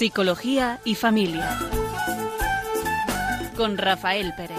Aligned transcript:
Psicología 0.00 0.80
y 0.86 0.94
familia. 0.94 1.58
Con 3.54 3.76
Rafael 3.76 4.32
Pérez. 4.34 4.56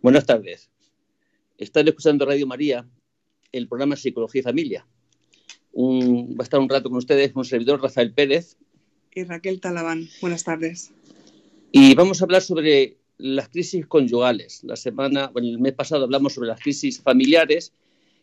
Buenas 0.00 0.24
tardes. 0.26 0.70
Están 1.58 1.88
escuchando 1.88 2.24
Radio 2.24 2.46
María, 2.46 2.88
el 3.50 3.66
programa 3.66 3.96
Psicología 3.96 4.38
y 4.38 4.44
Familia. 4.44 4.86
va 5.76 6.36
a 6.38 6.42
estar 6.44 6.60
un 6.60 6.68
rato 6.68 6.88
con 6.88 6.98
ustedes 6.98 7.32
un 7.34 7.44
servidor 7.44 7.82
Rafael 7.82 8.14
Pérez. 8.14 8.58
Y 9.12 9.24
Raquel 9.24 9.60
Talabán. 9.60 10.08
Buenas 10.20 10.44
tardes. 10.44 10.92
Y 11.72 11.96
vamos 11.96 12.20
a 12.20 12.26
hablar 12.26 12.42
sobre 12.42 12.98
las 13.18 13.48
crisis 13.48 13.86
conyugales. 13.86 14.62
La 14.64 14.76
semana, 14.76 15.28
bueno, 15.28 15.48
el 15.48 15.58
mes 15.58 15.72
pasado 15.72 16.04
hablamos 16.04 16.34
sobre 16.34 16.48
las 16.48 16.60
crisis 16.60 17.00
familiares 17.00 17.72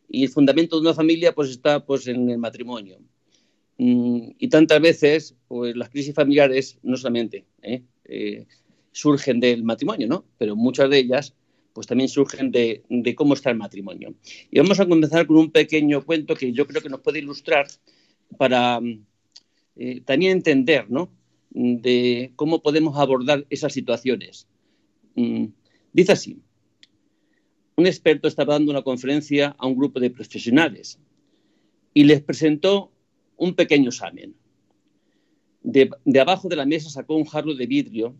y 0.09 0.23
el 0.23 0.29
fundamento 0.29 0.75
de 0.75 0.81
una 0.81 0.93
familia 0.93 1.33
pues 1.33 1.49
está 1.49 1.85
pues 1.85 2.07
en 2.07 2.29
el 2.29 2.37
matrimonio. 2.37 2.99
Mm, 3.77 4.31
y 4.37 4.47
tantas 4.49 4.81
veces 4.81 5.35
pues 5.47 5.75
las 5.75 5.89
crisis 5.89 6.13
familiares 6.13 6.77
no 6.83 6.97
solamente 6.97 7.45
¿eh? 7.61 7.83
Eh, 8.05 8.45
surgen 8.91 9.39
del 9.39 9.63
matrimonio, 9.63 10.07
¿no? 10.07 10.25
Pero 10.37 10.55
muchas 10.55 10.89
de 10.89 10.99
ellas 10.99 11.33
pues 11.73 11.87
también 11.87 12.09
surgen 12.09 12.51
de, 12.51 12.83
cómo 13.15 13.33
está 13.33 13.49
el 13.49 13.57
matrimonio. 13.57 14.13
Y 14.49 14.59
vamos 14.59 14.79
a 14.79 14.87
comenzar 14.87 15.25
con 15.25 15.37
un 15.37 15.51
pequeño 15.51 16.03
cuento 16.05 16.35
que 16.35 16.51
yo 16.51 16.67
creo 16.67 16.81
que 16.81 16.89
nos 16.89 16.99
puede 16.99 17.19
ilustrar 17.19 17.67
para 18.37 18.81
eh, 19.77 20.01
también 20.01 20.33
entender, 20.33 20.89
¿no? 20.89 21.09
De 21.49 22.33
cómo 22.35 22.61
podemos 22.61 22.97
abordar 22.97 23.45
esas 23.49 23.71
situaciones. 23.73 24.47
Mm, 25.15 25.45
dice 25.93 26.11
así, 26.11 26.41
un 27.75 27.87
experto 27.87 28.27
estaba 28.27 28.53
dando 28.53 28.71
una 28.71 28.83
conferencia 28.83 29.55
a 29.57 29.67
un 29.67 29.75
grupo 29.75 29.99
de 29.99 30.11
profesionales 30.11 30.99
y 31.93 32.03
les 32.03 32.21
presentó 32.21 32.91
un 33.37 33.55
pequeño 33.55 33.89
examen. 33.89 34.35
De, 35.63 35.89
de 36.05 36.19
abajo 36.19 36.47
de 36.47 36.55
la 36.55 36.65
mesa 36.65 36.89
sacó 36.89 37.15
un 37.15 37.25
jarro 37.25 37.53
de 37.53 37.65
vidrio 37.67 38.15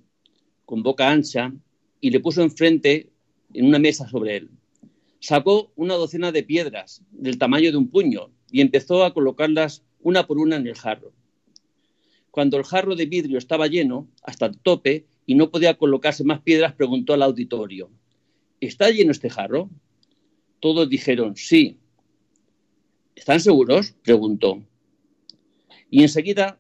con 0.66 0.84
boca 0.84 1.10
ancha 1.10 1.54
y 2.00 2.10
le 2.10 2.20
puso 2.20 2.42
enfrente 2.42 3.10
en 3.54 3.66
una 3.66 3.80
mesa 3.80 4.08
sobre 4.08 4.38
él. 4.38 4.50
Sacó 5.20 5.72
una 5.76 5.96
docena 5.96 6.32
de 6.32 6.44
piedras 6.44 7.04
del 7.12 7.38
tamaño 7.38 7.72
de 7.72 7.78
un 7.78 7.90
puño 7.90 8.32
y 8.52 8.62
empezó 8.62 9.04
a 9.04 9.14
colocarlas 9.14 9.84
una 10.02 10.26
por 10.26 10.40
una 10.40 10.56
en 10.56 10.68
el 10.68 10.76
jarro. 10.76 11.14
Cuando 12.32 12.58
el 12.58 12.64
jarro 12.64 12.96
de 12.96 13.06
vidrio 13.06 13.38
estaba 13.38 13.68
lleno 13.68 14.08
hasta 14.24 14.48
el 14.48 14.58
tope 14.58 15.06
y 15.26 15.36
no 15.36 15.50
podía 15.50 15.78
colocarse 15.78 16.24
más 16.24 16.42
piedras, 16.42 16.74
preguntó 16.74 17.14
al 17.14 17.24
auditorio, 17.24 17.90
¿está 18.60 18.90
lleno 18.90 19.12
este 19.12 19.30
jarro? 19.30 19.70
Todos 20.60 20.90
dijeron, 20.90 21.36
sí. 21.36 21.78
¿Están 23.16 23.40
seguros? 23.40 23.94
preguntó. 24.04 24.64
Y 25.90 26.04
enseguida 26.04 26.60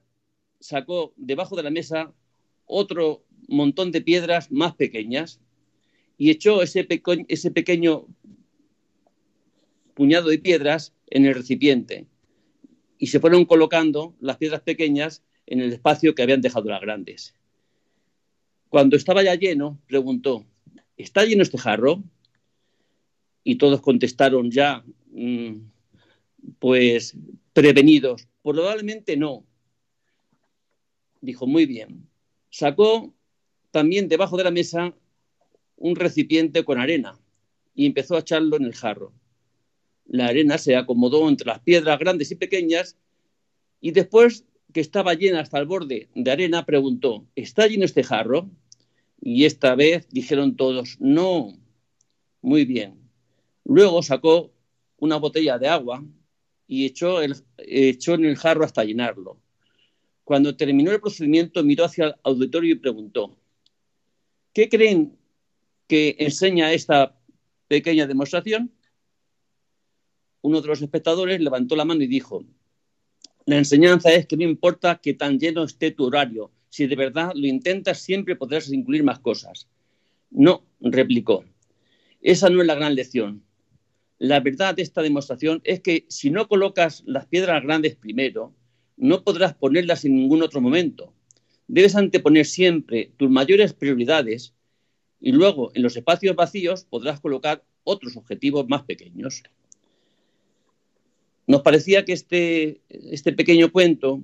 sacó 0.59 1.13
debajo 1.15 1.55
de 1.55 1.63
la 1.63 1.71
mesa 1.71 2.13
otro 2.65 3.25
montón 3.47 3.91
de 3.91 4.01
piedras 4.01 4.51
más 4.51 4.75
pequeñas 4.75 5.39
y 6.17 6.29
echó 6.29 6.61
ese, 6.61 6.87
ese 7.27 7.51
pequeño 7.51 8.07
puñado 9.93 10.29
de 10.29 10.39
piedras 10.39 10.93
en 11.07 11.25
el 11.25 11.35
recipiente 11.35 12.07
y 12.97 13.07
se 13.07 13.19
fueron 13.19 13.45
colocando 13.45 14.15
las 14.19 14.37
piedras 14.37 14.61
pequeñas 14.61 15.23
en 15.47 15.59
el 15.59 15.73
espacio 15.73 16.13
que 16.13 16.21
habían 16.21 16.41
dejado 16.41 16.69
las 16.69 16.81
grandes. 16.81 17.35
Cuando 18.71 18.95
estaba 18.95 19.21
ya 19.21 19.35
lleno, 19.35 19.81
preguntó, 19.85 20.45
¿está 20.95 21.25
lleno 21.25 21.43
este 21.43 21.57
jarro? 21.57 22.01
Y 23.43 23.57
todos 23.57 23.81
contestaron 23.81 24.49
ya, 24.49 24.85
mm, 25.11 25.55
pues 26.57 27.17
prevenidos, 27.51 28.29
probablemente 28.41 29.17
no. 29.17 29.43
Dijo, 31.19 31.47
muy 31.47 31.65
bien. 31.65 32.07
Sacó 32.49 33.13
también 33.71 34.07
debajo 34.07 34.37
de 34.37 34.45
la 34.45 34.51
mesa 34.51 34.95
un 35.75 35.97
recipiente 35.97 36.63
con 36.63 36.79
arena 36.79 37.19
y 37.75 37.85
empezó 37.85 38.15
a 38.15 38.19
echarlo 38.19 38.55
en 38.55 38.63
el 38.63 38.73
jarro. 38.73 39.11
La 40.05 40.27
arena 40.27 40.57
se 40.57 40.77
acomodó 40.77 41.27
entre 41.27 41.47
las 41.47 41.59
piedras 41.59 41.99
grandes 41.99 42.31
y 42.31 42.35
pequeñas 42.35 42.95
y 43.81 43.91
después 43.91 44.45
que 44.71 44.79
estaba 44.79 45.13
llena 45.13 45.41
hasta 45.41 45.59
el 45.59 45.65
borde 45.65 46.07
de 46.15 46.31
arena, 46.31 46.65
preguntó, 46.65 47.27
¿está 47.35 47.67
lleno 47.67 47.83
este 47.83 48.03
jarro? 48.05 48.49
Y 49.21 49.45
esta 49.45 49.75
vez 49.75 50.09
dijeron 50.09 50.55
todos, 50.55 50.97
no. 50.99 51.53
Muy 52.41 52.65
bien. 52.65 52.99
Luego 53.63 54.01
sacó 54.01 54.51
una 54.97 55.17
botella 55.17 55.57
de 55.57 55.67
agua 55.67 56.03
y 56.67 56.85
echó, 56.85 57.21
el, 57.21 57.35
echó 57.57 58.15
en 58.15 58.25
el 58.25 58.35
jarro 58.35 58.65
hasta 58.65 58.83
llenarlo. 58.83 59.39
Cuando 60.23 60.57
terminó 60.57 60.91
el 60.91 61.01
procedimiento, 61.01 61.63
miró 61.63 61.85
hacia 61.85 62.05
el 62.05 62.15
auditorio 62.23 62.73
y 62.73 62.79
preguntó, 62.79 63.37
¿qué 64.53 64.69
creen 64.69 65.17
que 65.87 66.15
enseña 66.19 66.71
esta 66.71 67.21
pequeña 67.67 68.07
demostración, 68.07 68.69
uno 70.41 70.61
de 70.61 70.67
los 70.67 70.81
espectadores 70.81 71.39
levantó 71.39 71.75
la 71.75 71.85
mano 71.85 72.01
y 72.01 72.07
dijo, 72.07 72.43
la 73.45 73.57
enseñanza 73.57 74.11
es 74.13 74.25
que 74.25 74.37
no 74.37 74.43
importa 74.43 74.99
que 75.01 75.13
tan 75.13 75.39
lleno 75.39 75.63
esté 75.63 75.91
tu 75.91 76.05
horario, 76.05 76.51
si 76.71 76.87
de 76.87 76.95
verdad 76.95 77.33
lo 77.35 77.47
intentas 77.47 77.99
siempre 77.99 78.37
podrás 78.37 78.71
incluir 78.71 79.03
más 79.03 79.19
cosas. 79.19 79.67
No, 80.31 80.63
replicó, 80.79 81.43
esa 82.21 82.49
no 82.49 82.61
es 82.61 82.67
la 82.67 82.75
gran 82.75 82.95
lección. 82.95 83.43
La 84.17 84.39
verdad 84.39 84.73
de 84.73 84.81
esta 84.81 85.01
demostración 85.01 85.61
es 85.65 85.81
que 85.81 86.05
si 86.07 86.29
no 86.29 86.47
colocas 86.47 87.03
las 87.05 87.25
piedras 87.25 87.61
grandes 87.61 87.95
primero, 87.95 88.53
no 88.95 89.23
podrás 89.23 89.53
ponerlas 89.53 90.05
en 90.05 90.15
ningún 90.15 90.43
otro 90.43 90.61
momento. 90.61 91.13
Debes 91.67 91.95
anteponer 91.95 92.45
siempre 92.45 93.11
tus 93.17 93.29
mayores 93.29 93.73
prioridades 93.73 94.53
y 95.19 95.33
luego 95.33 95.71
en 95.73 95.83
los 95.83 95.97
espacios 95.97 96.37
vacíos 96.37 96.85
podrás 96.85 97.19
colocar 97.19 97.65
otros 97.83 98.15
objetivos 98.15 98.65
más 98.69 98.83
pequeños. 98.83 99.43
Nos 101.47 101.63
parecía 101.63 102.05
que 102.05 102.13
este, 102.13 102.79
este 102.87 103.33
pequeño 103.33 103.73
cuento 103.73 104.23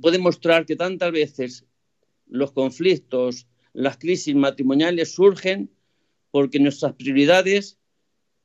puede 0.00 0.18
mostrar 0.18 0.66
que 0.66 0.76
tantas 0.76 1.12
veces 1.12 1.66
los 2.26 2.52
conflictos, 2.52 3.46
las 3.72 3.98
crisis 3.98 4.34
matrimoniales 4.34 5.12
surgen 5.12 5.70
porque 6.30 6.60
nuestras 6.60 6.94
prioridades 6.94 7.78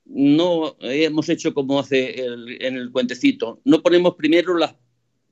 no 0.06 0.76
hemos 0.82 1.30
hecho 1.30 1.54
como 1.54 1.80
hace 1.80 2.26
en 2.26 2.76
el 2.76 2.92
cuentecito. 2.92 3.62
No 3.64 3.82
ponemos 3.82 4.16
primero 4.16 4.58
las, 4.58 4.76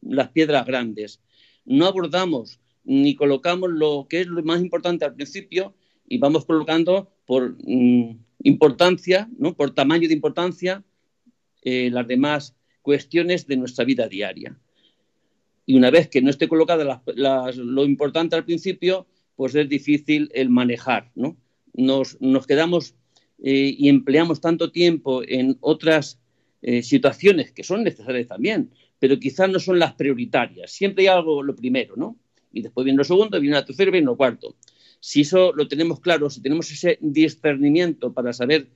las 0.02 0.30
piedras 0.30 0.66
grandes. 0.66 1.22
No 1.66 1.86
abordamos 1.86 2.60
ni 2.84 3.16
colocamos 3.16 3.70
lo 3.72 4.08
que 4.10 4.22
es 4.22 4.28
lo 4.28 4.42
más 4.44 4.62
importante 4.62 5.06
al 5.06 5.16
principio 5.16 5.76
y 6.08 6.18
vamos 6.18 6.46
colocando 6.46 7.12
por 7.26 7.56
mm, 7.64 8.26
importancia, 8.44 9.30
¿no? 9.38 9.56
por 9.56 9.76
tamaño 9.76 10.08
de 10.08 10.14
importancia, 10.14 10.84
eh, 11.62 11.90
las 11.92 12.08
demás 12.08 12.56
cuestiones 12.82 13.48
de 13.48 13.58
nuestra 13.58 13.86
vida 13.86 14.08
diaria. 14.08 14.58
Y 15.70 15.76
una 15.76 15.92
vez 15.92 16.08
que 16.08 16.24
no 16.24 16.32
esté 16.32 16.48
colocada 16.48 17.04
lo 17.06 17.86
importante 17.86 18.36
al 18.36 18.44
principio, 18.44 19.06
pues 19.36 19.54
es 19.54 19.70
difícil 19.70 20.32
el 20.34 20.50
manejar. 20.50 21.12
¿no? 21.14 21.38
Nos, 21.76 22.18
quedamos 22.48 22.96
eh, 23.44 23.76
y 23.78 23.88
empleamos 23.88 24.42
tanto 24.42 24.72
tiempo 24.72 25.22
en 25.22 25.60
otras 25.62 26.20
eh, 26.64 26.82
situaciones 26.82 27.52
que 27.52 27.64
son 27.64 27.84
necesarias 27.84 28.28
también, 28.28 28.72
pero 28.98 29.20
quizás 29.20 29.48
no 29.48 29.60
son 29.60 29.78
las 29.78 29.94
prioritarias. 29.94 30.72
Siempre 30.72 31.04
hay 31.04 31.10
algo 31.10 31.44
lo 31.44 31.56
primero, 31.56 31.94
¿no? 31.96 32.18
y 32.52 32.64
después 32.64 32.84
viene 32.84 32.98
lo 32.98 33.04
segundo, 33.04 33.40
viene 33.40 33.56
la 33.56 33.64
tercera 33.64 33.90
y 33.90 33.92
viene 33.92 34.08
lo 34.08 34.18
cuarto. 34.18 34.56
Si 35.00 35.22
eso 35.22 35.54
lo 35.54 35.68
tenemos 35.68 36.00
claro, 36.00 36.32
si 36.32 36.42
tenemos 36.42 36.72
ese 36.72 36.98
discernimiento 37.00 38.12
para 38.12 38.34
saber 38.34 38.70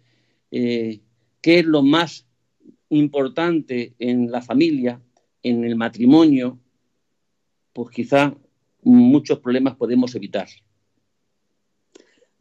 eh, 0.52 1.00
qué 1.42 1.58
es 1.58 1.66
lo 1.66 1.82
más 1.82 2.28
importante 2.90 3.96
en 3.98 4.30
la 4.30 4.44
familia, 4.44 5.02
en 5.42 5.64
el 5.64 5.76
matrimonio, 5.76 6.60
pues 7.74 7.90
quizá 7.90 8.34
muchos 8.84 9.40
problemas 9.40 9.76
podemos 9.76 10.16
evitar. 10.16 10.48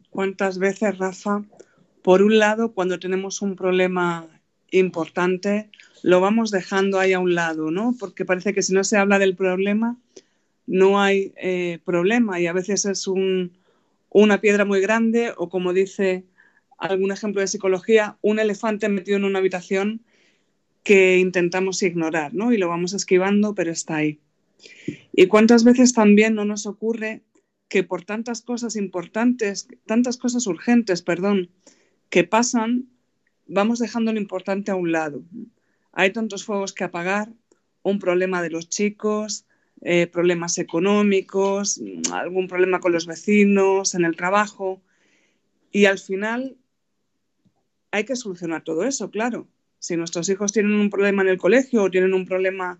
¿Cuántas 0.09 0.59
veces, 0.59 0.97
Rafa, 0.97 1.43
por 2.03 2.21
un 2.21 2.37
lado, 2.37 2.73
cuando 2.73 2.99
tenemos 2.99 3.41
un 3.41 3.55
problema 3.55 4.27
importante, 4.69 5.69
lo 6.03 6.19
vamos 6.21 6.51
dejando 6.51 6.99
ahí 6.99 7.13
a 7.13 7.19
un 7.19 7.33
lado, 7.33 7.71
¿no? 7.71 7.95
Porque 7.99 8.25
parece 8.25 8.53
que 8.53 8.61
si 8.61 8.73
no 8.73 8.83
se 8.83 8.97
habla 8.97 9.19
del 9.19 9.35
problema, 9.35 9.97
no 10.67 11.01
hay 11.01 11.33
eh, 11.37 11.79
problema 11.83 12.39
y 12.39 12.47
a 12.47 12.53
veces 12.53 12.85
es 12.85 13.07
una 13.07 14.41
piedra 14.41 14.65
muy 14.65 14.81
grande 14.81 15.33
o 15.37 15.49
como 15.49 15.73
dice 15.73 16.25
algún 16.77 17.11
ejemplo 17.11 17.41
de 17.41 17.47
psicología, 17.47 18.17
un 18.21 18.39
elefante 18.39 18.89
metido 18.89 19.17
en 19.17 19.23
una 19.23 19.39
habitación 19.39 20.01
que 20.83 21.17
intentamos 21.17 21.81
ignorar, 21.81 22.33
¿no? 22.33 22.51
Y 22.51 22.57
lo 22.57 22.67
vamos 22.67 22.93
esquivando, 22.93 23.55
pero 23.55 23.71
está 23.71 23.95
ahí. 23.97 24.19
¿Y 25.11 25.27
cuántas 25.27 25.63
veces 25.63 25.93
también 25.93 26.35
no 26.35 26.45
nos 26.45 26.65
ocurre 26.65 27.23
que 27.67 27.83
por 27.83 28.03
tantas 28.03 28.41
cosas 28.41 28.75
importantes, 28.75 29.67
tantas 29.85 30.17
cosas 30.17 30.45
urgentes, 30.47 31.01
perdón, 31.01 31.49
que 32.09 32.23
pasan, 32.23 32.89
vamos 33.47 33.79
dejando 33.79 34.13
lo 34.13 34.19
importante 34.19 34.71
a 34.71 34.75
un 34.75 34.91
lado. 34.91 35.23
Hay 35.91 36.11
tantos 36.13 36.45
fuegos 36.45 36.73
que 36.73 36.83
apagar, 36.83 37.33
un 37.81 37.99
problema 37.99 38.41
de 38.41 38.49
los 38.49 38.69
chicos, 38.69 39.45
eh, 39.81 40.07
problemas 40.07 40.57
económicos, 40.57 41.81
algún 42.11 42.47
problema 42.47 42.79
con 42.79 42.91
los 42.91 43.05
vecinos, 43.05 43.95
en 43.95 44.05
el 44.05 44.15
trabajo. 44.15 44.81
Y 45.71 45.85
al 45.85 45.99
final 45.99 46.55
hay 47.91 48.05
que 48.05 48.15
solucionar 48.15 48.63
todo 48.63 48.85
eso, 48.85 49.11
claro. 49.11 49.47
Si 49.79 49.97
nuestros 49.97 50.29
hijos 50.29 50.53
tienen 50.53 50.73
un 50.73 50.89
problema 50.89 51.21
en 51.23 51.27
el 51.27 51.37
colegio 51.37 51.83
o 51.83 51.91
tienen 51.91 52.13
un 52.13 52.25
problema 52.25 52.79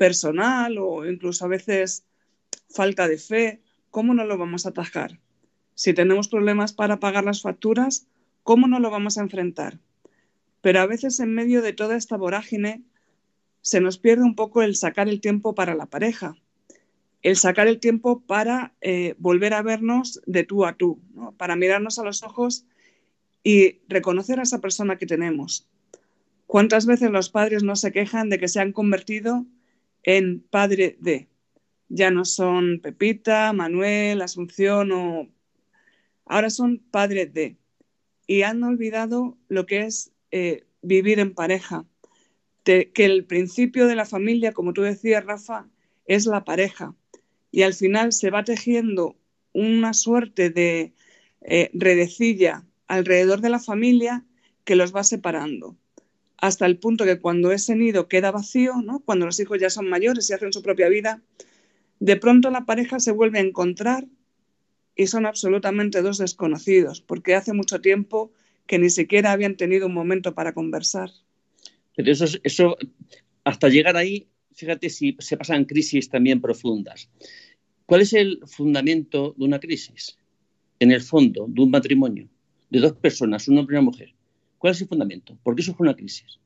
personal 0.00 0.78
o 0.78 1.04
incluso 1.04 1.44
a 1.44 1.48
veces 1.48 2.06
falta 2.70 3.06
de 3.06 3.18
fe, 3.18 3.60
¿cómo 3.90 4.14
no 4.14 4.24
lo 4.24 4.38
vamos 4.38 4.64
a 4.64 4.70
atajar? 4.70 5.20
Si 5.74 5.92
tenemos 5.92 6.28
problemas 6.28 6.72
para 6.72 7.00
pagar 7.00 7.24
las 7.24 7.42
facturas, 7.42 8.06
¿cómo 8.42 8.66
no 8.66 8.80
lo 8.80 8.88
vamos 8.88 9.18
a 9.18 9.20
enfrentar? 9.20 9.78
Pero 10.62 10.80
a 10.80 10.86
veces 10.86 11.20
en 11.20 11.34
medio 11.34 11.60
de 11.60 11.74
toda 11.74 11.98
esta 11.98 12.16
vorágine 12.16 12.82
se 13.60 13.82
nos 13.82 13.98
pierde 13.98 14.22
un 14.22 14.36
poco 14.36 14.62
el 14.62 14.74
sacar 14.74 15.06
el 15.06 15.20
tiempo 15.20 15.54
para 15.54 15.74
la 15.74 15.84
pareja, 15.84 16.34
el 17.20 17.36
sacar 17.36 17.68
el 17.68 17.78
tiempo 17.78 18.22
para 18.22 18.72
eh, 18.80 19.16
volver 19.18 19.52
a 19.52 19.60
vernos 19.60 20.22
de 20.24 20.44
tú 20.44 20.64
a 20.64 20.72
tú, 20.78 20.98
para 21.36 21.56
mirarnos 21.56 21.98
a 21.98 22.04
los 22.04 22.22
ojos 22.22 22.64
y 23.44 23.80
reconocer 23.86 24.40
a 24.40 24.44
esa 24.44 24.62
persona 24.62 24.96
que 24.96 25.04
tenemos. 25.04 25.68
¿Cuántas 26.46 26.86
veces 26.86 27.10
los 27.10 27.28
padres 27.28 27.62
no 27.62 27.76
se 27.76 27.92
quejan 27.92 28.30
de 28.30 28.38
que 28.38 28.48
se 28.48 28.60
han 28.60 28.72
convertido 28.72 29.44
en 30.02 30.40
padre 30.40 30.96
de? 31.00 31.28
Ya 31.88 32.10
no 32.10 32.24
son 32.24 32.80
Pepita, 32.80 33.52
Manuel, 33.52 34.22
Asunción 34.22 34.92
o... 34.92 35.28
Ahora 36.24 36.50
son 36.50 36.78
padre 36.78 37.26
de. 37.26 37.56
Y 38.26 38.42
han 38.42 38.62
olvidado 38.62 39.36
lo 39.48 39.66
que 39.66 39.82
es 39.82 40.12
eh, 40.30 40.64
vivir 40.82 41.18
en 41.18 41.34
pareja, 41.34 41.84
que 42.62 42.92
el 42.94 43.24
principio 43.24 43.88
de 43.88 43.96
la 43.96 44.06
familia, 44.06 44.52
como 44.52 44.72
tú 44.72 44.82
decías, 44.82 45.24
Rafa, 45.24 45.68
es 46.06 46.26
la 46.26 46.44
pareja. 46.44 46.94
Y 47.50 47.62
al 47.62 47.74
final 47.74 48.12
se 48.12 48.30
va 48.30 48.44
tejiendo 48.44 49.16
una 49.52 49.92
suerte 49.92 50.50
de 50.50 50.92
eh, 51.40 51.70
redecilla 51.72 52.64
alrededor 52.86 53.40
de 53.40 53.50
la 53.50 53.58
familia 53.58 54.24
que 54.64 54.76
los 54.76 54.94
va 54.94 55.02
separando. 55.04 55.76
Hasta 56.40 56.66
el 56.66 56.78
punto 56.78 57.04
que 57.04 57.20
cuando 57.20 57.52
ese 57.52 57.76
nido 57.76 58.08
queda 58.08 58.30
vacío, 58.30 58.74
¿no? 58.82 59.00
cuando 59.00 59.26
los 59.26 59.38
hijos 59.40 59.58
ya 59.60 59.70
son 59.70 59.88
mayores 59.88 60.28
y 60.30 60.32
hacen 60.32 60.52
su 60.52 60.62
propia 60.62 60.88
vida, 60.88 61.22
de 61.98 62.16
pronto 62.16 62.50
la 62.50 62.64
pareja 62.64 62.98
se 62.98 63.12
vuelve 63.12 63.38
a 63.38 63.42
encontrar 63.42 64.06
y 64.96 65.06
son 65.06 65.26
absolutamente 65.26 66.02
dos 66.02 66.18
desconocidos, 66.18 67.00
porque 67.00 67.34
hace 67.34 67.52
mucho 67.52 67.80
tiempo 67.80 68.32
que 68.66 68.78
ni 68.78 68.90
siquiera 68.90 69.32
habían 69.32 69.56
tenido 69.56 69.86
un 69.86 69.94
momento 69.94 70.34
para 70.34 70.54
conversar. 70.54 71.10
Pero 71.94 72.10
eso, 72.10 72.26
eso 72.42 72.76
hasta 73.44 73.68
llegar 73.68 73.96
ahí, 73.96 74.28
fíjate 74.54 74.90
si 74.90 75.16
se 75.18 75.36
pasan 75.36 75.64
crisis 75.64 76.08
también 76.08 76.40
profundas. 76.40 77.10
¿Cuál 77.86 78.02
es 78.02 78.12
el 78.12 78.40
fundamento 78.46 79.34
de 79.36 79.44
una 79.44 79.58
crisis? 79.58 80.16
En 80.78 80.92
el 80.92 81.02
fondo, 81.02 81.46
de 81.48 81.62
un 81.62 81.70
matrimonio, 81.70 82.28
de 82.70 82.80
dos 82.80 82.92
personas, 82.92 83.48
un 83.48 83.58
hombre 83.58 83.74
y 83.74 83.78
una 83.78 83.84
mujer. 83.84 84.14
¿Cuál 84.60 84.72
es 84.72 84.82
el 84.82 84.88
fundamento? 84.88 85.38
Porque 85.42 85.62
eso 85.62 85.74
fue 85.74 85.86
una 85.86 85.96
crisis. 85.96 86.38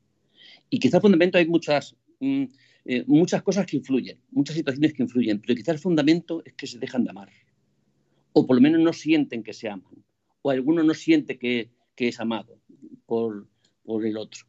Y 0.69 0.79
quizá 0.79 0.97
el 0.97 1.01
fundamento 1.01 1.37
hay 1.37 1.45
muchas, 1.47 1.97
mm, 2.21 2.45
eh, 2.85 3.03
muchas 3.07 3.43
cosas 3.43 3.65
que 3.65 3.75
influyen, 3.75 4.21
muchas 4.31 4.55
situaciones 4.55 4.93
que 4.93 5.03
influyen, 5.03 5.41
pero 5.41 5.53
quizá 5.53 5.73
el 5.73 5.79
fundamento 5.79 6.41
es 6.45 6.53
que 6.53 6.65
se 6.65 6.79
dejan 6.79 7.03
de 7.03 7.09
amar. 7.09 7.29
O 8.31 8.47
por 8.47 8.55
lo 8.55 8.61
menos 8.61 8.79
no 8.79 8.93
sienten 8.93 9.43
que 9.43 9.51
se 9.51 9.67
aman. 9.67 10.01
O 10.41 10.49
alguno 10.49 10.81
no 10.81 10.93
siente 10.93 11.37
que, 11.37 11.71
que 11.93 12.07
es 12.07 12.17
amado 12.21 12.57
por, 13.05 13.49
por 13.83 14.05
el 14.05 14.15
otro. 14.15 14.45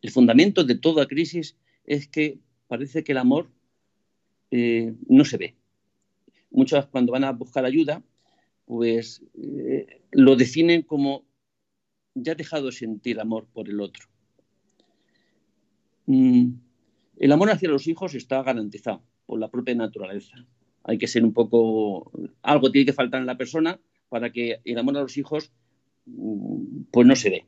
El 0.00 0.12
fundamento 0.12 0.62
de 0.62 0.76
toda 0.76 1.08
crisis 1.08 1.56
es 1.86 2.06
que 2.06 2.38
parece 2.68 3.02
que 3.02 3.10
el 3.10 3.18
amor 3.18 3.50
eh, 4.52 4.94
no 5.08 5.24
se 5.24 5.36
ve. 5.36 5.56
Muchos 6.52 6.86
cuando 6.86 7.10
van 7.10 7.24
a 7.24 7.32
buscar 7.32 7.64
ayuda, 7.64 8.04
pues 8.66 9.20
eh, 9.36 10.00
lo 10.12 10.36
definen 10.36 10.82
como 10.82 11.24
ya 12.14 12.32
he 12.32 12.36
dejado 12.36 12.66
de 12.66 12.72
sentir 12.72 13.20
amor 13.20 13.46
por 13.52 13.68
el 13.68 13.80
otro. 13.80 14.06
Mm, 16.06 16.52
el 17.18 17.32
amor 17.32 17.50
hacia 17.50 17.68
los 17.68 17.86
hijos 17.86 18.14
está 18.14 18.42
garantizado 18.42 19.02
por 19.26 19.38
la 19.38 19.50
propia 19.50 19.74
naturaleza. 19.74 20.46
Hay 20.82 20.98
que 20.98 21.06
ser 21.06 21.24
un 21.24 21.32
poco, 21.32 22.12
algo 22.42 22.70
tiene 22.70 22.86
que 22.86 22.92
faltar 22.92 23.20
en 23.20 23.26
la 23.26 23.38
persona 23.38 23.80
para 24.08 24.30
que 24.30 24.60
el 24.64 24.78
amor 24.78 24.96
a 24.98 25.02
los 25.02 25.16
hijos 25.16 25.52
mm, 26.06 26.84
pues 26.90 27.06
no 27.06 27.16
se 27.16 27.30
ve. 27.30 27.46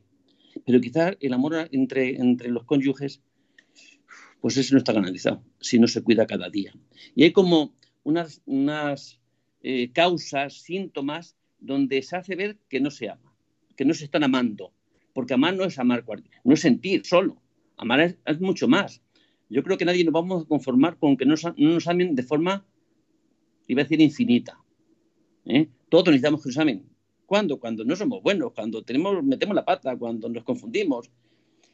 Pero 0.65 0.81
quizás 0.81 1.17
el 1.19 1.33
amor 1.33 1.69
entre, 1.71 2.15
entre 2.15 2.49
los 2.49 2.63
cónyuges, 2.65 3.21
pues 4.41 4.57
eso 4.57 4.73
no 4.73 4.79
está 4.79 4.93
garantizado, 4.93 5.43
si 5.59 5.79
no 5.79 5.87
se 5.87 6.03
cuida 6.03 6.25
cada 6.25 6.49
día. 6.49 6.73
Y 7.15 7.23
hay 7.23 7.31
como 7.31 7.75
unas, 8.03 8.41
unas 8.45 9.19
eh, 9.61 9.91
causas, 9.91 10.61
síntomas, 10.61 11.35
donde 11.59 12.01
se 12.01 12.15
hace 12.15 12.35
ver 12.35 12.57
que 12.69 12.79
no 12.79 12.91
se 12.91 13.09
ama, 13.09 13.35
que 13.77 13.85
no 13.85 13.93
se 13.93 14.05
están 14.05 14.23
amando. 14.25 14.73
Porque 15.13 15.33
amar 15.33 15.55
no 15.55 15.63
es 15.63 15.79
amar, 15.79 16.03
no 16.43 16.53
es 16.53 16.59
sentir 16.59 17.05
solo. 17.05 17.41
Amar 17.77 18.01
es, 18.01 18.41
mucho 18.41 18.67
más. 18.67 19.01
Yo 19.49 19.63
creo 19.63 19.77
que 19.77 19.85
nadie 19.85 20.03
nos 20.03 20.13
vamos 20.13 20.43
a 20.43 20.47
conformar 20.47 20.97
con 20.97 21.15
que 21.15 21.25
no, 21.25 21.35
no 21.55 21.69
nos 21.73 21.87
amen 21.87 22.15
de 22.15 22.23
forma, 22.23 22.65
iba 23.67 23.81
a 23.81 23.85
decir, 23.85 24.01
infinita. 24.01 24.59
¿eh? 25.45 25.69
Todos 25.87 26.07
necesitamos 26.07 26.43
que 26.43 26.49
nos 26.49 26.57
amen 26.57 26.97
¿Cuándo? 27.27 27.59
Cuando 27.59 27.83
no 27.83 27.93
somos 27.97 28.23
buenos, 28.23 28.53
cuando 28.53 28.83
tenemos, 28.83 29.21
metemos 29.21 29.53
la 29.53 29.65
pata, 29.65 29.97
cuando 29.97 30.29
nos 30.29 30.45
confundimos. 30.45 31.11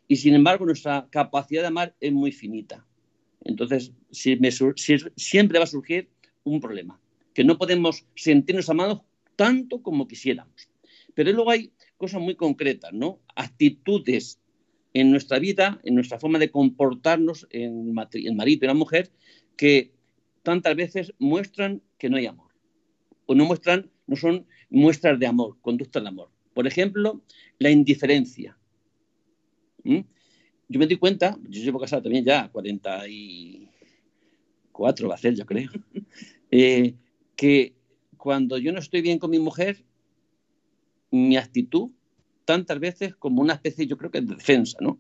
Y 0.08 0.16
sin 0.16 0.34
embargo, 0.34 0.66
nuestra 0.66 1.08
capacidad 1.12 1.62
de 1.62 1.68
amar 1.68 1.96
es 2.00 2.12
muy 2.12 2.32
finita. 2.32 2.86
Entonces, 3.42 3.94
siempre 4.10 5.60
va 5.60 5.64
a 5.64 5.68
surgir 5.68 6.10
un 6.44 6.60
problema, 6.60 7.00
que 7.36 7.44
no 7.44 7.58
podemos 7.60 8.06
sentirnos 8.16 8.68
amados 8.70 9.02
tanto 9.36 9.84
como 9.84 10.08
quisiéramos. 10.08 10.70
Pero 11.14 11.32
luego 11.32 11.52
hay 11.52 11.72
cosas 12.04 12.22
muy 12.22 12.36
concretas, 12.36 12.92
¿no? 12.92 13.22
Actitudes 13.34 14.42
en 14.94 15.10
nuestra 15.10 15.40
vida, 15.40 15.80
en 15.86 15.96
nuestra 15.96 16.20
forma 16.20 16.38
de 16.38 16.52
comportarnos 16.52 17.48
en, 17.50 17.96
en 18.12 18.36
marido 18.36 18.66
y 18.66 18.68
la 18.68 18.74
mujer, 18.74 19.10
que 19.56 19.94
tantas 20.42 20.76
veces 20.76 21.14
muestran 21.18 21.82
que 21.98 22.10
no 22.10 22.18
hay 22.18 22.26
amor. 22.26 22.52
O 23.26 23.36
no 23.36 23.46
muestran, 23.46 23.90
no 24.06 24.18
son 24.18 24.46
muestras 24.70 25.18
de 25.18 25.28
amor, 25.28 25.56
conductas 25.62 26.04
de 26.04 26.10
amor. 26.10 26.30
Por 26.54 26.68
ejemplo, 26.68 27.22
la 27.58 27.70
indiferencia. 27.70 28.58
¿Mm? 29.86 30.02
Yo 30.68 30.80
me 30.82 30.88
di 30.88 30.98
cuenta, 30.98 31.40
yo 31.48 31.64
llevo 31.64 31.80
casado 31.80 32.02
también 32.02 32.26
ya 32.26 32.50
44 32.50 35.08
va 35.08 35.16
a 35.16 35.18
ser, 35.18 35.36
yo 35.36 35.46
creo, 35.46 35.72
eh, 36.52 36.96
que 37.38 37.76
cuando 38.18 38.58
yo 38.58 38.74
no 38.74 38.80
estoy 38.80 39.02
bien 39.02 39.20
con 39.20 39.32
mi 39.32 39.40
mujer, 39.40 39.86
mi 41.16 41.38
actitud, 41.38 41.92
tantas 42.46 42.80
veces 42.80 43.16
como 43.16 43.42
una 43.42 43.54
especie, 43.54 43.88
yo 43.88 43.98
creo 43.98 44.12
que 44.12 44.22
de 44.22 44.36
defensa, 44.36 44.78
¿no? 44.82 45.00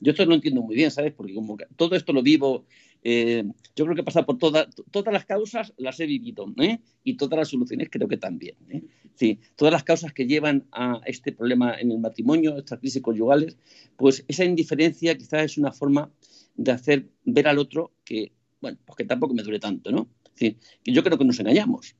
Yo 0.00 0.12
esto 0.12 0.24
lo 0.24 0.34
entiendo 0.34 0.62
muy 0.62 0.74
bien, 0.74 0.90
¿sabes? 0.90 1.12
Porque 1.12 1.34
como 1.34 1.56
todo 1.76 1.94
esto 1.94 2.12
lo 2.12 2.22
vivo 2.22 2.64
eh, 3.02 3.44
yo 3.74 3.84
creo 3.84 3.96
que 3.96 4.02
pasa 4.02 4.24
por 4.24 4.36
todas 4.38 4.68
las 5.12 5.24
causas, 5.24 5.72
las 5.78 5.98
he 6.00 6.06
vivido, 6.06 6.52
¿eh? 6.58 6.80
y 7.02 7.16
todas 7.16 7.38
las 7.38 7.48
soluciones 7.48 7.88
creo 7.90 8.08
que 8.08 8.16
también. 8.16 8.56
¿eh? 8.68 8.82
Sí, 9.14 9.40
todas 9.56 9.72
las 9.72 9.84
causas 9.84 10.12
que 10.12 10.26
llevan 10.26 10.66
a 10.72 11.00
este 11.06 11.32
problema 11.32 11.74
en 11.78 11.92
el 11.92 11.98
matrimonio, 11.98 12.58
estas 12.58 12.78
crisis 12.78 13.02
conyugales, 13.02 13.56
pues 13.96 14.24
esa 14.28 14.44
indiferencia 14.44 15.16
quizás 15.16 15.44
es 15.44 15.58
una 15.58 15.72
forma 15.72 16.10
de 16.56 16.72
hacer 16.72 17.08
ver 17.24 17.48
al 17.48 17.58
otro 17.58 17.92
que, 18.04 18.32
bueno, 18.60 18.78
pues 18.84 18.96
que 18.96 19.04
tampoco 19.04 19.34
me 19.34 19.42
duele 19.42 19.60
tanto, 19.60 19.90
¿no? 19.90 20.08
que 20.36 20.56
yo 20.84 21.02
creo 21.02 21.18
que 21.18 21.24
nos 21.24 21.38
engañamos. 21.38 21.94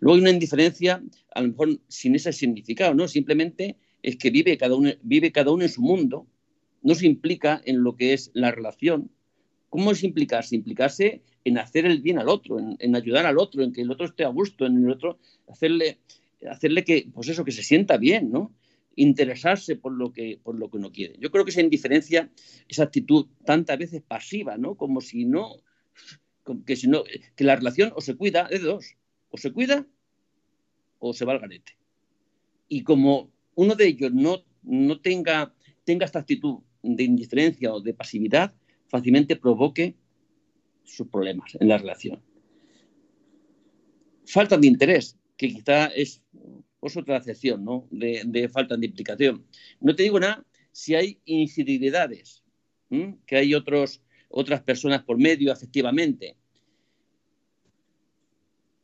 Luego 0.00 0.14
hay 0.16 0.20
una 0.20 0.30
indiferencia, 0.30 1.02
a 1.34 1.42
lo 1.42 1.48
mejor 1.48 1.80
sin 1.88 2.14
ese 2.14 2.32
significado, 2.32 2.94
¿no? 2.94 3.06
Simplemente 3.06 3.76
es 4.02 4.16
que 4.16 4.30
vive 4.30 4.56
cada 4.56 4.74
uno, 4.74 4.90
vive 5.02 5.30
cada 5.30 5.50
uno 5.52 5.62
en 5.62 5.68
su 5.68 5.82
mundo, 5.82 6.26
no 6.82 6.94
se 6.94 7.06
implica 7.06 7.60
en 7.64 7.82
lo 7.82 7.94
que 7.94 8.14
es 8.14 8.30
la 8.34 8.50
relación, 8.50 9.10
¿Cómo 9.72 9.90
es 9.90 10.04
implicarse? 10.04 10.54
Implicarse 10.54 11.22
en 11.46 11.56
hacer 11.56 11.86
el 11.86 12.02
bien 12.02 12.18
al 12.18 12.28
otro, 12.28 12.58
en, 12.58 12.94
ayudar 12.94 13.24
al 13.24 13.38
otro, 13.38 13.62
en 13.62 13.72
que 13.72 13.80
el 13.80 13.90
otro 13.90 14.04
esté 14.04 14.22
a 14.22 14.28
gusto, 14.28 14.66
en 14.66 14.76
el 14.76 14.90
otro 14.90 15.18
hacerle, 15.48 15.98
hacerle 16.46 16.84
que, 16.84 17.08
pues 17.10 17.30
eso, 17.30 17.42
que 17.42 17.52
se 17.52 17.62
sienta 17.62 17.96
bien, 17.96 18.30
¿no? 18.30 18.54
Interesarse 18.96 19.76
por 19.76 19.94
lo 19.94 20.12
que, 20.12 20.38
por 20.42 20.58
lo 20.58 20.68
que 20.68 20.76
uno 20.76 20.92
quiere. 20.92 21.14
Yo 21.18 21.30
creo 21.30 21.46
que 21.46 21.52
esa 21.52 21.62
indiferencia, 21.62 22.30
esa 22.68 22.82
actitud 22.82 23.28
tantas 23.46 23.78
veces 23.78 24.02
pasiva, 24.02 24.58
¿no? 24.58 24.74
Como 24.74 25.00
si 25.00 25.24
no, 25.24 25.56
que 26.66 26.76
si 26.76 26.86
no, 26.86 27.04
que 27.34 27.44
la 27.44 27.56
relación 27.56 27.94
o 27.96 28.02
se 28.02 28.14
cuida, 28.14 28.48
de 28.48 28.58
dos, 28.58 28.98
o 29.32 29.38
se 29.38 29.52
cuida 29.52 29.86
o 30.98 31.12
se 31.12 31.24
va 31.24 31.32
al 31.32 31.40
garete. 31.40 31.72
Y 32.68 32.84
como 32.84 33.32
uno 33.56 33.74
de 33.74 33.86
ellos 33.88 34.12
no, 34.12 34.44
no 34.62 35.00
tenga, 35.00 35.52
tenga 35.84 36.06
esta 36.06 36.20
actitud 36.20 36.60
de 36.82 37.02
indiferencia 37.02 37.72
o 37.72 37.80
de 37.80 37.94
pasividad, 37.94 38.54
fácilmente 38.86 39.36
provoque 39.36 39.96
sus 40.84 41.08
problemas 41.08 41.56
en 41.58 41.68
la 41.68 41.78
relación. 41.78 42.22
Falta 44.26 44.56
de 44.56 44.66
interés, 44.66 45.18
que 45.36 45.48
quizá 45.48 45.86
es 45.86 46.22
otra 46.80 47.16
acepción, 47.16 47.64
¿no? 47.64 47.86
De, 47.90 48.48
falta 48.48 48.76
de 48.76 48.86
implicación. 48.86 49.46
No 49.80 49.94
te 49.94 50.02
digo 50.04 50.20
nada 50.20 50.44
si 50.72 50.94
hay 50.94 51.20
infidelidades, 51.24 52.42
que 53.26 53.36
hay 53.36 53.54
otros, 53.54 54.02
otras 54.28 54.62
personas 54.62 55.02
por 55.02 55.18
medio, 55.18 55.52
efectivamente. 55.52 56.36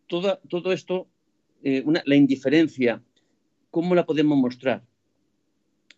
Todo, 0.08 0.72
esto, 0.72 1.06
eh, 1.62 1.84
la 2.04 2.16
indiferencia, 2.16 3.02
¿cómo 3.70 3.94
la 3.94 4.04
podemos 4.04 4.36
mostrar? 4.36 4.84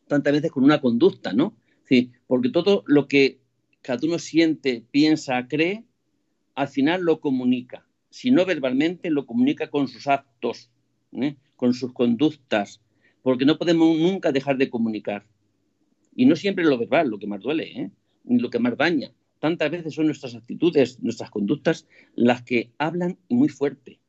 Tantas 0.07 0.33
veces 0.33 0.51
con 0.51 0.65
una 0.65 0.81
conducta, 0.81 1.33
¿no? 1.33 1.57
Sí, 1.85 2.13
porque 2.27 2.51
todo 2.51 2.83
lo 2.87 3.09
que 3.09 3.41
cada 3.81 4.07
uno 4.07 4.19
siente, 4.19 4.85
piensa, 4.91 5.47
cree, 5.49 5.85
al 6.55 6.69
final 6.69 7.03
lo 7.03 7.21
comunica. 7.21 7.87
Si 8.11 8.31
no 8.31 8.45
verbalmente, 8.45 9.09
lo 9.11 9.25
comunica 9.25 9.71
con 9.71 9.89
sus 9.89 10.07
actos. 10.07 10.71
¿eh? 11.13 11.37
con 11.57 11.75
sus 11.75 11.93
conductas, 11.93 12.81
porque 13.23 13.45
no 13.45 13.59
podemos 13.59 13.99
nunca 13.99 14.33
dejar 14.33 14.57
de 14.57 14.71
comunicar. 14.71 15.27
Y 16.15 16.27
no 16.27 16.37
siempre 16.37 16.65
lo 16.65 16.79
verbal, 16.79 17.09
lo 17.09 17.19
que 17.19 17.27
más 17.27 17.41
duele, 17.41 17.65
¿eh? 17.65 17.91
ni 18.25 18.39
lo 18.39 18.51
que 18.51 18.59
más 18.59 18.77
daña. 18.77 19.13
Tantas 19.39 19.71
veces 19.71 19.95
son 19.95 20.07
nuestras 20.07 20.35
actitudes, 20.35 21.01
nuestras 21.01 21.31
conductas, 21.31 21.87
las 22.15 22.43
que 22.43 22.71
hablan 22.79 23.19
muy 23.29 23.49
fuerte. 23.49 24.00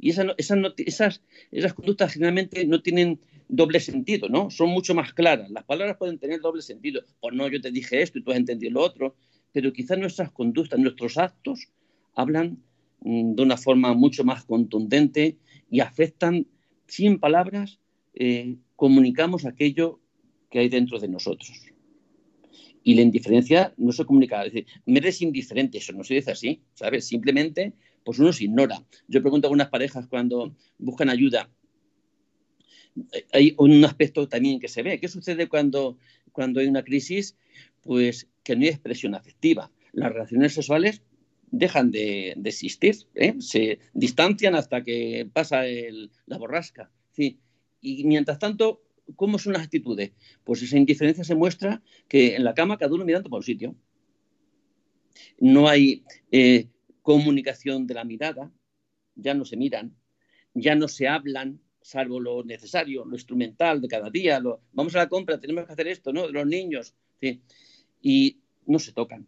Y 0.00 0.10
esas, 0.10 0.26
esas, 0.38 1.22
esas 1.52 1.74
conductas 1.74 2.14
generalmente 2.14 2.64
no 2.66 2.80
tienen 2.80 3.20
doble 3.48 3.80
sentido, 3.80 4.28
¿no? 4.28 4.50
Son 4.50 4.70
mucho 4.70 4.94
más 4.94 5.12
claras. 5.12 5.50
Las 5.50 5.64
palabras 5.64 5.96
pueden 5.98 6.18
tener 6.18 6.40
doble 6.40 6.62
sentido. 6.62 7.02
O 7.20 7.30
no, 7.30 7.48
yo 7.48 7.60
te 7.60 7.70
dije 7.70 8.00
esto 8.00 8.18
y 8.18 8.22
tú 8.22 8.30
has 8.30 8.38
entendido 8.38 8.72
lo 8.72 8.82
otro. 8.82 9.14
Pero 9.52 9.72
quizás 9.72 9.98
nuestras 9.98 10.30
conductas, 10.30 10.78
nuestros 10.78 11.18
actos, 11.18 11.68
hablan 12.14 12.62
mm, 13.00 13.34
de 13.34 13.42
una 13.42 13.56
forma 13.56 13.92
mucho 13.94 14.24
más 14.24 14.44
contundente 14.44 15.36
y 15.70 15.80
afectan 15.80 16.46
sin 16.86 17.18
palabras, 17.18 17.78
eh, 18.14 18.56
comunicamos 18.76 19.44
aquello 19.44 20.00
que 20.50 20.60
hay 20.60 20.68
dentro 20.68 20.98
de 20.98 21.08
nosotros. 21.08 21.50
Y 22.82 22.94
la 22.94 23.02
indiferencia 23.02 23.74
no 23.76 23.92
se 23.92 24.04
comunica. 24.04 24.42
Es 24.44 24.52
decir, 24.52 24.66
me 24.86 24.98
eres 24.98 25.20
indiferente, 25.20 25.78
eso 25.78 25.92
no 25.92 26.04
se 26.04 26.14
dice 26.14 26.30
así, 26.30 26.62
¿sabes? 26.74 27.06
Simplemente, 27.06 27.74
pues 28.04 28.18
uno 28.18 28.32
se 28.32 28.44
ignora. 28.44 28.84
Yo 29.08 29.20
pregunto 29.20 29.46
a 29.46 29.48
algunas 29.48 29.68
parejas 29.68 30.06
cuando 30.06 30.54
buscan 30.78 31.08
ayuda. 31.10 31.50
Eh, 33.12 33.26
hay 33.32 33.54
un 33.58 33.84
aspecto 33.84 34.28
también 34.28 34.60
que 34.60 34.68
se 34.68 34.82
ve. 34.82 35.00
¿Qué 35.00 35.08
sucede 35.08 35.48
cuando, 35.48 35.98
cuando 36.32 36.60
hay 36.60 36.66
una 36.66 36.82
crisis? 36.82 37.36
Pues 37.82 38.28
que 38.42 38.56
no 38.56 38.62
hay 38.62 38.68
expresión 38.68 39.14
afectiva. 39.14 39.70
Las 39.92 40.12
relaciones 40.12 40.54
sexuales 40.54 41.02
dejan 41.50 41.90
de, 41.90 42.36
existir, 42.44 42.96
¿eh? 43.14 43.34
se 43.40 43.80
distancian 43.92 44.54
hasta 44.54 44.84
que 44.84 45.28
pasa 45.32 45.62
la 46.26 46.38
borrasca. 46.38 46.90
Y 47.16 48.04
mientras 48.04 48.38
tanto, 48.38 48.82
¿cómo 49.16 49.38
son 49.38 49.54
las 49.54 49.62
actitudes? 49.62 50.12
Pues 50.44 50.62
esa 50.62 50.76
indiferencia 50.76 51.24
se 51.24 51.34
muestra 51.34 51.82
que 52.08 52.36
en 52.36 52.44
la 52.44 52.54
cama 52.54 52.78
cada 52.78 52.94
uno 52.94 53.04
mirando 53.04 53.30
por 53.30 53.38
un 53.38 53.44
sitio. 53.44 53.74
No 55.38 55.68
hay 55.68 56.04
eh, 56.30 56.68
comunicación 57.02 57.86
de 57.86 57.94
la 57.94 58.04
mirada, 58.04 58.52
ya 59.14 59.34
no 59.34 59.44
se 59.44 59.56
miran, 59.56 59.94
ya 60.54 60.74
no 60.74 60.88
se 60.88 61.08
hablan, 61.08 61.60
salvo 61.80 62.20
lo 62.20 62.44
necesario, 62.44 63.04
lo 63.04 63.14
instrumental 63.14 63.80
de 63.80 63.88
cada 63.88 64.10
día, 64.10 64.40
vamos 64.72 64.94
a 64.94 64.98
la 64.98 65.08
compra, 65.08 65.40
tenemos 65.40 65.66
que 65.66 65.72
hacer 65.72 65.88
esto, 65.88 66.12
¿no? 66.12 66.26
De 66.26 66.32
los 66.32 66.46
niños, 66.46 66.94
y 68.00 68.40
no 68.66 68.78
se 68.78 68.92
tocan. 68.92 69.26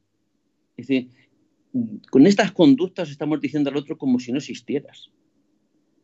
Es 0.76 0.86
decir, 0.86 1.10
con 2.10 2.26
estas 2.26 2.52
conductas 2.52 3.10
estamos 3.10 3.40
diciendo 3.40 3.70
al 3.70 3.76
otro 3.76 3.96
como 3.96 4.18
si 4.18 4.32
no 4.32 4.38
existieras. 4.38 5.10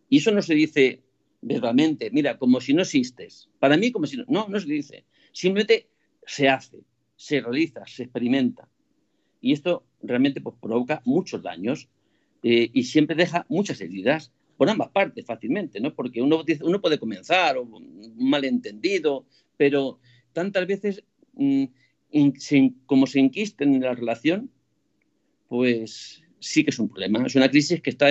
Y 0.09 0.19
eso 0.19 0.33
no 0.33 0.43
se 0.43 0.55
dice 0.55 1.03
verbalmente, 1.41 2.11
mira, 2.11 2.39
como 2.39 2.61
si 2.61 2.75
no 2.75 2.83
existes. 2.83 3.49
Para 3.59 3.77
mí, 3.77 3.93
como 3.93 4.07
si 4.07 4.17
no, 4.17 4.25
no, 4.29 4.49
no 4.49 4.59
se 4.59 4.67
dice. 4.67 5.05
Simplemente 5.33 5.91
se 6.27 6.49
hace, 6.49 6.85
se 7.17 7.41
realiza, 7.41 7.87
se 7.87 8.05
experimenta. 8.05 8.69
Y 9.41 9.53
esto 9.53 9.85
realmente 10.03 10.41
pues, 10.41 10.57
provoca 10.61 11.03
muchos 11.05 11.43
daños 11.43 11.89
eh, 12.43 12.71
y 12.73 12.85
siempre 12.85 13.17
deja 13.17 13.47
muchas 13.49 13.81
heridas 13.81 14.33
por 14.57 14.69
ambas 14.69 14.91
partes 14.91 15.25
fácilmente, 15.25 15.81
¿no? 15.81 15.95
Porque 15.95 16.21
uno, 16.21 16.45
uno 16.63 16.81
puede 16.81 16.99
comenzar 16.99 17.57
o 17.57 17.63
un 17.63 18.15
malentendido, 18.19 19.25
pero 19.57 20.01
tantas 20.33 20.67
veces 20.67 21.05
mm, 21.35 21.65
como 22.87 23.07
se 23.07 23.21
enquisten 23.21 23.75
en 23.75 23.83
la 23.83 23.95
relación, 23.95 24.51
pues 25.49 26.23
sí 26.41 26.65
que 26.65 26.71
es 26.71 26.79
un 26.79 26.89
problema. 26.89 27.27
Es 27.27 27.35
una 27.35 27.51
crisis 27.51 27.81
que 27.81 27.91
está, 27.91 28.09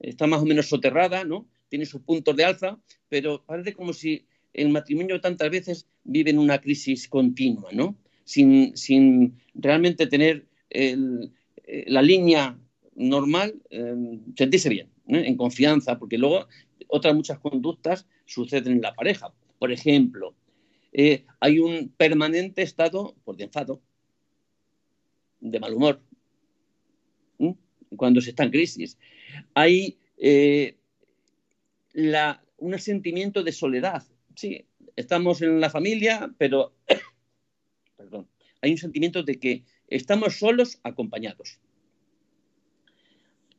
está 0.00 0.26
más 0.26 0.42
o 0.42 0.46
menos 0.46 0.68
soterrada, 0.68 1.24
¿no? 1.24 1.46
Tiene 1.68 1.86
sus 1.86 2.02
puntos 2.02 2.36
de 2.36 2.44
alza, 2.44 2.78
pero 3.08 3.42
parece 3.44 3.72
como 3.72 3.92
si 3.92 4.26
el 4.52 4.68
matrimonio 4.68 5.20
tantas 5.20 5.50
veces 5.50 5.86
vive 6.04 6.30
en 6.30 6.38
una 6.38 6.60
crisis 6.60 7.08
continua, 7.08 7.70
¿no? 7.72 7.96
Sin, 8.24 9.38
realmente 9.54 10.06
tener 10.06 10.46
la 10.74 12.02
línea 12.02 12.58
normal, 12.94 13.60
eh, 13.70 13.94
sentirse 14.36 14.68
bien, 14.68 14.88
en 15.06 15.36
confianza, 15.36 15.98
porque 15.98 16.18
luego 16.18 16.46
otras 16.88 17.14
muchas 17.14 17.38
conductas 17.38 18.06
suceden 18.26 18.74
en 18.74 18.82
la 18.82 18.94
pareja. 18.94 19.32
Por 19.58 19.72
ejemplo, 19.72 20.34
eh, 20.92 21.24
hay 21.40 21.58
un 21.58 21.88
permanente 21.96 22.62
estado 22.62 23.14
pues, 23.24 23.38
de 23.38 23.44
enfado, 23.44 23.80
de 25.40 25.58
mal 25.58 25.74
humor, 25.74 26.00
cuando 27.96 28.20
se 28.20 28.30
está 28.30 28.44
en 28.44 28.50
crisis. 28.50 28.98
Hay 29.54 29.98
eh, 30.16 30.76
un 32.58 32.78
sentimiento 32.78 33.42
de 33.42 33.52
soledad. 33.52 34.02
Sí, 34.34 34.64
estamos 34.96 35.42
en 35.42 35.60
la 35.60 35.68
familia, 35.68 36.32
pero 36.38 36.74
perdón, 37.96 38.28
hay 38.60 38.72
un 38.72 38.78
sentimiento 38.78 39.22
de 39.22 39.38
que 39.38 39.64
estamos 39.96 40.38
solos 40.38 40.78
acompañados. 40.82 41.58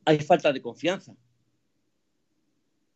Hay 0.04 0.18
falta 0.20 0.52
de 0.52 0.60
confianza. 0.60 1.16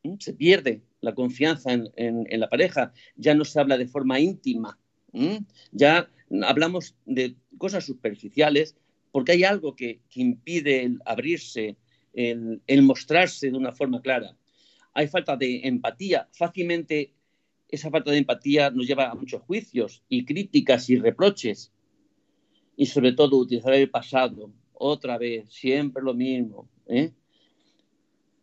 ¿Mm? 0.02 0.14
Se 0.18 0.34
pierde 0.34 0.82
la 1.00 1.14
confianza 1.14 1.72
en, 1.72 2.26
la 2.30 2.48
pareja. 2.48 2.92
Ya 3.16 3.34
no 3.34 3.44
se 3.44 3.60
habla 3.60 3.78
de 3.78 3.86
forma 3.86 4.20
íntima. 4.20 4.78
¿Mm? 5.12 5.38
Ya 5.72 6.10
hablamos 6.42 6.94
de 7.06 7.36
cosas 7.56 7.84
superficiales 7.84 8.76
porque 9.10 9.32
hay 9.32 9.44
algo 9.44 9.74
que, 9.74 10.00
impide 10.14 10.84
el 10.84 11.00
abrirse, 11.04 11.76
el, 12.12 12.82
mostrarse 12.82 13.50
de 13.50 13.56
una 13.56 13.72
forma 13.72 14.02
clara. 14.02 14.36
Hay 14.92 15.08
falta 15.08 15.36
de 15.36 15.60
empatía. 15.64 16.28
Fácilmente 16.32 17.14
esa 17.68 17.90
falta 17.90 18.10
de 18.10 18.18
empatía 18.18 18.70
nos 18.70 18.86
lleva 18.86 19.10
a 19.10 19.14
muchos 19.14 19.42
juicios 19.42 20.02
y 20.08 20.24
críticas 20.24 20.90
y 20.90 20.96
reproches. 20.96 21.72
Y 22.78 22.86
sobre 22.86 23.12
todo 23.12 23.36
utilizar 23.36 23.74
el 23.74 23.90
pasado, 23.90 24.50
otra 24.72 25.18
vez, 25.18 25.52
siempre 25.52 26.02
lo 26.02 26.14
mismo. 26.14 26.70
¿eh? 26.86 27.10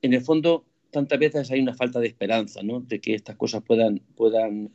En 0.01 0.13
el 0.13 0.22
fondo, 0.22 0.65
tantas 0.92 1.18
veces 1.18 1.50
hay 1.50 1.62
una 1.62 1.74
falta 1.74 2.00
de 2.00 2.08
esperanza, 2.08 2.62
¿no? 2.62 2.82
De 2.82 3.00
que 3.00 3.15
estas 3.15 3.38
cosas 3.38 3.63
puedan, 3.63 4.00
puedan 4.15 4.72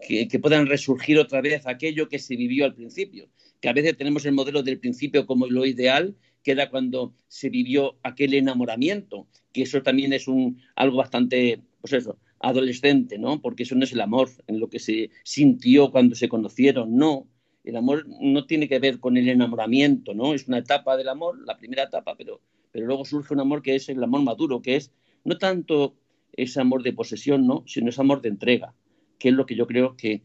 que, 0.00 0.38
puedan 0.38 0.66
resurgir 0.66 1.18
otra 1.18 1.40
vez 1.40 1.66
aquello 1.66 2.08
que 2.08 2.18
se 2.18 2.36
vivió 2.36 2.64
al 2.64 2.74
principio. 2.74 3.28
Que 3.60 3.68
a 3.68 3.72
veces 3.72 3.96
tenemos 3.96 4.24
el 4.24 4.32
modelo 4.32 4.62
del 4.62 4.78
principio 4.78 5.26
como 5.26 5.46
lo 5.46 5.66
ideal, 5.66 6.16
que 6.42 6.52
era 6.52 6.70
cuando 6.70 7.14
se 7.28 7.50
vivió 7.50 7.98
aquel 8.02 8.34
enamoramiento, 8.34 9.26
que 9.52 9.62
eso 9.62 9.82
también 9.82 10.12
es 10.12 10.28
un, 10.28 10.60
algo 10.76 10.98
bastante, 10.98 11.60
pues 11.80 11.92
eso, 11.92 12.18
adolescente, 12.38 13.18
¿no? 13.18 13.42
Porque 13.42 13.64
eso 13.64 13.74
no 13.74 13.84
es 13.84 13.92
el 13.92 14.00
amor, 14.00 14.30
en 14.46 14.60
lo 14.60 14.70
que 14.70 14.78
se 14.78 15.10
sintió 15.24 15.90
cuando 15.90 16.14
se 16.14 16.28
conocieron, 16.28 16.96
no. 16.96 17.26
El 17.64 17.76
amor 17.76 18.06
no 18.08 18.46
tiene 18.46 18.68
que 18.68 18.78
ver 18.78 19.00
con 19.00 19.16
el 19.16 19.28
enamoramiento, 19.28 20.14
¿no? 20.14 20.34
Es 20.34 20.48
una 20.48 20.58
etapa 20.58 20.96
del 20.96 21.08
amor, 21.08 21.38
la 21.46 21.58
primera 21.58 21.84
etapa, 21.84 22.16
pero, 22.16 22.40
pero 22.72 22.86
luego 22.86 23.04
surge 23.04 23.34
un 23.34 23.40
amor 23.40 23.62
que 23.62 23.74
es 23.74 23.88
el 23.88 24.02
amor 24.02 24.22
maduro, 24.22 24.62
que 24.62 24.76
es 24.76 24.90
no 25.24 25.36
tanto 25.36 25.94
ese 26.32 26.60
amor 26.60 26.82
de 26.82 26.92
posesión, 26.92 27.46
¿no? 27.46 27.64
Sino 27.66 27.90
ese 27.90 28.00
amor 28.00 28.22
de 28.22 28.30
entrega 28.30 28.74
que 29.20 29.28
es 29.28 29.34
lo 29.34 29.46
que 29.46 29.54
yo 29.54 29.68
creo 29.68 29.96
que 29.96 30.24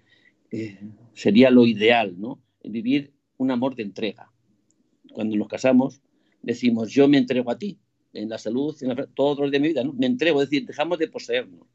eh, 0.50 0.80
sería 1.14 1.52
lo 1.52 1.68
ideal, 1.68 2.16
¿no? 2.18 2.42
Vivir 2.64 3.14
un 3.38 3.52
amor 3.52 3.76
de 3.76 3.84
entrega. 3.84 4.32
Cuando 5.14 5.36
nos 5.36 5.48
casamos, 5.48 6.02
decimos, 6.42 6.92
yo 6.92 7.08
me 7.08 7.18
entrego 7.20 7.52
a 7.52 7.60
ti, 7.60 7.78
en 8.14 8.30
la 8.30 8.38
salud, 8.40 8.76
en 8.82 8.90
la, 8.90 9.06
todos 9.06 9.38
los 9.40 9.52
de 9.52 9.60
mi 9.60 9.68
vida, 9.68 9.84
¿no? 9.84 9.94
Me 9.94 10.08
entrego, 10.08 10.42
es 10.42 10.50
decir, 10.50 10.66
dejamos 10.66 10.98
de 10.98 11.10
poseernos. 11.10 11.68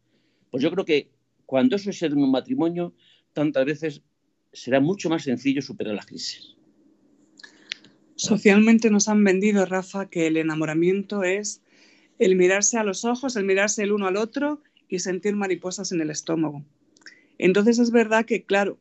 Pues 0.50 0.62
yo 0.62 0.70
creo 0.72 0.84
que 0.84 1.10
cuando 1.46 1.76
eso 1.76 1.90
es 1.90 2.02
en 2.02 2.16
un 2.16 2.30
matrimonio, 2.30 2.94
tantas 3.34 3.66
veces 3.66 4.02
será 4.52 4.80
mucho 4.80 5.08
más 5.08 5.24
sencillo 5.24 5.62
superar 5.62 5.94
las 5.94 6.06
crisis. 6.06 6.56
Socialmente 8.16 8.90
nos 8.90 9.08
han 9.08 9.24
vendido, 9.24 9.64
Rafa, 9.64 10.10
que 10.10 10.26
el 10.26 10.36
enamoramiento 10.36 11.22
es 11.22 11.62
el 12.18 12.36
mirarse 12.36 12.76
a 12.76 12.84
los 12.84 13.04
ojos, 13.04 13.36
el 13.36 13.44
mirarse 13.44 13.82
el 13.82 13.92
uno 13.92 14.06
al 14.06 14.16
otro 14.16 14.62
y 14.88 14.98
sentir 14.98 15.36
mariposas 15.36 15.92
en 15.92 16.00
el 16.00 16.10
estómago. 16.10 16.64
Entonces 17.38 17.78
es 17.78 17.90
verdad 17.90 18.26
que, 18.26 18.44
claro, 18.44 18.78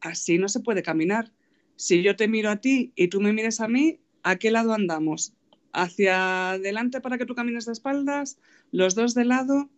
así 0.00 0.36
no 0.36 0.48
se 0.48 0.60
puede 0.60 0.82
caminar. 0.82 1.32
Si 1.76 2.02
yo 2.02 2.14
te 2.14 2.28
miro 2.28 2.50
a 2.50 2.60
ti 2.60 2.92
y 2.94 3.08
tú 3.08 3.20
me 3.20 3.32
mires 3.32 3.60
a 3.60 3.68
mí, 3.68 4.00
¿a 4.22 4.36
qué 4.36 4.50
lado 4.50 4.74
andamos? 4.74 5.32
¿Hacia 5.72 6.50
adelante 6.50 7.00
para 7.00 7.16
que 7.16 7.24
tú 7.24 7.34
camines 7.34 7.64
de 7.64 7.72
espaldas? 7.72 8.38
¿Los 8.70 8.94
dos 8.94 9.14
de 9.14 9.24
lado? 9.24 9.70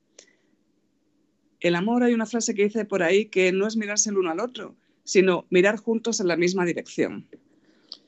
el 1.61 1.75
amor 1.75 2.03
hay 2.03 2.15
una 2.15 2.27
frase 2.27 2.55
que 2.55 2.65
dice 2.65 2.85
por 2.85 3.03
ahí 3.03 3.27
que 3.27 3.53
no 3.53 3.67
es 3.67 3.77
mirarse 3.77 4.11
el 4.11 4.19
uno 4.19 4.31
al 4.31 4.41
otro, 4.41 4.77
sino 5.07 5.47
mirar 5.51 5.77
juntos 5.77 6.21
en 6.21 6.27
la 6.27 6.37
misma 6.37 6.67
dirección. 6.67 7.27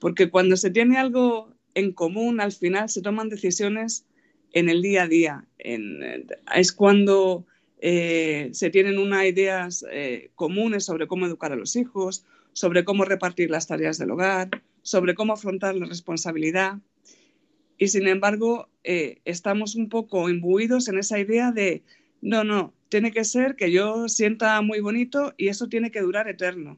Porque 0.00 0.30
cuando 0.30 0.56
se 0.56 0.70
tiene 0.70 0.98
algo 0.98 1.54
en 1.74 1.92
común, 1.92 2.40
al 2.40 2.52
final 2.52 2.90
se 2.90 3.02
toman 3.02 3.28
decisiones 3.28 4.04
en 4.52 4.68
el 4.68 4.82
día 4.82 5.04
a 5.04 5.08
día. 5.08 5.44
es 5.58 6.72
cuando 6.72 7.46
eh, 7.80 8.50
se 8.52 8.70
tienen 8.70 8.98
unas 8.98 9.24
ideas 9.26 9.84
eh, 9.92 10.30
comunes 10.34 10.84
sobre 10.84 11.06
cómo 11.06 11.26
educar 11.26 11.52
a 11.52 11.56
los 11.56 11.76
hijos, 11.76 12.24
sobre 12.52 12.84
cómo 12.84 13.04
repartir 13.04 13.48
las 13.48 13.68
tareas 13.68 13.98
del 13.98 14.10
hogar, 14.10 14.48
sobre 14.82 15.14
cómo 15.14 15.34
afrontar 15.34 15.76
la 15.76 15.86
responsabilidad. 15.86 16.78
Y 17.78 17.88
sin 17.88 18.08
embargo, 18.08 18.68
eh, 18.82 19.20
estamos 19.24 19.76
un 19.76 19.88
poco 19.88 20.28
imbuidos 20.28 20.88
en 20.88 20.98
esa 20.98 21.20
idea 21.20 21.52
de, 21.52 21.84
no, 22.20 22.42
no, 22.42 22.74
tiene 22.88 23.12
que 23.12 23.22
ser 23.22 23.54
que 23.54 23.70
yo 23.70 24.08
sienta 24.08 24.60
muy 24.62 24.80
bonito 24.80 25.32
y 25.36 25.46
eso 25.46 25.68
tiene 25.68 25.92
que 25.92 26.00
durar 26.00 26.28
eterno. 26.28 26.76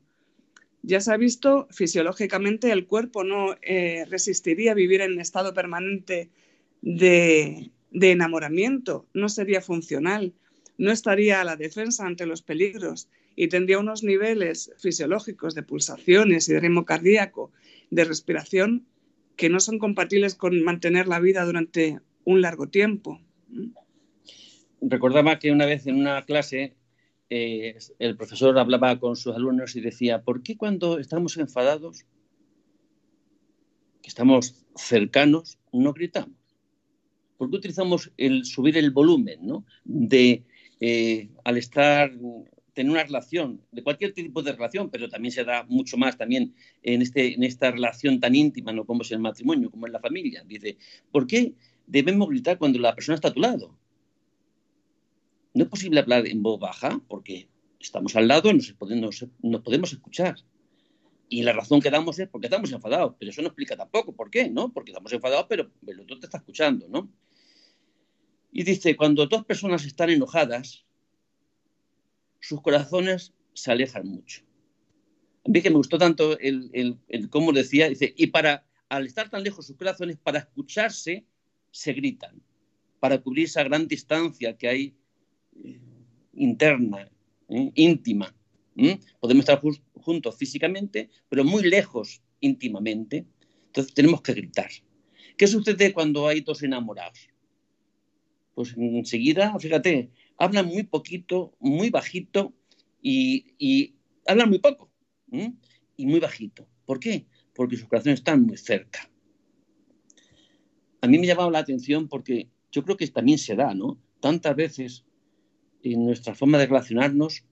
Ya 0.82 1.00
se 1.00 1.12
ha 1.12 1.16
visto, 1.16 1.68
fisiológicamente 1.70 2.72
el 2.72 2.87
cuerpo 2.87 3.22
no 3.25 3.54
resistiría 4.08 4.75
vivir 4.75 5.02
en 5.02 5.20
estado 5.20 5.52
permanente 5.52 6.30
de, 6.80 7.70
de 7.90 8.10
enamoramiento, 8.12 9.06
no 9.12 9.28
sería 9.28 9.60
funcional 9.60 10.32
no 10.80 10.90
estaría 10.90 11.42
a 11.42 11.44
la 11.44 11.56
defensa 11.56 12.06
ante 12.06 12.25
los 12.25 12.40
peligros 12.40 13.10
y 13.37 13.49
tendría 13.49 13.78
unos 13.78 14.02
niveles 14.02 14.72
fisiológicos 14.78 15.54
de 15.54 15.62
pulsaciones 15.62 16.49
y 16.49 16.54
de 16.54 16.60
ritmo 16.60 16.87
cardíaco, 16.87 17.52
de 17.90 18.04
respiración, 18.04 18.87
que 19.37 19.50
no 19.50 19.60
son 19.60 19.78
compatibles 19.78 20.34
con 20.34 20.62
mantener 20.62 21.06
la 21.06 21.20
vida 21.20 21.44
durante 21.44 22.00
un 22.25 22.40
largo 22.40 22.68
tiempo. 22.68 23.20
Recordaba 24.80 25.38
que 25.38 25.52
una 25.52 25.66
vez 25.66 25.87
en 25.87 25.96
una 25.96 26.25
clase 26.25 26.72
eh, 27.30 27.78
el 28.00 28.16
profesor 28.16 28.58
hablaba 28.58 28.99
con 28.99 29.14
sus 29.14 29.34
alumnos 29.34 29.76
y 29.76 29.80
decía, 29.80 30.22
¿por 30.22 30.42
qué 30.42 30.56
cuando 30.56 30.99
estamos 30.99 31.37
enfadados, 31.37 32.04
que 34.02 34.08
estamos 34.08 34.66
cercanos, 34.75 35.58
no 35.72 35.92
gritamos? 35.92 36.37
¿Por 37.38 37.49
qué 37.49 37.56
utilizamos 37.56 38.10
el 38.16 38.44
subir 38.44 38.76
el 38.76 38.90
volumen 38.90 39.46
¿no? 39.46 39.64
de 39.84 40.44
eh, 40.80 41.30
al 41.44 41.56
estar, 41.56 42.10
tener 42.75 42.90
una 42.90 43.04
relación, 43.04 43.62
de 43.70 43.84
cualquier 43.84 44.12
tipo 44.12 44.42
de 44.42 44.52
relación, 44.52 44.90
pero 44.90 45.08
también 45.08 45.30
se 45.30 45.44
da 45.44 45.64
mucho 45.68 45.96
más 45.96 46.18
también 46.18 46.52
en, 46.82 47.00
este, 47.00 47.34
en 47.34 47.44
esta 47.44 47.70
relación 47.70 48.18
tan 48.18 48.34
íntima, 48.34 48.72
¿no? 48.72 48.84
como 48.84 49.02
es 49.02 49.12
el 49.12 49.20
matrimonio, 49.20 49.70
como 49.70 49.87
es 49.87 49.92
la 49.92 50.00
familia. 50.00 50.42
Dice, 50.44 50.78
¿por 51.12 51.28
qué 51.28 51.54
debemos 51.87 52.28
gritar 52.28 52.58
cuando 52.58 52.80
la 52.80 52.94
persona 52.94 53.14
está 53.14 53.28
a 53.28 53.34
tu 53.34 53.40
lado? 53.40 53.78
No 55.54 55.64
es 55.64 55.71
posible 55.71 56.00
hablar 56.00 56.26
en 56.26 56.42
voz 56.42 56.61
baja 56.61 57.00
porque 57.09 57.49
estamos 57.80 58.14
al 58.16 58.28
lado, 58.28 58.50
podemos, 58.78 59.26
nos 59.42 59.61
podemos 59.62 59.92
escuchar. 59.92 60.37
Y 61.28 61.42
la 61.42 61.52
razón 61.52 61.80
que 61.80 61.90
damos 61.90 62.19
es 62.19 62.28
porque 62.28 62.49
estamos 62.49 62.73
enfadados, 62.73 63.14
pero 63.19 63.30
eso 63.30 63.40
no 63.40 63.49
explica 63.49 63.76
tampoco 63.76 64.14
por 64.14 64.30
qué, 64.30 64.50
¿no? 64.50 64.73
Porque 64.73 64.90
estamos 64.90 65.12
enfadados, 65.12 65.47
pero 65.49 65.71
el 65.87 66.00
otro 66.00 66.19
te 66.19 66.26
está 66.26 66.38
escuchando, 66.38 66.88
¿no? 66.88 67.11
Y 68.52 68.64
dice, 68.64 68.97
cuando 68.97 69.26
dos 69.26 69.45
personas 69.45 69.85
están 69.85 70.11
enojadas, 70.11 70.85
sus 72.40 72.60
corazones 72.63 73.32
se 73.54 73.71
alejan 73.71 74.08
mucho. 74.08 74.43
A 75.47 75.50
mí 75.50 75.63
que 75.63 75.71
me 75.71 75.76
gustó 75.76 75.99
tanto 75.99 76.39
el, 76.39 76.99
cómo 77.30 77.52
decía, 77.52 77.89
dice, 77.89 78.13
y 78.17 78.26
para, 78.28 78.67
al 78.89 79.06
estar 79.06 79.30
tan 79.30 79.45
lejos 79.45 79.67
sus 79.67 79.76
corazones, 79.76 80.17
para 80.17 80.41
escucharse, 80.41 81.25
se 81.71 81.93
gritan, 81.93 82.43
para 82.99 83.19
cubrir 83.23 83.45
esa 83.45 83.63
gran 83.63 83.86
distancia 83.86 84.56
que 84.56 84.69
hay 84.69 84.97
interna, 86.32 87.10
eh, 87.49 87.70
íntima. 87.75 88.34
Podemos 89.20 89.42
estar 89.42 89.60
juntos 89.94 90.36
físicamente, 90.36 91.10
pero 91.28 91.44
muy 91.44 91.62
lejos 91.64 92.23
íntimamente. 92.40 93.26
Entonces 93.66 93.92
tenemos 93.92 94.23
que 94.23 94.32
gritar. 94.32 94.70
¿Qué 95.36 95.46
sucede 95.46 95.92
cuando 95.92 96.26
hay 96.26 96.40
dos 96.40 96.62
enamorados? 96.62 97.30
pues 98.60 98.75
enseguida, 98.76 99.58
fíjate, 99.58 100.10
hablan 100.36 100.66
muy 100.66 100.82
poquito, 100.82 101.54
muy 101.60 101.88
bajito 101.88 102.52
y, 103.00 103.94
hablan 104.26 104.50
muy 104.50 104.58
poco 104.58 104.90
y 105.96 106.06
muy 106.06 106.20
bajito. 106.20 106.68
¿Por 106.84 107.00
qué? 107.00 107.26
Porque 107.54 107.78
sus 107.78 107.88
corazones 107.88 108.20
están 108.20 108.42
muy 108.42 108.58
cerca. 108.58 109.10
A 111.00 111.06
mí 111.06 111.18
me 111.18 111.25
ha 111.25 111.28
llamado 111.28 111.50
la 111.50 111.60
atención 111.60 112.06
porque 112.06 112.50
yo 112.70 112.84
creo 112.84 112.99
que 112.99 113.06
también 113.06 113.38
se 113.38 113.56
da, 113.56 113.75
¿no? 113.75 113.99
Tantas 114.20 114.54
veces 114.54 115.06
en 115.82 116.04
nuestra 116.04 116.34
forma 116.34 116.58
de 116.58 116.66
relacionarnos 116.66 117.45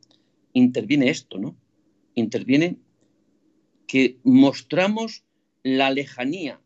interviene 0.52 1.10
esto, 1.10 1.38
¿no? 1.38 1.56
Interviene 2.14 2.78
que 3.86 4.18
mostramos 4.24 5.24
la 5.62 5.90
lejanía, 5.90 6.60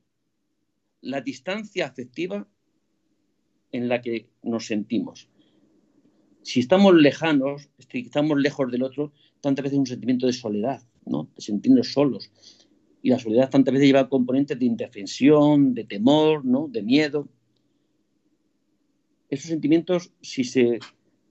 la 1.01 1.21
distancia 1.21 1.87
afectiva 1.87 2.49
en 3.71 3.89
la 3.89 4.01
que 4.03 4.29
nos 4.43 4.67
sentimos. 4.67 5.29
Si 6.43 6.61
estamos 6.61 6.95
lejanos, 6.95 7.71
si 7.91 8.01
estamos 8.01 8.39
lejos 8.41 8.71
del 8.71 8.83
otro, 8.83 9.13
tantas 9.41 9.63
veces 9.63 9.75
es 9.75 9.81
un 9.81 9.87
sentimiento 9.87 10.27
de 10.27 10.33
soledad, 10.33 10.83
¿no? 11.07 11.29
de 11.35 11.41
sentirnos 11.41 11.93
solos. 11.93 12.31
Y 13.03 13.11
la 13.11 13.19
soledad 13.19 13.51
tantas 13.51 13.73
veces 13.73 13.87
lleva 13.87 14.09
componentes 14.09 14.59
de 14.59 14.67
indefensión, 14.67 15.75
de 15.75 15.85
temor, 15.85 16.45
¿no? 16.45 16.69
de 16.69 16.83
miedo. 16.83 17.29
Esos 19.29 19.47
sentimientos, 19.47 20.13
si 20.21 20.45
se, 20.45 20.79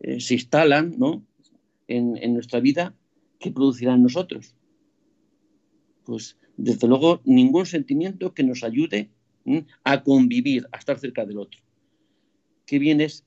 eh, 0.02 0.20
se 0.20 0.36
instalan 0.36 0.96
¿no? 0.98 1.24
en, 1.88 2.18
en 2.18 2.34
nuestra 2.34 2.60
vida, 2.60 2.96
¿qué 3.40 3.52
producirán 3.52 4.04
nosotros? 4.04 4.56
Pues 6.04 6.38
desde 6.58 6.88
luego 6.88 7.22
ningún 7.26 7.66
sentimiento 7.66 8.34
que 8.34 8.44
nos 8.44 8.64
ayude 8.64 9.10
a 9.84 10.04
convivir, 10.04 10.68
a 10.72 10.78
estar 10.78 11.00
cerca 11.00 11.26
del 11.26 11.40
otro 11.40 11.62
qué 12.72 12.80
bien 12.80 13.02
es 13.02 13.26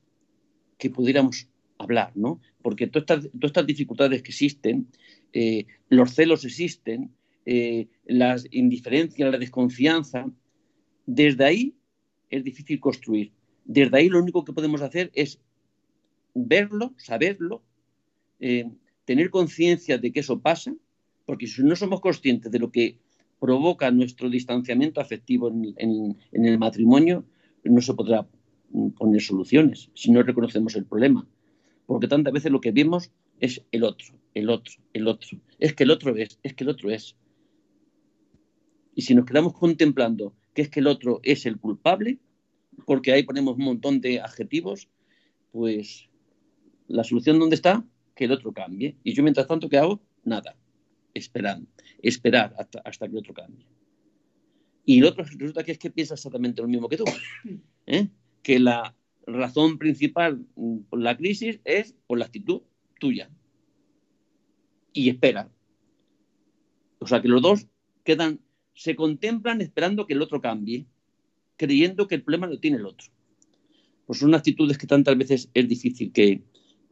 que 0.79 0.89
pudiéramos 0.89 1.47
hablar, 1.77 2.11
¿no? 2.15 2.41
Porque 2.63 2.87
todas 2.87 3.29
estas, 3.43 3.67
dificultades 3.67 4.23
que 4.23 4.31
existen, 4.31 4.87
eh, 5.33 5.67
los 5.87 6.15
celos 6.15 6.45
existen, 6.45 7.11
eh, 7.45 7.87
las 8.05 8.47
indiferencias, 8.49 9.31
la 9.31 9.37
desconfianza, 9.37 10.25
desde 11.05 11.45
ahí 11.45 11.75
es 12.31 12.43
difícil 12.43 12.79
construir. 12.79 13.33
Desde 13.65 13.95
ahí 13.95 14.09
lo 14.09 14.19
único 14.19 14.43
que 14.43 14.53
podemos 14.53 14.81
hacer 14.81 15.11
es 15.13 15.39
verlo, 16.35 16.93
saberlo, 16.97 17.63
eh, 18.39 18.69
tener 19.05 19.31
conciencia 19.31 19.97
de 19.97 20.11
que 20.11 20.19
eso 20.19 20.39
pasa, 20.39 20.75
porque 21.25 21.47
si 21.47 21.63
no 21.63 21.75
somos 21.75 22.01
conscientes 22.01 22.51
de 22.51 22.59
lo 22.59 22.71
que 22.71 22.99
provoca 23.39 23.89
nuestro 23.89 24.29
distanciamiento 24.29 25.01
afectivo 25.01 25.49
en 25.49 26.17
el 26.31 26.59
matrimonio, 26.59 27.25
no 27.63 27.81
se 27.81 27.93
podrá 27.93 28.27
poner 28.97 29.21
soluciones 29.21 29.89
si 29.93 30.11
no 30.11 30.21
reconocemos 30.23 30.75
el 30.75 30.85
problema. 30.85 31.27
Porque 31.85 32.07
tantas 32.07 32.33
veces 32.33 32.51
lo 32.51 32.61
que 32.61 32.71
vemos 32.71 33.11
es 33.39 33.63
el 33.71 33.83
otro, 33.83 34.15
el 34.33 34.49
otro, 34.49 34.73
el 34.93 35.07
otro. 35.07 35.39
Es 35.59 35.73
que 35.73 35.83
el 35.83 35.91
otro 35.91 36.15
es, 36.15 36.39
es 36.43 36.53
que 36.53 36.63
el 36.63 36.69
otro 36.69 36.89
es. 36.91 37.15
Y 38.95 39.01
si 39.01 39.13
nos 39.13 39.25
quedamos 39.25 39.53
contemplando 39.53 40.33
que 40.53 40.61
es 40.63 40.69
que 40.69 40.79
el 40.79 40.87
otro 40.87 41.19
es 41.23 41.45
el 41.45 41.59
culpable, 41.59 42.17
porque 42.85 43.11
ahí 43.11 43.23
ponemos 43.23 43.57
un 43.57 43.65
montón 43.65 44.01
de 44.01 44.21
adjetivos, 44.21 44.87
pues 45.51 46.09
la 46.87 47.03
solución 47.03 47.39
dónde 47.39 47.55
está? 47.55 47.83
Que 48.15 48.25
el 48.25 48.31
otro 48.31 48.51
cambie. 48.53 48.97
Y 49.03 49.13
yo 49.13 49.23
mientras 49.23 49.47
tanto, 49.47 49.69
¿qué 49.69 49.77
hago? 49.77 50.01
Nada. 50.23 50.55
Esperando. 51.13 51.67
Esperar 52.01 52.53
hasta, 52.57 52.81
hasta 52.85 53.07
que 53.07 53.13
el 53.13 53.19
otro 53.19 53.33
cambie. 53.33 53.65
Y 54.85 54.99
el 54.99 55.05
otro 55.05 55.23
resulta 55.23 55.63
que 55.63 55.71
es 55.71 55.79
que 55.79 55.89
piensa 55.89 56.13
exactamente 56.13 56.61
lo 56.61 56.67
mismo 56.67 56.87
que 56.87 56.97
tú. 56.97 57.05
¿Eh? 57.87 58.07
que 58.45 58.59
la 58.59 58.95
razón 59.25 59.79
principal 59.79 60.45
por 60.87 61.01
la 61.01 61.17
crisis 61.17 61.59
es 61.65 61.95
por 62.05 62.19
la 62.19 62.25
actitud 62.25 62.61
tuya. 62.99 63.27
Y 64.93 65.09
espera. 65.09 65.49
O 66.99 67.07
sea 67.07 67.23
que 67.23 67.27
los 67.27 67.41
dos 67.41 67.65
quedan, 68.03 68.39
se 68.75 68.95
contemplan 68.95 69.61
esperando 69.61 70.05
que 70.05 70.13
el 70.13 70.21
otro 70.21 70.41
cambie, 70.41 70.85
creyendo 71.57 72.07
que 72.07 72.13
el 72.13 72.21
problema 72.21 72.45
lo 72.45 72.59
tiene 72.59 72.77
el 72.77 72.85
otro. 72.85 73.07
Pues 74.05 74.19
son 74.19 74.35
actitudes 74.35 74.77
que 74.77 74.85
tantas 74.85 75.17
veces 75.17 75.49
es 75.55 75.67
difícil 75.67 76.11
que, 76.11 76.43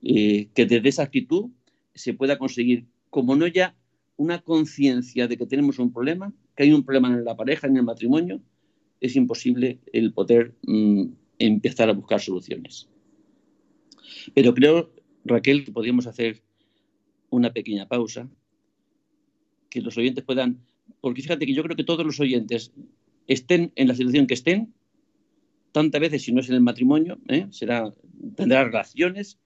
eh, 0.03 0.49
que 0.53 0.65
desde 0.65 0.89
esa 0.89 1.03
actitud 1.03 1.49
se 1.95 2.13
pueda 2.13 2.37
conseguir, 2.37 2.85
como 3.09 3.35
no 3.35 3.47
ya 3.47 3.75
una 4.17 4.41
conciencia 4.41 5.27
de 5.27 5.37
que 5.37 5.45
tenemos 5.45 5.79
un 5.79 5.91
problema, 5.91 6.33
que 6.55 6.63
hay 6.63 6.73
un 6.73 6.83
problema 6.83 7.07
en 7.07 7.23
la 7.23 7.35
pareja, 7.35 7.67
en 7.67 7.77
el 7.77 7.83
matrimonio, 7.83 8.41
es 8.99 9.15
imposible 9.15 9.79
el 9.91 10.13
poder 10.13 10.53
mm, 10.63 11.05
empezar 11.39 11.89
a 11.89 11.93
buscar 11.93 12.21
soluciones. 12.21 12.89
Pero 14.33 14.53
creo, 14.53 14.93
Raquel, 15.25 15.65
que 15.65 15.71
podríamos 15.71 16.07
hacer 16.07 16.41
una 17.29 17.51
pequeña 17.51 17.87
pausa, 17.87 18.29
que 19.69 19.81
los 19.81 19.97
oyentes 19.97 20.23
puedan, 20.23 20.59
porque 21.01 21.21
fíjate 21.21 21.45
que 21.45 21.53
yo 21.53 21.63
creo 21.63 21.75
que 21.75 21.83
todos 21.83 22.05
los 22.05 22.19
oyentes 22.19 22.71
estén 23.27 23.71
en 23.75 23.87
la 23.87 23.95
situación 23.95 24.27
que 24.27 24.35
estén, 24.35 24.73
tantas 25.71 25.99
veces 25.99 26.21
si 26.21 26.31
no 26.31 26.41
es 26.41 26.49
en 26.49 26.55
el 26.55 26.61
matrimonio, 26.61 27.17
¿eh? 27.27 27.47
será, 27.49 27.91
tendrá 28.35 28.63
relaciones, 28.63 29.39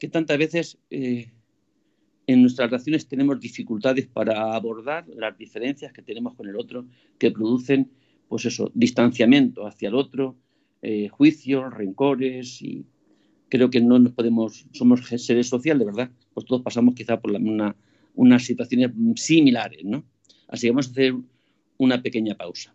que 0.00 0.08
tantas 0.08 0.38
veces 0.38 0.78
eh, 0.90 1.30
en 2.26 2.40
nuestras 2.40 2.70
relaciones 2.70 3.06
tenemos 3.06 3.38
dificultades 3.38 4.06
para 4.06 4.54
abordar 4.54 5.06
las 5.08 5.36
diferencias 5.36 5.92
que 5.92 6.02
tenemos 6.02 6.34
con 6.34 6.48
el 6.48 6.56
otro, 6.56 6.86
que 7.18 7.30
producen, 7.30 7.90
pues 8.26 8.46
eso, 8.46 8.72
distanciamiento 8.74 9.66
hacia 9.66 9.88
el 9.88 9.94
otro, 9.94 10.36
eh, 10.80 11.08
juicios, 11.08 11.72
rencores 11.74 12.62
y 12.62 12.86
creo 13.50 13.68
que 13.68 13.82
no 13.82 13.98
nos 13.98 14.12
podemos, 14.12 14.64
somos 14.72 15.06
seres 15.06 15.48
sociales, 15.48 15.86
¿verdad? 15.86 16.10
Pues 16.32 16.46
todos 16.46 16.62
pasamos 16.62 16.94
quizá 16.94 17.20
por 17.20 17.32
una, 17.32 17.76
unas 18.14 18.44
situaciones 18.44 18.92
similares, 19.16 19.84
¿no? 19.84 20.04
Así 20.48 20.66
que 20.66 20.70
vamos 20.70 20.88
a 20.88 20.90
hacer 20.92 21.14
una 21.76 22.00
pequeña 22.02 22.34
pausa. 22.34 22.74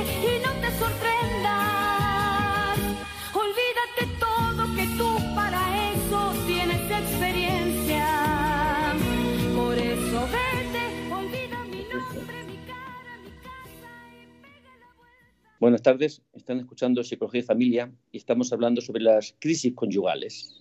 Buenas 15.61 15.83
tardes, 15.83 16.23
están 16.33 16.59
escuchando 16.59 17.03
Psicología 17.03 17.41
y 17.41 17.43
Familia 17.43 17.91
y 18.11 18.17
estamos 18.17 18.51
hablando 18.51 18.81
sobre 18.81 19.03
las 19.03 19.35
crisis 19.37 19.75
conyugales. 19.75 20.59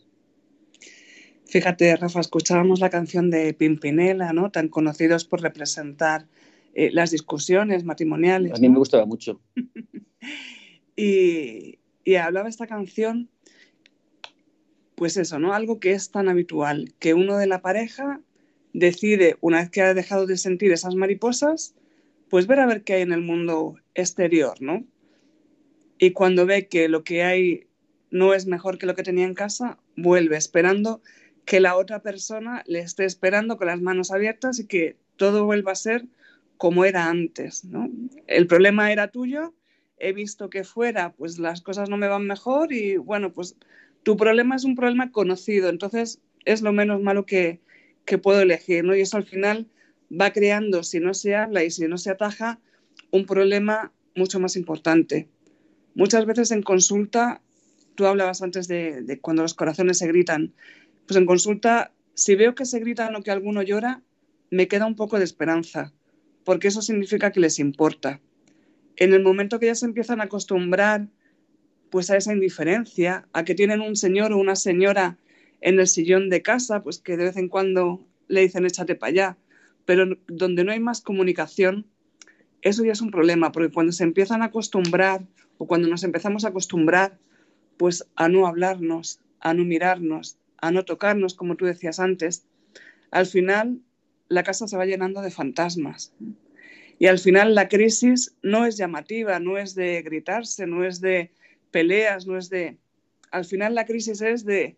Fíjate, 1.47 1.97
Rafa, 1.97 2.21
escuchábamos 2.21 2.81
la 2.81 2.91
canción 2.91 3.31
de 3.31 3.55
Pimpinela, 3.55 4.35
¿no? 4.35 4.51
Tan 4.51 4.69
conocidos 4.69 5.25
por 5.25 5.41
representar 5.41 6.27
eh, 6.75 6.91
las 6.93 7.13
discusiones 7.13 7.83
matrimoniales. 7.83 8.53
A 8.53 8.61
mí 8.61 8.69
¿no? 8.69 8.75
me 8.75 8.79
gustaba 8.79 9.07
mucho. 9.07 9.41
Y, 10.97 11.79
y 12.05 12.17
hablaba 12.17 12.51
esta 12.51 12.67
canción, 12.67 13.31
pues 14.97 15.17
eso, 15.17 15.39
¿no? 15.39 15.55
Algo 15.55 15.81
que 15.81 15.93
es 15.93 16.11
tan 16.11 16.29
habitual, 16.29 16.93
que 16.99 17.15
uno 17.15 17.39
de 17.39 17.47
la 17.47 17.63
pareja 17.63 18.21
decide, 18.75 19.39
una 19.41 19.61
vez 19.61 19.71
que 19.71 19.81
ha 19.81 19.95
dejado 19.95 20.27
de 20.27 20.37
sentir 20.37 20.73
esas 20.73 20.95
mariposas, 20.97 21.75
pues 22.31 22.47
ver 22.47 22.61
a 22.61 22.67
ver 22.67 22.83
qué 22.85 22.95
hay 22.95 23.03
en 23.03 23.13
el 23.13 23.21
mundo 23.21 23.77
exterior, 23.95 24.63
¿no? 24.63 24.85
Y 25.99 26.13
cuando 26.13 26.47
ve 26.47 26.69
que 26.69 26.89
lo 26.89 27.05
que 27.05 27.23
hay 27.23 27.67
no 28.11 28.33
es 28.33 28.47
mejor 28.47 28.79
que 28.79 28.87
lo 28.87 28.95
que 28.95 29.03
tenía 29.03 29.25
en 29.25 29.35
casa, 29.35 29.79
vuelve 29.97 30.37
esperando 30.37 31.03
que 31.45 31.61
la 31.61 31.77
otra 31.77 32.01
persona 32.01 32.63
le 32.67 32.79
esté 32.79 33.05
esperando 33.05 33.59
con 33.59 33.67
las 33.67 33.81
manos 33.81 34.11
abiertas 34.13 34.59
y 34.59 34.67
que 34.67 34.97
todo 35.17 35.45
vuelva 35.45 35.73
a 35.73 35.75
ser 35.77 36.07
como 36.57 36.85
era 36.85 37.09
antes, 37.09 37.65
¿no? 37.65 37.91
El 38.27 38.47
problema 38.47 38.93
era 38.93 39.09
tuyo, 39.09 39.55
he 39.99 40.13
visto 40.13 40.51
que 40.51 40.65
fuera, 40.65 41.13
pues 41.13 41.39
las 41.39 41.61
cosas 41.61 41.89
no 41.89 41.97
me 41.97 42.09
van 42.09 42.27
mejor 42.27 42.73
y 42.73 42.97
bueno, 42.97 43.33
pues 43.33 43.57
tu 44.03 44.17
problema 44.17 44.57
es 44.57 44.65
un 44.65 44.77
problema 44.77 45.11
conocido, 45.11 45.69
entonces 45.69 46.21
es 46.45 46.63
lo 46.63 46.73
menos 46.73 47.03
malo 47.03 47.27
que, 47.27 47.61
que 48.05 48.19
puedo 48.19 48.41
elegir, 48.41 48.85
¿no? 48.85 48.95
Y 48.95 49.01
eso 49.01 49.17
al 49.17 49.27
final 49.27 49.67
va 50.11 50.33
creando, 50.33 50.83
si 50.83 51.01
no 51.01 51.15
se 51.15 51.35
habla 51.35 51.65
y 51.65 51.71
si 51.71 51.87
no 51.87 51.99
se 51.99 52.11
ataja, 52.11 52.61
un 53.11 53.27
problema 53.27 53.93
mucho 54.15 54.41
más 54.41 54.57
importante. 54.57 55.29
Muchas 55.95 56.27
veces 56.27 56.51
en 56.51 56.63
consulta, 56.63 57.43
tú 57.95 58.07
hablabas 58.07 58.43
antes 58.43 58.69
de, 58.69 59.19
cuando 59.21 59.43
los 59.43 59.55
corazones 59.55 59.99
se 59.99 60.09
gritan, 60.09 60.53
pues 61.07 61.17
en 61.17 61.27
consulta, 61.27 61.93
si 62.15 62.35
veo 62.35 62.55
que 62.55 62.65
se 62.65 62.81
gritan 62.81 63.15
o 63.17 63.23
que 63.23 63.31
alguno 63.31 63.63
llora, 63.63 64.03
me 64.51 64.69
queda 64.69 64.87
un 64.87 64.97
poco 64.97 65.19
de 65.19 65.25
esperanza, 65.25 65.93
porque 66.45 66.69
eso 66.69 66.83
significa 66.83 67.31
que 67.33 67.41
les 67.41 67.59
importa. 67.59 68.21
En 68.97 69.15
el 69.15 69.23
momento 69.23 69.59
que 69.59 69.67
ya 69.67 69.75
se 69.75 69.87
empiezan 69.87 70.21
a 70.21 70.25
acostumbrar 70.25 71.09
pues 71.91 72.11
a 72.11 72.17
esa 72.17 72.33
indiferencia, 72.33 73.27
a 73.33 73.45
que 73.45 73.55
tienen 73.55 73.81
un 73.81 73.97
señor 73.97 74.33
o 74.33 74.39
una 74.39 74.55
señora 74.55 75.19
en 75.61 75.81
el 75.81 75.89
sillón 75.89 76.31
de 76.31 76.43
casa, 76.43 76.83
pues 76.83 77.01
que 77.01 77.17
de 77.17 77.25
vez 77.25 77.37
en 77.37 77.49
cuando 77.49 78.07
le 78.29 78.43
dicen 78.43 78.65
échate 78.65 78.95
para 78.95 79.11
allá, 79.11 79.39
pero 79.91 80.17
donde 80.29 80.63
no 80.63 80.71
hay 80.71 80.79
más 80.79 81.01
comunicación, 81.01 81.85
eso 82.63 82.85
ya 82.85 82.93
es 82.93 83.01
un 83.01 83.11
problema, 83.11 83.51
porque 83.51 83.73
cuando 83.73 83.91
se 83.91 84.05
empiezan 84.05 84.41
a 84.41 84.45
acostumbrar 84.45 85.27
o 85.59 85.67
cuando 85.67 85.89
nos 85.89 86.05
empezamos 86.05 86.45
a 86.45 86.51
acostumbrar 86.51 87.19
pues 87.77 88.07
a 88.15 88.29
no 88.29 88.47
hablarnos, 88.47 89.19
a 89.41 89.53
no 89.53 89.65
mirarnos, 89.65 90.39
a 90.59 90.71
no 90.71 90.85
tocarnos, 90.85 91.35
como 91.35 91.57
tú 91.57 91.65
decías 91.65 91.99
antes, 91.99 92.45
al 93.11 93.27
final 93.27 93.81
la 94.29 94.45
casa 94.45 94.69
se 94.69 94.77
va 94.77 94.87
llenando 94.87 95.23
de 95.23 95.33
fantasmas. 95.33 96.15
Y 97.01 97.07
al 97.07 97.19
final 97.19 97.57
la 97.57 97.67
crisis 97.69 98.37
no 98.45 98.67
es 98.67 98.77
llamativa, 98.77 99.41
no 99.41 99.59
es 99.59 99.75
de 99.75 100.03
gritarse, 100.03 100.69
no 100.69 100.85
es 100.85 101.01
de 101.01 101.33
peleas, 101.73 102.29
no 102.29 102.39
es 102.39 102.49
de... 102.49 102.79
Al 103.33 103.45
final 103.45 103.75
la 103.75 103.87
crisis 103.87 104.23
es 104.23 104.45
de 104.45 104.77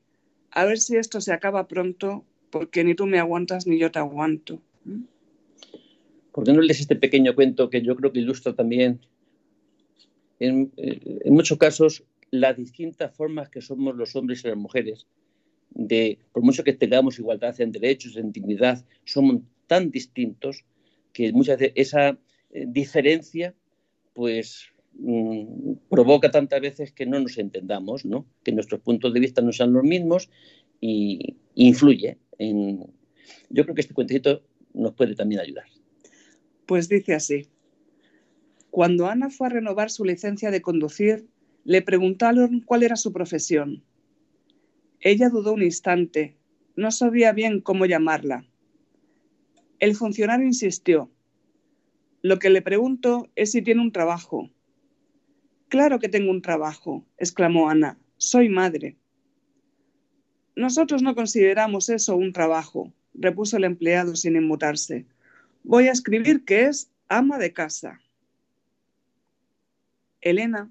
a 0.53 0.65
ver 0.65 0.79
si 0.79 0.97
esto 0.97 1.21
se 1.21 1.35
acaba 1.35 1.69
pronto, 1.69 2.25
porque 2.49 2.83
ni 2.83 2.95
tú 2.95 3.05
me 3.05 3.19
aguantas 3.19 3.67
ni 3.67 3.79
yo 3.79 3.93
te 3.93 3.99
aguanto. 3.99 4.63
¿Por 6.33 6.45
qué 6.45 6.53
no 6.53 6.61
lees 6.61 6.81
este 6.81 6.97
pequeño 6.97 7.35
cuento 7.35 7.69
que 7.69 7.83
yo 7.83 7.95
creo 7.97 8.13
que 8.13 8.21
ilustra 8.21 8.55
también, 8.55 9.01
en, 10.41 10.73
eh, 10.77 11.31
muchos 11.31 11.59
casos, 11.59 12.05
las 12.31 12.57
distintas 12.57 13.15
formas 13.15 13.51
que 13.51 13.61
somos 13.61 13.95
los 13.95 14.17
hombres 14.17 14.45
y 14.45 14.49
las 14.49 14.57
mujeres? 14.57 15.07
De, 15.71 16.19
por 16.33 16.43
mucho 16.43 16.65
que 16.65 16.73
tengamos 16.73 17.19
igualdad 17.19 17.59
en 17.61 17.73
derechos, 17.73 18.17
en 18.17 18.33
dignidad, 18.33 18.85
somos 19.05 19.43
tan 19.67 19.91
distintos 19.91 20.65
que 21.13 21.33
muchas 21.33 21.59
veces 21.59 21.73
esa 21.77 22.19
eh, 22.51 22.65
diferencia 22.67 23.55
pues 24.15 24.67
mm, 24.95 25.73
provoca 25.89 26.31
tantas 26.31 26.61
veces 26.61 26.93
que 26.93 27.07
no 27.07 27.21
nos 27.21 27.39
entendamos, 27.39 28.05
¿no? 28.05 28.27
que 28.43 28.53
nuestros 28.53 28.81
puntos 28.81 29.13
de 29.13 29.21
vista 29.21 29.43
no 29.43 29.53
sean 29.53 29.73
los 29.73 29.85
mismos 29.85 30.31
y 30.81 31.37
influye 31.55 32.19
en... 32.39 32.87
Yo 33.49 33.65
creo 33.65 33.75
que 33.75 33.83
este 33.83 33.95
cuentecito 33.95 34.43
nos 34.75 34.95
puede 34.95 35.15
también 35.15 35.41
ayudar. 35.41 35.65
Pues 36.67 36.89
dice 36.89 37.15
así. 37.15 37.49
Cuando 38.71 39.07
Ana 39.07 39.29
fue 39.29 39.49
a 39.49 39.51
renovar 39.51 39.91
su 39.91 40.05
licencia 40.05 40.51
de 40.51 40.63
conducir, 40.63 41.29
le 41.65 41.83
preguntaron 41.83 42.61
cuál 42.61 42.83
era 42.83 42.97
su 42.97 43.13
profesión. 43.13 43.85
Ella 45.01 45.29
dudó 45.29 45.53
un 45.53 45.63
instante, 45.63 46.37
no 46.77 46.91
sabía 46.91 47.33
bien 47.33 47.61
cómo 47.61 47.87
llamarla. 47.87 48.47
El 49.79 49.95
funcionario 49.95 50.47
insistió. 50.47 51.11
Lo 52.23 52.39
que 52.39 52.51
le 52.51 52.63
pregunto 52.63 53.29
es 53.35 53.53
si 53.53 53.63
tiene 53.63 53.83
un 53.83 53.93
trabajo. 53.93 54.49
Claro 55.69 55.99
que 55.99 56.09
tengo 56.09 56.31
un 56.31 56.41
trabajo, 56.41 57.05
exclamó 57.19 57.69
Ana. 57.69 57.99
Soy 58.17 58.49
madre. 58.49 58.97
Nosotros 60.55 61.03
no 61.03 61.15
consideramos 61.15 61.89
eso 61.89 62.17
un 62.17 62.33
trabajo, 62.33 62.93
repuso 63.15 63.57
el 63.57 63.65
empleado 63.65 64.17
sin 64.17 64.37
inmutarse. 64.37 65.07
Voy 65.65 65.89
a 65.89 65.93
escribir 65.93 66.45
que 66.45 66.65
es 66.65 66.91
ama 67.09 67.39
de 67.39 67.53
casa. 67.53 68.01
Elena, 70.21 70.71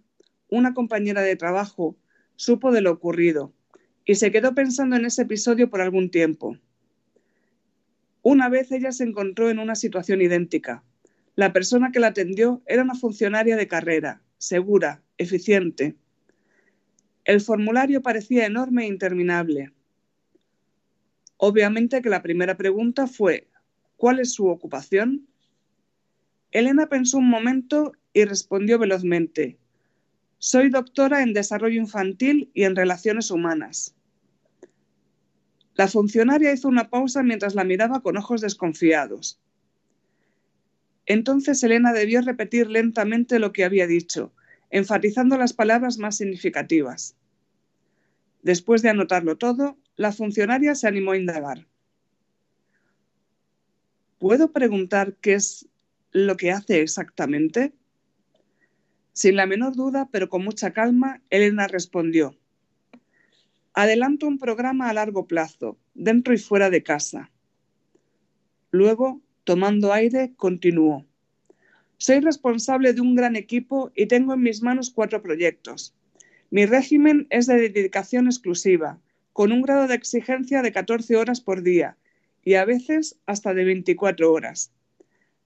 una 0.49 0.73
compañera 0.73 1.21
de 1.21 1.35
trabajo, 1.35 1.97
supo 2.35 2.71
de 2.71 2.81
lo 2.81 2.91
ocurrido 2.91 3.53
y 4.05 4.15
se 4.15 4.31
quedó 4.31 4.55
pensando 4.55 4.95
en 4.95 5.05
ese 5.05 5.23
episodio 5.23 5.69
por 5.69 5.81
algún 5.81 6.09
tiempo. 6.09 6.57
Una 8.23 8.49
vez 8.49 8.71
ella 8.71 8.91
se 8.91 9.03
encontró 9.03 9.49
en 9.49 9.59
una 9.59 9.75
situación 9.75 10.21
idéntica. 10.21 10.83
La 11.35 11.53
persona 11.53 11.91
que 11.91 11.99
la 11.99 12.07
atendió 12.07 12.61
era 12.65 12.83
una 12.83 12.95
funcionaria 12.95 13.55
de 13.55 13.67
carrera, 13.67 14.21
segura, 14.37 15.01
eficiente. 15.17 15.95
El 17.25 17.41
formulario 17.41 18.01
parecía 18.01 18.45
enorme 18.45 18.83
e 18.83 18.87
interminable. 18.87 19.71
Obviamente 21.43 22.03
que 22.03 22.09
la 22.09 22.21
primera 22.21 22.55
pregunta 22.55 23.07
fue 23.07 23.47
¿Cuál 23.97 24.19
es 24.19 24.31
su 24.31 24.45
ocupación? 24.45 25.27
Elena 26.51 26.85
pensó 26.85 27.17
un 27.17 27.31
momento 27.31 27.93
y 28.13 28.25
respondió 28.25 28.77
velozmente 28.77 29.57
Soy 30.37 30.69
doctora 30.69 31.23
en 31.23 31.33
desarrollo 31.33 31.81
infantil 31.81 32.51
y 32.53 32.65
en 32.65 32.75
relaciones 32.75 33.31
humanas. 33.31 33.95
La 35.73 35.87
funcionaria 35.87 36.53
hizo 36.53 36.67
una 36.67 36.91
pausa 36.91 37.23
mientras 37.23 37.55
la 37.55 37.63
miraba 37.63 38.03
con 38.03 38.17
ojos 38.17 38.41
desconfiados. 38.41 39.39
Entonces 41.07 41.63
Elena 41.63 41.91
debió 41.91 42.21
repetir 42.21 42.69
lentamente 42.69 43.39
lo 43.39 43.51
que 43.51 43.63
había 43.63 43.87
dicho, 43.87 44.31
enfatizando 44.69 45.39
las 45.39 45.53
palabras 45.53 45.97
más 45.97 46.17
significativas. 46.17 47.15
Después 48.43 48.83
de 48.83 48.89
anotarlo 48.89 49.39
todo, 49.39 49.75
la 49.95 50.11
funcionaria 50.11 50.75
se 50.75 50.87
animó 50.87 51.11
a 51.11 51.17
indagar. 51.17 51.67
¿Puedo 54.19 54.51
preguntar 54.51 55.15
qué 55.15 55.33
es 55.33 55.67
lo 56.11 56.37
que 56.37 56.51
hace 56.51 56.81
exactamente? 56.81 57.73
Sin 59.13 59.35
la 59.35 59.45
menor 59.45 59.75
duda, 59.75 60.09
pero 60.11 60.29
con 60.29 60.43
mucha 60.43 60.73
calma, 60.73 61.21
Elena 61.29 61.67
respondió. 61.67 62.37
Adelanto 63.73 64.27
un 64.27 64.37
programa 64.37 64.89
a 64.89 64.93
largo 64.93 65.27
plazo, 65.27 65.77
dentro 65.93 66.33
y 66.33 66.37
fuera 66.37 66.69
de 66.69 66.83
casa. 66.83 67.31
Luego, 68.69 69.21
tomando 69.43 69.91
aire, 69.91 70.33
continuó. 70.35 71.05
Soy 71.97 72.19
responsable 72.19 72.93
de 72.93 73.01
un 73.01 73.15
gran 73.15 73.35
equipo 73.35 73.91
y 73.95 74.07
tengo 74.07 74.33
en 74.33 74.41
mis 74.41 74.61
manos 74.61 74.89
cuatro 74.89 75.21
proyectos. 75.21 75.95
Mi 76.49 76.65
régimen 76.65 77.27
es 77.29 77.47
de 77.47 77.69
dedicación 77.69 78.25
exclusiva, 78.25 78.99
con 79.33 79.51
un 79.51 79.61
grado 79.61 79.87
de 79.87 79.95
exigencia 79.95 80.61
de 80.61 80.71
14 80.71 81.15
horas 81.15 81.41
por 81.41 81.63
día 81.63 81.97
y 82.43 82.55
a 82.55 82.65
veces 82.65 83.17
hasta 83.25 83.53
de 83.53 83.63
24 83.63 84.31
horas. 84.31 84.71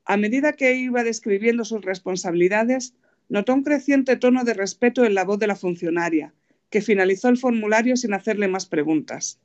A 0.06 0.18
medida 0.18 0.54
que 0.54 0.76
iba 0.76 1.04
describiendo 1.04 1.66
sus 1.66 1.82
responsabilidades, 1.82 2.94
notó 3.28 3.54
un 3.54 3.64
creciente 3.64 4.18
tono 4.18 4.44
de 4.44 4.54
respeto 4.54 5.04
en 5.04 5.16
la 5.16 5.26
voz 5.26 5.40
de 5.40 5.48
la 5.48 5.56
funcionaria, 5.56 6.34
que 6.70 6.82
finalizó 6.82 7.30
el 7.30 7.38
formulario 7.38 7.98
sin 7.98 8.14
hacerle 8.14 8.48
más 8.48 8.66
preguntas. 8.66 9.40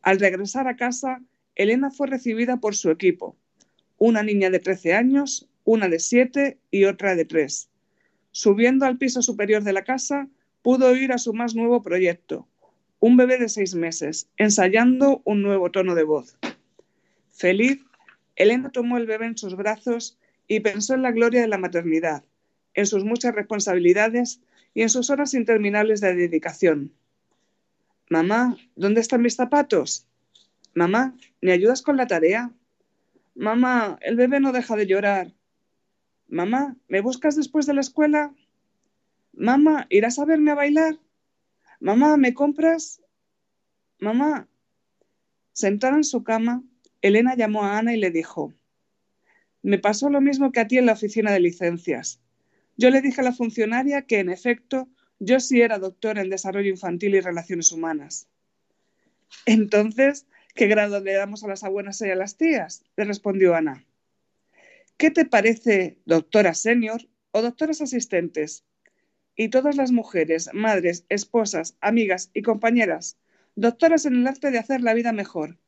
Al 0.00 0.18
regresar 0.18 0.68
a 0.68 0.76
casa, 0.76 1.22
Elena 1.54 1.90
fue 1.90 2.06
recibida 2.06 2.58
por 2.58 2.74
su 2.74 2.90
equipo, 2.90 3.36
una 3.98 4.22
niña 4.22 4.50
de 4.50 4.58
13 4.58 4.94
años, 4.94 5.48
una 5.64 5.88
de 5.88 6.00
7 6.00 6.58
y 6.70 6.84
otra 6.84 7.14
de 7.14 7.24
3. 7.24 7.68
Subiendo 8.30 8.86
al 8.86 8.98
piso 8.98 9.22
superior 9.22 9.62
de 9.62 9.72
la 9.72 9.84
casa, 9.84 10.28
pudo 10.62 10.96
ir 10.96 11.12
a 11.12 11.18
su 11.18 11.34
más 11.34 11.54
nuevo 11.54 11.82
proyecto, 11.82 12.48
un 13.02 13.16
bebé 13.16 13.36
de 13.36 13.48
seis 13.48 13.74
meses, 13.74 14.28
ensayando 14.36 15.22
un 15.24 15.42
nuevo 15.42 15.72
tono 15.72 15.96
de 15.96 16.04
voz. 16.04 16.36
Feliz, 17.32 17.84
Elena 18.36 18.70
tomó 18.70 18.96
el 18.96 19.06
bebé 19.06 19.26
en 19.26 19.36
sus 19.36 19.56
brazos 19.56 20.20
y 20.46 20.60
pensó 20.60 20.94
en 20.94 21.02
la 21.02 21.10
gloria 21.10 21.40
de 21.40 21.48
la 21.48 21.58
maternidad, 21.58 22.22
en 22.74 22.86
sus 22.86 23.04
muchas 23.04 23.34
responsabilidades 23.34 24.40
y 24.72 24.82
en 24.82 24.88
sus 24.88 25.10
horas 25.10 25.34
interminables 25.34 26.00
de 26.00 26.14
dedicación. 26.14 26.92
Mamá, 28.08 28.56
¿dónde 28.76 29.00
están 29.00 29.22
mis 29.22 29.34
zapatos? 29.34 30.06
Mamá, 30.72 31.16
¿me 31.40 31.50
ayudas 31.50 31.82
con 31.82 31.96
la 31.96 32.06
tarea? 32.06 32.52
Mamá, 33.34 33.98
el 34.02 34.14
bebé 34.14 34.38
no 34.38 34.52
deja 34.52 34.76
de 34.76 34.86
llorar. 34.86 35.32
Mamá, 36.28 36.76
¿me 36.86 37.00
buscas 37.00 37.34
después 37.34 37.66
de 37.66 37.74
la 37.74 37.80
escuela? 37.80 38.32
Mamá, 39.32 39.88
¿irás 39.90 40.20
a 40.20 40.24
verme 40.24 40.52
a 40.52 40.54
bailar? 40.54 41.00
Mamá, 41.82 42.16
¿me 42.16 42.32
compras? 42.32 43.02
Mamá. 43.98 44.48
Sentada 45.52 45.96
en 45.96 46.04
su 46.04 46.22
cama, 46.22 46.62
Elena 47.00 47.34
llamó 47.34 47.64
a 47.64 47.76
Ana 47.76 47.92
y 47.92 47.96
le 47.96 48.12
dijo, 48.12 48.54
me 49.62 49.80
pasó 49.80 50.08
lo 50.08 50.20
mismo 50.20 50.52
que 50.52 50.60
a 50.60 50.68
ti 50.68 50.78
en 50.78 50.86
la 50.86 50.92
oficina 50.92 51.32
de 51.32 51.40
licencias. 51.40 52.20
Yo 52.76 52.90
le 52.90 53.00
dije 53.00 53.20
a 53.20 53.24
la 53.24 53.32
funcionaria 53.32 54.02
que, 54.02 54.20
en 54.20 54.30
efecto, 54.30 54.88
yo 55.18 55.40
sí 55.40 55.60
era 55.60 55.80
doctora 55.80 56.22
en 56.22 56.30
desarrollo 56.30 56.70
infantil 56.70 57.16
y 57.16 57.20
relaciones 57.20 57.72
humanas. 57.72 58.28
Entonces, 59.44 60.28
¿qué 60.54 60.68
grado 60.68 61.00
le 61.00 61.14
damos 61.14 61.42
a 61.42 61.48
las 61.48 61.64
abuelas 61.64 62.00
y 62.00 62.10
a 62.10 62.14
las 62.14 62.36
tías? 62.36 62.84
le 62.96 63.06
respondió 63.06 63.56
Ana. 63.56 63.84
¿Qué 64.96 65.10
te 65.10 65.24
parece 65.24 65.98
doctora 66.04 66.54
senior 66.54 67.08
o 67.32 67.42
doctoras 67.42 67.80
asistentes? 67.80 68.64
Y 69.36 69.48
todas 69.48 69.76
las 69.76 69.92
mujeres, 69.92 70.50
madres, 70.52 71.06
esposas, 71.08 71.76
amigas 71.80 72.30
y 72.34 72.42
compañeras, 72.42 73.18
doctoras 73.56 74.04
en 74.04 74.16
el 74.16 74.26
arte 74.26 74.50
de 74.50 74.58
hacer 74.58 74.80
la 74.82 74.94
vida 74.94 75.12
mejor. 75.12 75.58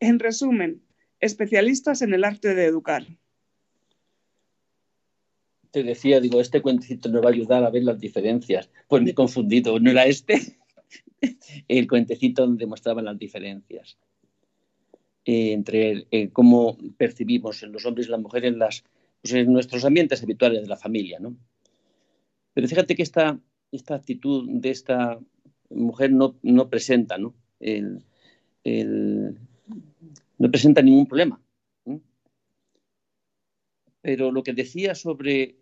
En 0.00 0.18
resumen, 0.18 0.82
especialistas 1.20 2.02
en 2.02 2.14
el 2.14 2.24
arte 2.24 2.54
de 2.54 2.64
educar 2.64 3.06
te 5.72 5.82
decía, 5.82 6.20
digo, 6.20 6.40
este 6.40 6.60
cuentecito 6.60 7.08
nos 7.08 7.24
va 7.24 7.30
a 7.30 7.32
ayudar 7.32 7.64
a 7.64 7.70
ver 7.70 7.82
las 7.82 7.98
diferencias. 7.98 8.70
Pues 8.86 9.02
me 9.02 9.10
he 9.10 9.14
confundido, 9.14 9.80
no 9.80 9.90
era 9.90 10.04
este 10.04 10.58
el 11.68 11.88
cuentecito 11.88 12.42
donde 12.42 12.66
mostraban 12.66 13.06
las 13.06 13.18
diferencias 13.18 13.96
eh, 15.24 15.52
entre 15.52 16.06
eh, 16.10 16.28
cómo 16.30 16.76
percibimos 16.98 17.62
en 17.62 17.72
los 17.72 17.86
hombres 17.86 18.06
y 18.06 18.10
las 18.10 18.20
mujeres 18.20 18.54
las, 18.54 18.84
pues, 19.22 19.32
en 19.32 19.52
nuestros 19.52 19.84
ambientes 19.84 20.22
habituales 20.22 20.62
de 20.62 20.68
la 20.68 20.76
familia. 20.76 21.18
¿no? 21.18 21.34
Pero 22.54 22.68
fíjate 22.68 22.94
que 22.94 23.02
esta, 23.02 23.38
esta 23.70 23.94
actitud 23.94 24.48
de 24.48 24.70
esta 24.70 25.18
mujer 25.70 26.12
no, 26.12 26.36
no 26.42 26.68
presenta, 26.68 27.18
¿no? 27.18 27.34
El, 27.60 28.04
el, 28.64 29.38
no 30.38 30.50
presenta 30.50 30.82
ningún 30.82 31.06
problema. 31.06 31.40
Pero 34.00 34.32
lo 34.32 34.42
que 34.42 34.52
decía 34.52 34.94
sobre 34.94 35.56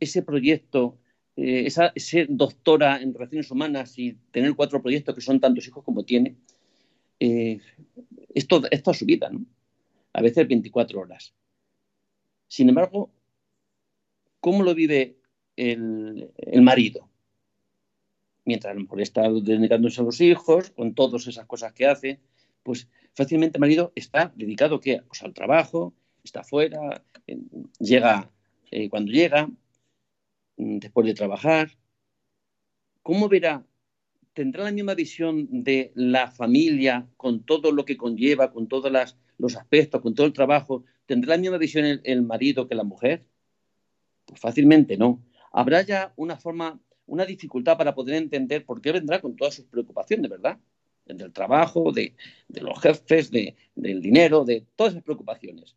ese 0.00 0.22
proyecto, 0.22 0.98
eh, 1.36 1.66
esa, 1.66 1.92
ser 1.96 2.28
doctora 2.30 3.00
en 3.00 3.12
relaciones 3.12 3.50
humanas 3.50 3.98
y 3.98 4.14
tener 4.30 4.54
cuatro 4.54 4.80
proyectos 4.80 5.14
que 5.14 5.20
son 5.20 5.38
tantos 5.38 5.66
hijos 5.68 5.84
como 5.84 6.04
tiene, 6.04 6.36
eh, 7.20 7.60
es, 8.34 8.46
toda, 8.46 8.68
su 8.94 9.04
vida, 9.04 9.28
¿no? 9.30 9.44
A 10.14 10.22
veces 10.22 10.48
24 10.48 11.00
horas. 11.00 11.34
Sin 12.48 12.68
embargo, 12.70 13.10
¿cómo 14.40 14.62
lo 14.62 14.74
vive 14.74 15.15
el, 15.56 16.30
marido? 16.62 17.08
Mientras 18.44 18.70
a 18.70 18.74
lo 18.74 18.82
mejor 18.82 19.00
está 19.00 19.22
dedicándose 19.28 20.00
a 20.00 20.04
los 20.04 20.20
hijos, 20.20 20.70
con 20.70 20.94
todas 20.94 21.26
esas 21.26 21.46
cosas 21.46 21.72
que 21.72 21.86
hace, 21.86 22.20
pues 22.62 22.88
fácilmente 23.14 23.58
el 23.58 23.60
marido 23.60 23.92
está 23.94 24.32
dedicado 24.36 24.80
¿qué? 24.80 25.02
Pues 25.08 25.22
al 25.22 25.34
trabajo, 25.34 25.94
está 26.22 26.44
fuera, 26.44 27.02
llega 27.78 28.30
eh, 28.70 28.88
cuando 28.88 29.12
llega, 29.12 29.48
Mm, 30.56 30.78
después 30.78 31.06
de 31.06 31.14
trabajar, 31.14 31.70
¿cómo 33.02 33.28
verá 33.28 33.64
tendrá 34.34 34.64
la 34.64 34.72
misma 34.72 34.94
visión 34.94 35.48
de 35.64 35.92
la 35.94 36.30
familia 36.30 37.08
con 37.16 37.42
todo 37.44 37.72
lo 37.72 37.84
que 37.86 37.96
conlleva, 37.96 38.52
con 38.52 38.68
todos 38.68 38.92
los 39.38 39.56
aspectos, 39.56 40.00
con 40.02 40.14
todo 40.14 40.26
el 40.26 40.32
trabajo? 40.32 40.84
¿Tendrá 41.06 41.36
la 41.36 41.40
misma 41.42 41.58
visión 41.58 42.00
el, 42.04 42.22
marido 42.22 42.68
que 42.68 42.74
la 42.74 42.84
mujer? 42.84 43.24
Pues 44.26 44.40
fácilmente 44.40 44.96
no. 44.96 45.22
Habrá 45.56 45.80
ya 45.80 46.12
una 46.16 46.36
forma, 46.36 46.78
una 47.06 47.24
dificultad 47.24 47.78
para 47.78 47.94
poder 47.94 48.16
entender 48.16 48.66
por 48.66 48.82
qué 48.82 48.92
vendrá 48.92 49.22
con 49.22 49.36
todas 49.36 49.54
sus 49.54 49.64
preocupaciones, 49.64 50.30
¿verdad? 50.30 50.58
Del 51.06 51.32
trabajo, 51.32 51.92
de, 51.92 52.14
los 52.60 52.78
jefes, 52.78 53.30
del 53.30 54.02
dinero, 54.02 54.44
de 54.44 54.66
todas 54.76 54.92
esas 54.92 55.02
preocupaciones, 55.02 55.74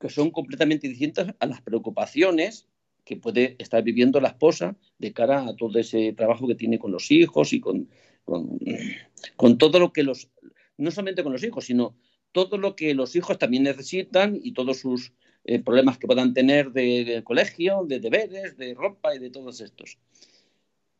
que 0.00 0.08
son 0.08 0.30
completamente 0.30 0.88
distintas 0.88 1.34
a 1.38 1.44
las 1.44 1.60
preocupaciones 1.60 2.66
que 3.04 3.16
puede 3.16 3.54
estar 3.58 3.82
viviendo 3.82 4.18
la 4.18 4.28
esposa 4.28 4.76
de 4.96 5.12
cara 5.12 5.46
a 5.46 5.54
todo 5.54 5.78
ese 5.78 6.14
trabajo 6.14 6.48
que 6.48 6.54
tiene 6.54 6.78
con 6.78 6.90
los 6.90 7.10
hijos 7.10 7.52
y 7.52 7.60
con, 7.60 7.90
con, 8.24 9.58
todo 9.58 9.78
lo 9.78 9.92
que 9.92 10.04
los, 10.04 10.30
no 10.78 10.90
solamente 10.90 11.22
con 11.22 11.32
los 11.32 11.44
hijos, 11.44 11.66
sino 11.66 11.98
todo 12.32 12.56
lo 12.56 12.76
que 12.76 12.94
los 12.94 13.14
hijos 13.14 13.36
también 13.36 13.64
necesitan 13.64 14.40
y 14.42 14.52
todos 14.52 14.78
sus 14.78 15.12
eh, 15.44 15.58
problemas 15.58 15.98
que 15.98 16.06
puedan 16.06 16.34
tener 16.34 16.72
de, 16.72 17.22
colegio, 17.24 17.84
de 17.84 17.98
deberes, 17.98 18.56
de 18.56 18.74
ropa 18.74 19.14
y 19.14 19.18
de 19.18 19.30
todos 19.30 19.60
estos. 19.60 19.98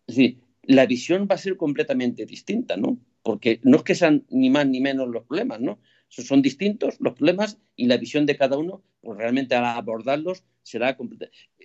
Es 0.07 0.17
decir, 0.17 0.41
la 0.63 0.87
visión 0.87 1.29
va 1.31 1.37
a 1.37 1.39
ser 1.39 1.57
completamente 1.57 2.27
distinta, 2.27 2.77
¿no? 2.77 2.99
Porque 3.23 3.61
no 3.63 3.77
es 3.77 3.83
que 3.85 3.95
sean 3.95 4.25
ni 4.31 4.51
más 4.51 4.67
ni 4.67 4.81
menos 4.81 5.09
los 5.09 5.25
problemas, 5.25 5.61
¿no? 5.61 5.79
Son 6.09 6.43
distintos 6.43 6.97
los 7.01 7.15
problemas 7.15 7.59
y 7.77 7.87
la 7.87 7.97
visión 7.97 8.27
de 8.27 8.37
cada 8.37 8.59
uno, 8.59 8.83
pues 9.01 9.17
realmente 9.17 9.55
al 9.55 9.65
abordarlos 9.65 10.45
será 10.63 10.97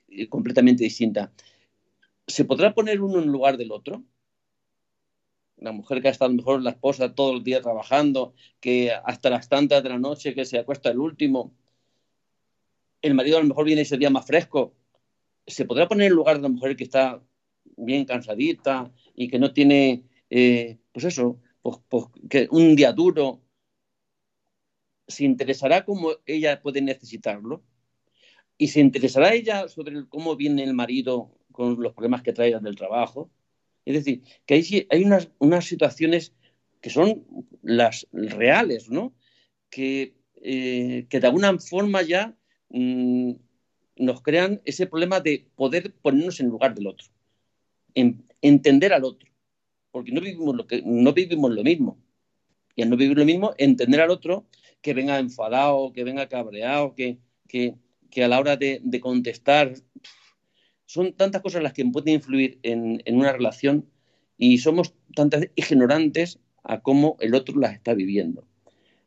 eh, 0.07 0.29
completamente 0.29 0.83
distinta. 0.83 1.33
¿Se 2.27 2.45
podrá 2.45 2.73
poner 2.73 3.01
uno 3.01 3.19
en 3.19 3.27
lugar 3.27 3.57
del 3.57 3.71
otro? 3.71 4.03
La 5.57 5.71
mujer 5.71 6.01
que 6.01 6.09
ha 6.09 6.11
estado 6.11 6.31
mejor 6.31 6.61
la 6.61 6.69
esposa 6.71 7.15
todo 7.15 7.35
el 7.35 7.43
día 7.43 7.61
trabajando, 7.61 8.35
que 8.59 8.91
hasta 8.91 9.31
las 9.31 9.49
tantas 9.49 9.81
de 9.81 9.89
la 9.89 9.97
noche 9.97 10.35
que 10.35 10.45
se 10.45 10.59
acuesta 10.59 10.91
el 10.91 10.99
último, 10.99 11.53
el 13.01 13.13
marido 13.13 13.37
a 13.37 13.41
lo 13.41 13.47
mejor 13.47 13.65
viene 13.65 13.81
ese 13.81 13.97
día 13.97 14.09
más 14.09 14.25
fresco. 14.25 14.75
¿Se 15.45 15.65
podrá 15.65 15.87
poner 15.87 16.07
en 16.07 16.13
lugar 16.13 16.37
de 16.37 16.43
la 16.43 16.49
mujer 16.49 16.75
que 16.75 16.83
está 16.83 17.23
bien 17.77 18.05
cansadita 18.05 18.91
y 19.15 19.27
que 19.29 19.39
no 19.39 19.53
tiene, 19.53 20.03
eh, 20.29 20.77
pues 20.91 21.05
eso, 21.05 21.39
pues, 21.61 21.77
pues, 21.89 22.05
que 22.29 22.47
un 22.51 22.75
día 22.75 22.91
duro? 22.93 23.41
¿Se 25.07 25.23
interesará 25.23 25.85
cómo 25.85 26.11
ella 26.25 26.61
puede 26.61 26.81
necesitarlo? 26.81 27.63
y 28.57 28.67
se 28.67 28.79
interesará 28.79 29.33
ella 29.33 29.67
sobre 29.67 30.07
cómo 30.07 30.35
viene 30.35 30.63
el 30.63 30.73
marido 30.73 31.31
con 31.51 31.81
los 31.81 31.93
problemas 31.93 32.23
que 32.23 32.33
trae 32.33 32.59
del 32.59 32.75
trabajo. 32.75 33.29
Es 33.85 33.93
decir, 33.93 34.23
que 34.45 34.55
hay, 34.89 35.05
unas, 35.39 35.65
situaciones 35.65 36.33
que 36.81 36.89
son 36.89 37.25
las 37.61 38.07
reales, 38.11 38.89
¿no? 38.89 39.13
Que, 39.69 40.15
eh, 40.41 41.05
que 41.09 41.19
de 41.19 41.27
alguna 41.27 41.57
forma 41.59 42.01
ya 42.01 42.36
mm, 42.69 43.31
nos 43.97 44.21
crean 44.21 44.61
ese 44.65 44.87
problema 44.87 45.19
de 45.19 45.47
poder 45.55 45.93
ponernos 46.01 46.39
en 46.39 46.47
lugar 46.47 46.75
del 46.75 46.87
otro, 46.87 47.07
entender 48.41 48.93
al 48.93 49.03
otro, 49.03 49.29
porque 49.91 50.11
no 50.11 50.21
vivimos 50.21 50.55
lo, 50.55 50.67
que, 50.67 50.81
no 50.85 51.13
vivimos 51.13 51.51
lo 51.51 51.63
mismo. 51.63 51.97
Y 52.75 52.83
al 52.83 52.91
no 52.91 52.97
vivir 52.97 53.17
lo 53.17 53.25
mismo, 53.25 53.53
entender 53.57 54.01
al 54.01 54.11
otro 54.11 54.45
que 54.81 54.93
venga 54.93 55.17
enfadado, 55.17 55.91
que 55.93 56.03
venga 56.03 56.29
cabreado, 56.29 56.93
que, 56.93 57.17
que, 57.47 57.73
a 58.23 58.27
la 58.27 58.39
hora 58.39 58.55
de, 58.55 58.99
contestar 59.01 59.73
son 60.85 61.13
tantas 61.13 61.41
cosas 61.41 61.63
las 61.63 61.73
que 61.73 61.85
pueden 61.85 62.15
influir 62.15 62.59
en, 62.63 63.01
una 63.07 63.33
relación 63.33 63.89
y 64.37 64.59
somos 64.59 64.93
tantas 65.15 65.49
ignorantes 65.55 66.39
a 66.63 66.79
cómo 66.81 67.17
el 67.19 67.33
otro 67.33 67.59
las 67.59 67.73
está 67.73 67.93
viviendo. 67.93 68.47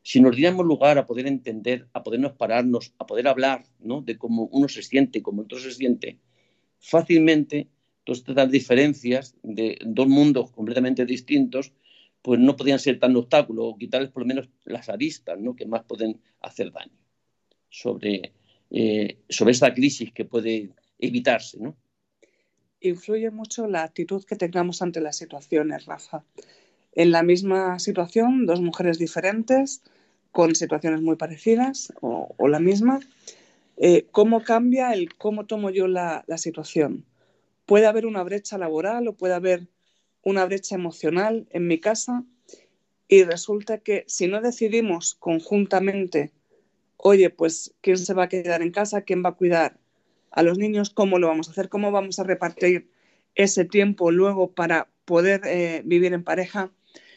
Si 0.03 0.19
nos 0.19 0.35
diéramos 0.35 0.65
lugar 0.65 0.97
a 0.97 1.05
poder 1.05 1.27
entender, 1.27 1.87
a 1.93 2.03
podernos 2.03 2.33
pararnos, 2.33 2.93
a 2.97 3.05
poder 3.05 3.27
hablar 3.27 3.65
¿no? 3.79 4.01
de 4.01 4.17
cómo 4.17 4.49
uno 4.51 4.67
se 4.67 4.83
siente, 4.83 5.21
cómo 5.21 5.41
el 5.41 5.45
otro 5.45 5.59
se 5.59 5.71
siente, 5.71 6.19
fácilmente 6.79 7.67
todas 8.03 8.19
estas 8.19 8.49
diferencias 8.49 9.35
de 9.43 9.77
dos 9.85 10.07
mundos 10.07 10.51
completamente 10.51 11.05
distintos, 11.05 11.71
pues 12.21 12.39
no 12.39 12.55
podrían 12.55 12.79
ser 12.79 12.99
tan 12.99 13.15
obstáculos 13.15 13.65
o 13.67 13.77
quitarles 13.77 14.09
por 14.09 14.23
lo 14.23 14.27
menos 14.27 14.49
las 14.65 14.89
aristas 14.89 15.39
¿no? 15.39 15.55
que 15.55 15.65
más 15.65 15.83
pueden 15.83 16.19
hacer 16.41 16.71
daño 16.71 16.97
sobre 17.69 18.33
eh, 18.73 19.17
sobre 19.27 19.51
esta 19.51 19.73
crisis 19.73 20.13
que 20.13 20.23
puede 20.23 20.69
evitarse. 20.97 21.59
¿no? 21.59 21.75
Influye 22.79 23.29
mucho 23.29 23.67
la 23.67 23.83
actitud 23.83 24.23
que 24.23 24.37
tengamos 24.37 24.81
ante 24.81 25.01
las 25.01 25.17
situaciones, 25.17 25.85
Rafa. 25.85 26.23
En 26.93 27.11
la 27.11 27.21
misma 27.21 27.79
situación, 27.79 28.45
dos 28.45 28.61
mujeres 28.61 28.97
diferentes, 28.97 29.83
con 30.31 30.55
situaciones 30.55 31.01
muy 31.01 31.15
parecidas 31.15 31.93
o, 32.01 32.47
la 32.47 32.59
misma, 32.59 32.99
eh, 33.77 34.07
¿cómo 34.11 34.43
cambia 34.43 34.93
el 34.93 35.13
cómo 35.15 35.45
tomo 35.45 35.69
yo 35.69 35.87
la, 35.87 36.23
situación? 36.37 37.05
Puede 37.65 37.87
haber 37.87 38.05
una 38.05 38.23
brecha 38.23 38.57
laboral 38.57 39.07
o 39.07 39.13
puede 39.13 39.33
haber 39.33 39.67
una 40.23 40.45
brecha 40.45 40.75
emocional 40.75 41.47
en 41.51 41.67
mi 41.67 41.79
casa 41.79 42.23
y 43.07 43.23
resulta 43.23 43.79
que 43.79 44.05
si 44.07 44.27
no 44.27 44.41
decidimos 44.41 45.15
conjuntamente 45.15 46.31
oye, 47.03 47.29
pues, 47.29 47.73
¿quién 47.81 47.97
se 47.97 48.13
va 48.13 48.23
a 48.23 48.29
quedar 48.29 48.61
en 48.61 48.71
casa? 48.71 49.01
¿Quién 49.01 49.23
va 49.23 49.29
a 49.29 49.35
cuidar 49.35 49.77
a 50.31 50.43
los 50.43 50.57
niños? 50.57 50.89
¿Cómo 50.89 51.19
lo 51.19 51.27
vamos 51.27 51.47
a 51.47 51.51
hacer? 51.51 51.69
¿Cómo 51.69 51.91
vamos 51.91 52.19
a 52.19 52.23
repartir 52.23 52.89
ese 53.35 53.65
tiempo 53.65 54.11
luego 54.11 54.51
para 54.51 54.87
poder 55.05 55.41
eh, 55.45 55.81
vivir 55.85 56.13
en 56.13 56.23
pareja? 56.23 56.71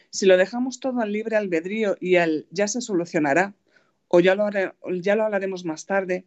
Si 0.09 0.25
lo 0.25 0.37
dejamos 0.37 0.79
todo 0.79 1.01
al 1.01 1.11
libre 1.11 1.35
albedrío 1.35 1.97
y 1.99 2.15
al 2.15 2.47
ya 2.51 2.67
se 2.67 2.81
solucionará, 2.81 3.53
o 4.07 4.19
ya 4.19 4.35
lo, 4.35 4.49
ya 5.01 5.15
lo 5.15 5.23
hablaremos 5.23 5.65
más 5.65 5.85
tarde, 5.85 6.25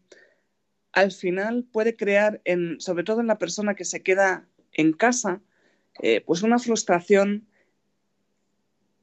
al 0.92 1.12
final 1.12 1.64
puede 1.64 1.96
crear, 1.96 2.42
sobre 2.78 3.04
todo 3.04 3.20
en 3.20 3.26
la 3.26 3.38
persona 3.38 3.74
que 3.74 3.84
se 3.84 4.02
queda 4.02 4.48
en 4.72 4.92
casa, 4.92 5.40
eh, 6.00 6.22
pues 6.24 6.42
una 6.42 6.58
frustración 6.58 7.46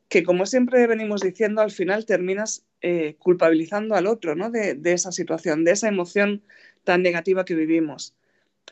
que, 0.10 0.24
como 0.24 0.46
siempre 0.46 0.88
venimos 0.88 1.22
diciendo, 1.22 1.62
al 1.62 1.72
final 1.72 2.06
terminas 2.06 2.66
eh, 2.82 3.16
culpabilizando 3.20 3.96
al 3.96 4.08
otro 4.08 4.36
¿no? 4.36 4.52
de, 4.52 4.80
esa 4.86 5.12
situación, 5.12 5.64
de 5.64 5.72
esa 5.72 5.88
emoción 5.88 6.44
tan 6.84 7.02
negativa 7.02 7.46
que 7.46 7.56
vivimos. 7.56 8.16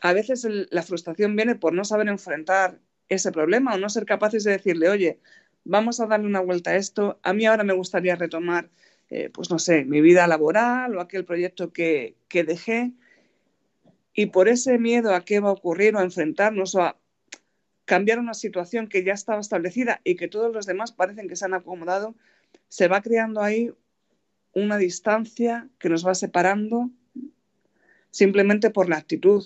A 0.00 0.12
veces 0.12 0.46
la 0.70 0.82
frustración 0.82 1.36
viene 1.36 1.54
por 1.54 1.72
no 1.72 1.84
saber 1.84 2.08
enfrentar 2.08 2.78
ese 3.08 3.32
problema 3.32 3.74
o 3.74 3.78
no 3.78 3.88
ser 3.88 4.06
capaces 4.06 4.44
de 4.44 4.52
decirle, 4.52 4.88
oye, 4.88 5.20
vamos 5.64 6.00
a 6.00 6.06
darle 6.06 6.26
una 6.26 6.40
vuelta 6.40 6.70
a 6.70 6.76
esto, 6.76 7.18
a 7.22 7.32
mí 7.32 7.46
ahora 7.46 7.64
me 7.64 7.72
gustaría 7.72 8.16
retomar, 8.16 8.70
eh, 9.10 9.30
pues 9.32 9.50
no 9.50 9.58
sé, 9.58 9.84
mi 9.84 10.00
vida 10.00 10.26
laboral 10.26 10.96
o 10.96 11.00
aquel 11.00 11.24
proyecto 11.24 11.72
que, 11.72 12.16
que 12.28 12.44
dejé. 12.44 12.92
Y 14.14 14.26
por 14.26 14.48
ese 14.48 14.78
miedo 14.78 15.14
a 15.14 15.24
qué 15.24 15.40
va 15.40 15.48
a 15.48 15.52
ocurrir 15.52 15.96
o 15.96 15.98
a 15.98 16.04
enfrentarnos 16.04 16.74
o 16.74 16.82
a 16.82 16.96
cambiar 17.84 18.18
una 18.18 18.34
situación 18.34 18.88
que 18.88 19.04
ya 19.04 19.12
estaba 19.12 19.40
establecida 19.40 20.00
y 20.04 20.16
que 20.16 20.28
todos 20.28 20.52
los 20.52 20.66
demás 20.66 20.92
parecen 20.92 21.28
que 21.28 21.36
se 21.36 21.44
han 21.44 21.54
acomodado, 21.54 22.14
se 22.68 22.88
va 22.88 23.02
creando 23.02 23.42
ahí 23.42 23.72
una 24.54 24.78
distancia 24.78 25.68
que 25.78 25.88
nos 25.88 26.06
va 26.06 26.14
separando 26.14 26.90
simplemente 28.10 28.70
por 28.70 28.88
la 28.88 28.96
actitud. 28.96 29.44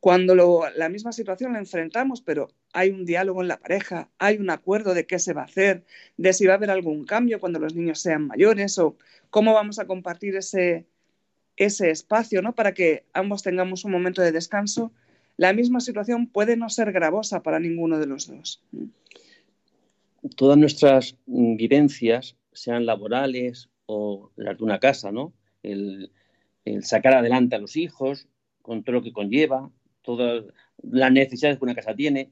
Cuando 0.00 0.34
la 0.34 0.88
misma 0.88 1.12
situación 1.12 1.52
la 1.52 1.58
enfrentamos, 1.58 2.22
pero 2.22 2.50
hay 2.74 2.90
un 2.90 3.06
diálogo 3.06 3.40
en 3.40 3.48
la 3.48 3.58
pareja, 3.58 4.10
hay 4.18 4.36
un 4.36 4.50
acuerdo 4.50 4.92
de 4.92 5.06
qué 5.06 5.18
se 5.18 5.32
va 5.32 5.42
a 5.42 5.46
hacer, 5.46 5.84
de 6.16 6.32
si 6.32 6.46
va 6.46 6.54
a 6.54 6.56
haber 6.56 6.70
algún 6.70 7.04
cambio 7.04 7.40
cuando 7.40 7.58
los 7.58 7.74
niños 7.74 8.00
sean 8.00 8.26
mayores 8.26 8.78
o 8.78 8.96
cómo 9.30 9.54
vamos 9.54 9.78
a 9.78 9.86
compartir 9.86 10.36
ese, 10.36 10.84
ese 11.56 11.90
espacio 11.90 12.42
¿no? 12.42 12.54
para 12.54 12.74
que 12.74 13.04
ambos 13.12 13.42
tengamos 13.42 13.84
un 13.84 13.92
momento 13.92 14.20
de 14.20 14.32
descanso, 14.32 14.92
la 15.36 15.52
misma 15.52 15.80
situación 15.80 16.26
puede 16.26 16.56
no 16.56 16.68
ser 16.68 16.92
gravosa 16.92 17.42
para 17.42 17.58
ninguno 17.58 17.98
de 17.98 18.06
los 18.06 18.26
dos. 18.26 18.62
Todas 20.36 20.58
nuestras 20.58 21.16
vivencias, 21.26 22.36
sean 22.52 22.86
laborales 22.86 23.68
o 23.86 24.30
las 24.36 24.56
de 24.56 24.64
una 24.64 24.78
casa, 24.78 25.12
¿no? 25.12 25.32
El, 25.62 26.10
sacar 26.80 27.12
adelante 27.14 27.56
a 27.56 27.58
los 27.58 27.76
hijos, 27.76 28.26
con 28.62 28.84
todo 28.84 28.96
lo 28.96 29.02
que 29.02 29.12
conlleva, 29.12 29.70
todas 30.00 30.44
las 30.82 31.12
necesidades 31.12 31.58
que 31.58 31.64
una 31.64 31.74
casa 31.74 31.94
tiene. 31.94 32.30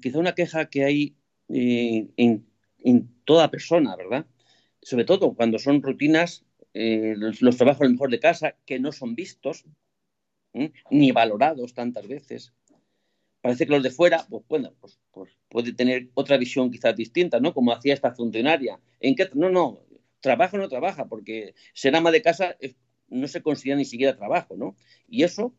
Quizá 0.00 0.18
una 0.18 0.34
queja 0.34 0.68
que 0.68 0.84
hay 0.84 1.16
eh, 1.48 2.08
en, 2.16 2.46
toda 3.24 3.50
persona, 3.50 3.96
¿verdad? 3.96 4.26
Sobre 4.80 5.04
todo 5.04 5.34
cuando 5.34 5.58
son 5.58 5.82
rutinas, 5.82 6.44
eh, 6.74 7.14
los, 7.16 7.56
trabajos 7.56 7.86
a 7.86 7.90
mejor 7.90 8.10
de 8.10 8.20
casa, 8.20 8.56
que 8.66 8.80
no 8.80 8.92
son 8.92 9.14
vistos, 9.14 9.64
ni 10.90 11.12
valorados 11.12 11.72
tantas 11.72 12.06
veces. 12.06 12.52
Parece 13.40 13.66
que 13.66 13.72
los 13.72 13.82
de 13.82 13.90
fuera, 13.90 14.26
pues 14.28 14.44
bueno, 14.48 14.74
pues, 14.80 15.00
pues, 15.10 15.30
puede 15.48 15.72
tener 15.72 16.10
otra 16.14 16.36
visión 16.36 16.70
quizás 16.70 16.94
distinta, 16.94 17.40
¿no? 17.40 17.54
Como 17.54 17.72
hacía 17.72 17.94
esta 17.94 18.12
funcionaria. 18.12 18.80
¿En 19.00 19.14
qué? 19.14 19.28
No, 19.34 19.50
no, 19.50 19.80
trabaja 20.20 20.56
o 20.56 20.60
no 20.60 20.68
trabaja, 20.68 21.06
porque 21.06 21.54
ser 21.74 21.94
ama 21.96 22.10
de 22.10 22.22
casa 22.22 22.56
no 23.08 23.28
se 23.28 23.42
considera 23.42 23.76
ni 23.76 23.84
siquiera 23.84 24.16
trabajo, 24.16 24.56
¿no? 24.56 24.74
Y 25.08 25.24
eso, 25.24 25.54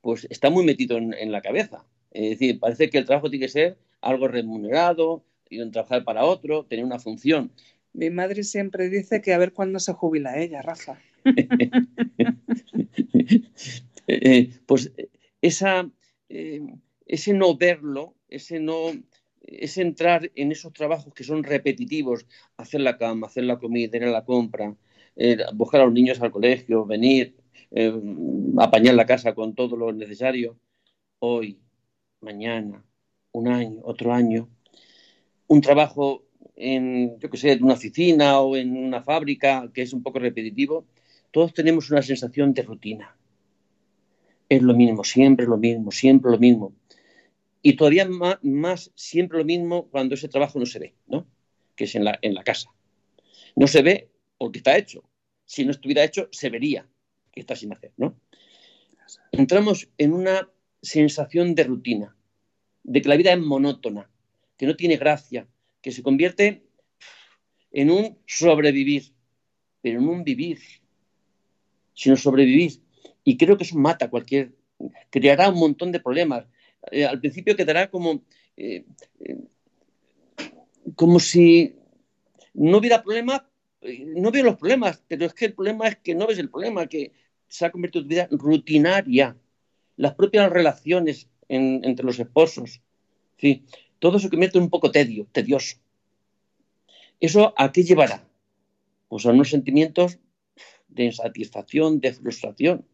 pues 0.00 0.26
está 0.30 0.50
muy 0.50 0.64
metido 0.64 0.98
en, 0.98 1.32
la 1.32 1.40
cabeza. 1.40 1.86
Es 2.10 2.30
decir, 2.30 2.58
parece 2.58 2.90
que 2.90 2.98
el 2.98 3.04
trabajo 3.04 3.30
tiene 3.30 3.46
que 3.46 3.52
ser 3.52 3.78
algo 4.00 4.28
remunerado, 4.28 5.24
ir 5.48 5.62
a 5.62 5.70
trabajar 5.70 6.04
para 6.04 6.24
otro, 6.24 6.64
tener 6.64 6.84
una 6.84 6.98
función. 6.98 7.52
Mi 7.92 8.10
madre 8.10 8.44
siempre 8.44 8.88
dice 8.88 9.20
que 9.20 9.32
a 9.32 9.38
ver 9.38 9.52
cuándo 9.52 9.80
se 9.80 9.92
jubila 9.92 10.38
ella, 10.38 10.62
Rafa. 10.62 10.98
Eh, 14.12 14.50
pues 14.66 14.90
esa, 15.40 15.88
eh, 16.28 16.60
ese 17.06 17.32
no 17.32 17.56
verlo, 17.56 18.16
ese 18.28 18.58
no, 18.58 18.90
ese 19.40 19.82
entrar 19.82 20.32
en 20.34 20.50
esos 20.50 20.72
trabajos 20.72 21.14
que 21.14 21.22
son 21.22 21.44
repetitivos, 21.44 22.26
hacer 22.56 22.80
la 22.80 22.98
cama, 22.98 23.28
hacer 23.28 23.44
la 23.44 23.60
comida, 23.60 23.96
ir 23.96 24.04
a 24.04 24.10
la 24.10 24.24
compra, 24.24 24.74
eh, 25.14 25.38
buscar 25.54 25.82
a 25.82 25.84
los 25.84 25.92
niños 25.92 26.20
al 26.20 26.32
colegio, 26.32 26.84
venir, 26.86 27.36
apañar 28.58 28.96
la 28.96 29.06
casa 29.06 29.32
con 29.32 29.54
todo 29.54 29.76
lo 29.76 29.92
necesario, 29.92 30.58
hoy, 31.20 31.60
mañana, 32.20 32.84
un 33.32 33.48
año, 33.48 33.80
otro 33.84 34.12
año, 34.12 34.48
un 35.46 35.60
trabajo 35.60 36.24
en, 36.56 37.18
yo 37.18 37.30
que 37.30 37.36
sé, 37.36 37.52
en 37.52 37.64
una 37.64 37.74
oficina 37.74 38.40
o 38.40 38.56
en 38.56 38.76
una 38.76 39.02
fábrica 39.02 39.70
que 39.72 39.82
es 39.82 39.92
un 39.92 40.02
poco 40.02 40.18
repetitivo, 40.18 40.84
todos 41.30 41.54
tenemos 41.54 41.90
una 41.90 42.02
sensación 42.02 42.52
de 42.54 42.62
rutina. 42.62 43.16
Es 44.48 44.62
lo 44.62 44.74
mismo, 44.74 45.04
siempre 45.04 45.46
lo 45.46 45.56
mismo, 45.56 45.90
siempre 45.90 46.30
lo 46.30 46.38
mismo. 46.38 46.72
Y 47.62 47.74
todavía 47.74 48.08
más, 48.42 48.90
siempre 48.94 49.38
lo 49.38 49.44
mismo 49.44 49.86
cuando 49.88 50.14
ese 50.14 50.28
trabajo 50.28 50.58
no 50.58 50.66
se 50.66 50.78
ve, 50.78 50.94
¿no? 51.06 51.26
Que 51.76 51.84
es 51.84 51.94
en 51.94 52.04
la, 52.04 52.18
en 52.22 52.34
la 52.34 52.42
casa. 52.42 52.70
No 53.54 53.66
se 53.66 53.82
ve 53.82 54.10
porque 54.38 54.58
está 54.58 54.76
hecho. 54.76 55.04
Si 55.44 55.64
no 55.64 55.70
estuviera 55.70 56.04
hecho, 56.04 56.28
se 56.32 56.48
vería 56.48 56.86
que 57.32 57.40
está 57.40 57.54
sin 57.54 57.72
hacer, 57.72 57.92
¿no? 57.96 58.16
Entramos 59.32 59.88
en 59.98 60.12
una 60.12 60.48
sensación 60.82 61.54
de 61.54 61.64
rutina, 61.64 62.16
de 62.82 63.02
que 63.02 63.08
la 63.08 63.16
vida 63.16 63.32
es 63.32 63.38
monótona, 63.38 64.10
que 64.56 64.66
no 64.66 64.76
tiene 64.76 64.96
gracia, 64.96 65.46
que 65.80 65.92
se 65.92 66.02
convierte 66.02 66.64
en 67.72 67.90
un 67.90 68.18
sobrevivir, 68.26 69.12
pero 69.80 70.00
en 70.00 70.08
un 70.08 70.24
vivir, 70.24 70.58
sino 71.94 72.16
sobrevivir. 72.16 72.80
Y 73.24 73.36
creo 73.36 73.56
que 73.56 73.64
eso 73.64 73.76
mata 73.76 74.10
cualquier, 74.10 74.52
creará 75.10 75.50
un 75.50 75.58
montón 75.58 75.92
de 75.92 76.00
problemas. 76.00 76.46
Eh, 76.90 77.04
al 77.04 77.20
principio 77.20 77.56
quedará 77.56 77.90
como, 77.90 78.22
eh, 78.56 78.84
eh, 79.20 79.38
como 80.94 81.20
si 81.20 81.76
no 82.54 82.78
hubiera 82.78 83.02
problemas, 83.02 83.42
no 83.82 84.30
veo 84.30 84.44
los 84.44 84.56
problemas, 84.56 85.02
pero 85.08 85.24
es 85.24 85.32
que 85.32 85.46
el 85.46 85.54
problema 85.54 85.88
es 85.88 85.96
que 85.96 86.14
no 86.14 86.26
ves 86.26 86.38
el 86.38 86.50
problema, 86.50 86.86
que 86.86 87.12
se 87.48 87.64
ha 87.64 87.70
convertido 87.70 88.02
en 88.02 88.08
tu 88.08 88.14
vida 88.14 88.28
rutinaria. 88.30 89.36
Las 90.00 90.14
propias 90.14 90.48
relaciones 90.48 91.28
entre 91.46 92.06
los 92.06 92.18
esposos. 92.18 92.80
¿sí? 93.36 93.66
Todo 93.98 94.18
se 94.18 94.30
convierte 94.30 94.56
en 94.56 94.64
un 94.64 94.70
poco 94.70 94.90
tedio, 94.90 95.26
tedioso. 95.30 95.76
¿Eso 97.20 97.52
a 97.54 97.70
qué 97.70 97.82
llevará? 97.82 98.26
Pues 99.08 99.26
a 99.26 99.30
unos 99.30 99.50
sentimientos 99.50 100.18
de 100.88 101.04
insatisfacción, 101.04 102.00
de 102.00 102.14
frustración. 102.14 102.86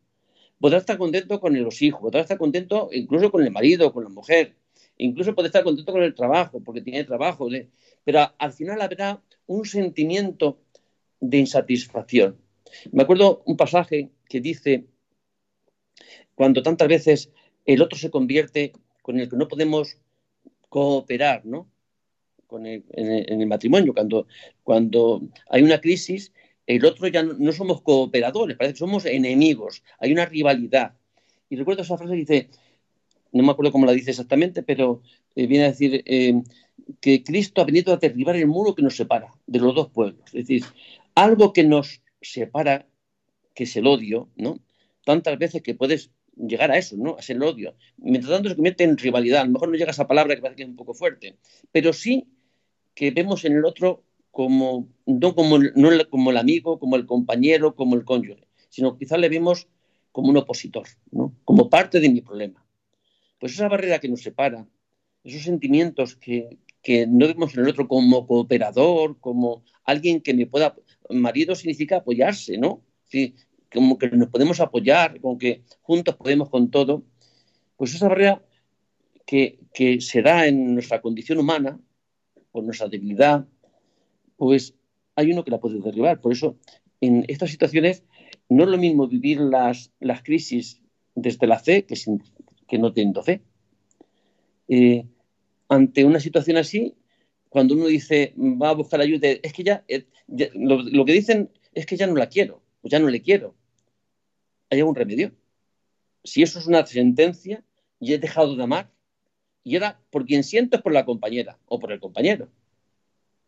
Podrá 0.59 0.79
estar 0.79 0.99
contento 0.99 1.39
con 1.39 1.57
los 1.63 1.81
hijos, 1.81 2.01
podrá 2.01 2.23
estar 2.23 2.39
contento 2.39 2.89
incluso 2.91 3.31
con 3.31 3.45
el 3.45 3.53
marido, 3.53 3.93
con 3.93 4.03
la 4.03 4.11
mujer, 4.11 4.57
incluso 4.99 5.33
puede 5.33 5.47
estar 5.47 5.63
contento 5.63 5.93
con 5.93 6.03
el 6.03 6.13
trabajo, 6.13 6.59
porque 6.59 6.81
tiene 6.81 7.05
trabajo, 7.05 7.47
pero 8.03 8.33
al 8.37 8.53
final 8.53 8.83
habrá 8.83 9.23
un 9.47 9.65
sentimiento 9.65 10.59
de 11.21 11.39
insatisfacción. 11.39 12.37
Me 12.91 13.05
acuerdo 13.05 13.45
un 13.47 13.57
pasaje 13.57 14.11
que 14.29 14.41
dice, 14.41 14.87
cuando 16.35 16.63
tantas 16.63 16.89
veces 16.89 17.31
el 17.65 17.83
otro 17.83 17.99
se 17.99 18.11
convierte 18.11 18.73
con 19.03 19.19
el 19.19 19.29
que 19.29 19.37
no 19.37 19.49
podemos 19.49 19.99
cooperar, 20.69 21.45
¿no? 21.47 21.69
en, 22.53 22.85
el, 23.41 23.47
matrimonio, 23.47 23.93
cuando, 23.93 24.27
cuando 24.63 25.23
hay 25.51 25.63
una 25.63 25.81
crisis 25.81 26.33
el 26.67 26.85
otro 26.85 27.07
ya 27.09 27.23
no, 27.23 27.53
somos 27.53 27.81
cooperadores, 27.83 28.57
parece 28.57 28.75
que 28.75 28.79
somos 28.79 29.07
enemigos, 29.07 29.83
hay 30.01 30.13
una 30.13 30.27
rivalidad. 30.27 30.95
Y 31.49 31.57
recuerdo 31.57 31.83
esa 31.83 31.97
frase 31.97 32.15
que 32.15 32.19
dice, 32.19 32.51
no 33.33 33.45
me 33.45 33.53
acuerdo 33.53 33.71
cómo 33.71 33.87
la 33.87 33.93
dice 33.93 34.11
exactamente, 34.11 34.65
pero 34.65 35.01
eh, 35.37 35.47
viene 35.47 35.67
a 35.67 35.69
decir 35.69 36.03
eh, 36.05 36.43
que 37.01 37.23
Cristo 37.23 37.61
ha 37.61 37.65
venido 37.65 37.93
a 37.93 37.99
derribar 37.99 38.35
el 38.35 38.49
muro 38.49 38.75
que 38.75 38.83
nos 38.83 38.97
separa 38.97 39.33
de 39.47 39.61
los 39.61 39.75
dos 39.75 39.91
pueblos. 39.91 40.27
Es 40.27 40.47
decir, 40.47 40.65
algo 41.15 41.53
que 41.53 41.63
nos 41.63 42.03
separa, 42.21 42.87
que 43.55 43.65
es 43.65 43.77
el 43.77 43.87
odio, 43.87 44.29
¿no? 44.37 44.59
Tantas 45.07 45.39
veces 45.39 45.63
que 45.63 45.77
puedes 45.77 46.11
llegar 46.37 46.73
a 46.73 46.79
eso, 46.79 46.97
¿no? 46.99 47.17
Ser 47.21 47.37
el 47.37 47.45
odio. 47.45 47.77
Mientras 47.97 48.33
tanto 48.33 48.49
se 48.49 48.57
convierte 48.57 48.83
en 48.83 48.99
rivalidad. 48.99 49.43
A 49.43 49.45
lo 49.45 49.53
mejor 49.53 49.69
no 49.69 49.77
llega 49.77 49.91
a 49.91 49.93
esa 49.93 50.09
palabra 50.09 50.35
que 50.35 50.43
parece 50.43 50.57
que 50.57 50.63
es 50.65 50.69
un 50.69 50.75
poco 50.75 50.95
fuerte, 50.95 51.39
pero 51.71 51.93
sí 51.93 52.27
que 52.93 53.13
vemos 53.13 53.45
en 53.45 53.53
el 53.53 53.65
otro 53.65 54.03
como, 54.33 54.89
no 55.07 55.37
como, 55.37 55.59
el 55.59 56.37
amigo, 56.37 56.81
como 56.81 56.97
el 56.97 57.07
compañero, 57.07 57.77
como 57.77 57.95
el 57.95 58.05
cónyuge, 58.05 58.49
sino 58.69 58.99
quizás 58.99 59.21
le 59.21 59.29
vemos 59.29 59.69
como 60.11 60.31
un 60.31 60.39
opositor, 60.39 60.89
¿no? 61.13 61.33
como 61.45 61.71
parte 61.71 62.01
de 62.01 62.09
mi 62.09 62.21
problema. 62.21 62.67
Pues 63.39 63.53
esa 63.53 63.69
barrera 63.69 64.01
que 64.01 64.09
nos 64.09 64.23
separa, 64.23 64.67
esos 65.23 65.43
sentimientos 65.43 66.17
que, 66.17 66.59
que 66.83 67.07
no 67.07 67.29
vemos 67.29 67.55
en 67.55 67.61
el 67.61 67.69
otro 67.69 67.87
como 67.87 68.27
cooperador, 68.27 69.21
como 69.21 69.63
alguien 69.85 70.21
que 70.21 70.35
me 70.35 70.47
pueda... 70.47 70.75
Marido 71.11 71.55
significa 71.55 71.99
apoyarse, 71.99 72.59
¿no? 72.59 72.83
Sí, 73.05 73.37
como 73.77 73.99
que 73.99 74.09
nos 74.11 74.29
podemos 74.29 74.61
apoyar, 74.61 75.21
como 75.21 75.39
que 75.39 75.63
juntos 75.83 76.17
podemos 76.17 76.51
con 76.51 76.71
todo. 76.71 77.05
Pues 77.77 77.95
esa 77.95 78.09
barrera 78.09 78.43
que, 79.27 79.61
que 79.73 80.01
se 80.01 80.23
da 80.23 80.47
en 80.47 80.75
nuestra 80.75 81.01
condición 81.01 81.39
humana, 81.39 81.79
por 82.53 82.65
nuestra 82.65 82.89
debilidad, 82.89 83.47
pues 84.37 84.75
hay 85.15 85.33
uno 85.33 85.45
que 85.45 85.51
la 85.51 85.61
puede 85.61 85.81
derribar. 85.81 86.21
Por 86.21 86.33
eso, 86.33 86.57
en 87.01 87.25
estas 87.29 87.51
situaciones, 87.51 88.03
no 88.49 88.65
es 88.65 88.71
lo 88.71 88.79
mismo 88.79 89.09
vivir 89.09 89.41
las, 89.41 89.93
las 90.01 90.23
crisis 90.23 90.81
desde 91.15 91.47
la 91.47 91.59
fe 91.59 91.85
que, 91.85 91.97
sin, 91.97 92.23
que 92.67 92.79
no 92.79 92.93
teniendo 92.93 93.23
fe. 93.23 93.43
Eh, 94.69 95.07
ante 95.69 96.05
una 96.05 96.21
situación 96.21 96.57
así, 96.57 96.95
cuando 97.49 97.75
uno 97.75 97.87
dice 97.87 98.35
va 98.37 98.71
a 98.71 98.75
buscar 98.75 99.01
ayuda, 99.01 99.29
es 99.29 99.53
que 99.53 99.65
ya, 99.65 99.85
eh, 99.89 100.07
lo, 100.55 101.05
que 101.05 101.13
dicen 101.13 101.51
es 101.73 101.87
que 101.87 101.97
ya 101.97 102.07
no 102.07 102.15
la 102.15 102.29
quiero, 102.29 102.63
pues 102.83 102.93
ya 102.93 102.99
no 102.99 103.09
le 103.09 103.23
quiero. 103.23 103.55
¿Hay 104.71 104.81
algún 104.81 104.95
remedio? 104.95 105.33
Si 106.25 106.43
eso 106.43 106.59
es 106.59 106.67
una 106.67 106.85
sentencia 106.87 107.65
y 108.01 108.13
he 108.13 108.19
dejado 108.19 108.57
de 108.57 108.63
amar, 108.63 108.91
y 109.65 109.75
ahora 109.77 110.01
por 110.11 110.27
quien 110.27 110.45
siento 110.45 110.77
es 110.77 110.83
por 110.83 110.93
la 110.93 111.05
compañera 111.05 111.59
o 111.67 111.79
por 111.79 111.93
el 111.93 112.01
compañero 112.01 112.51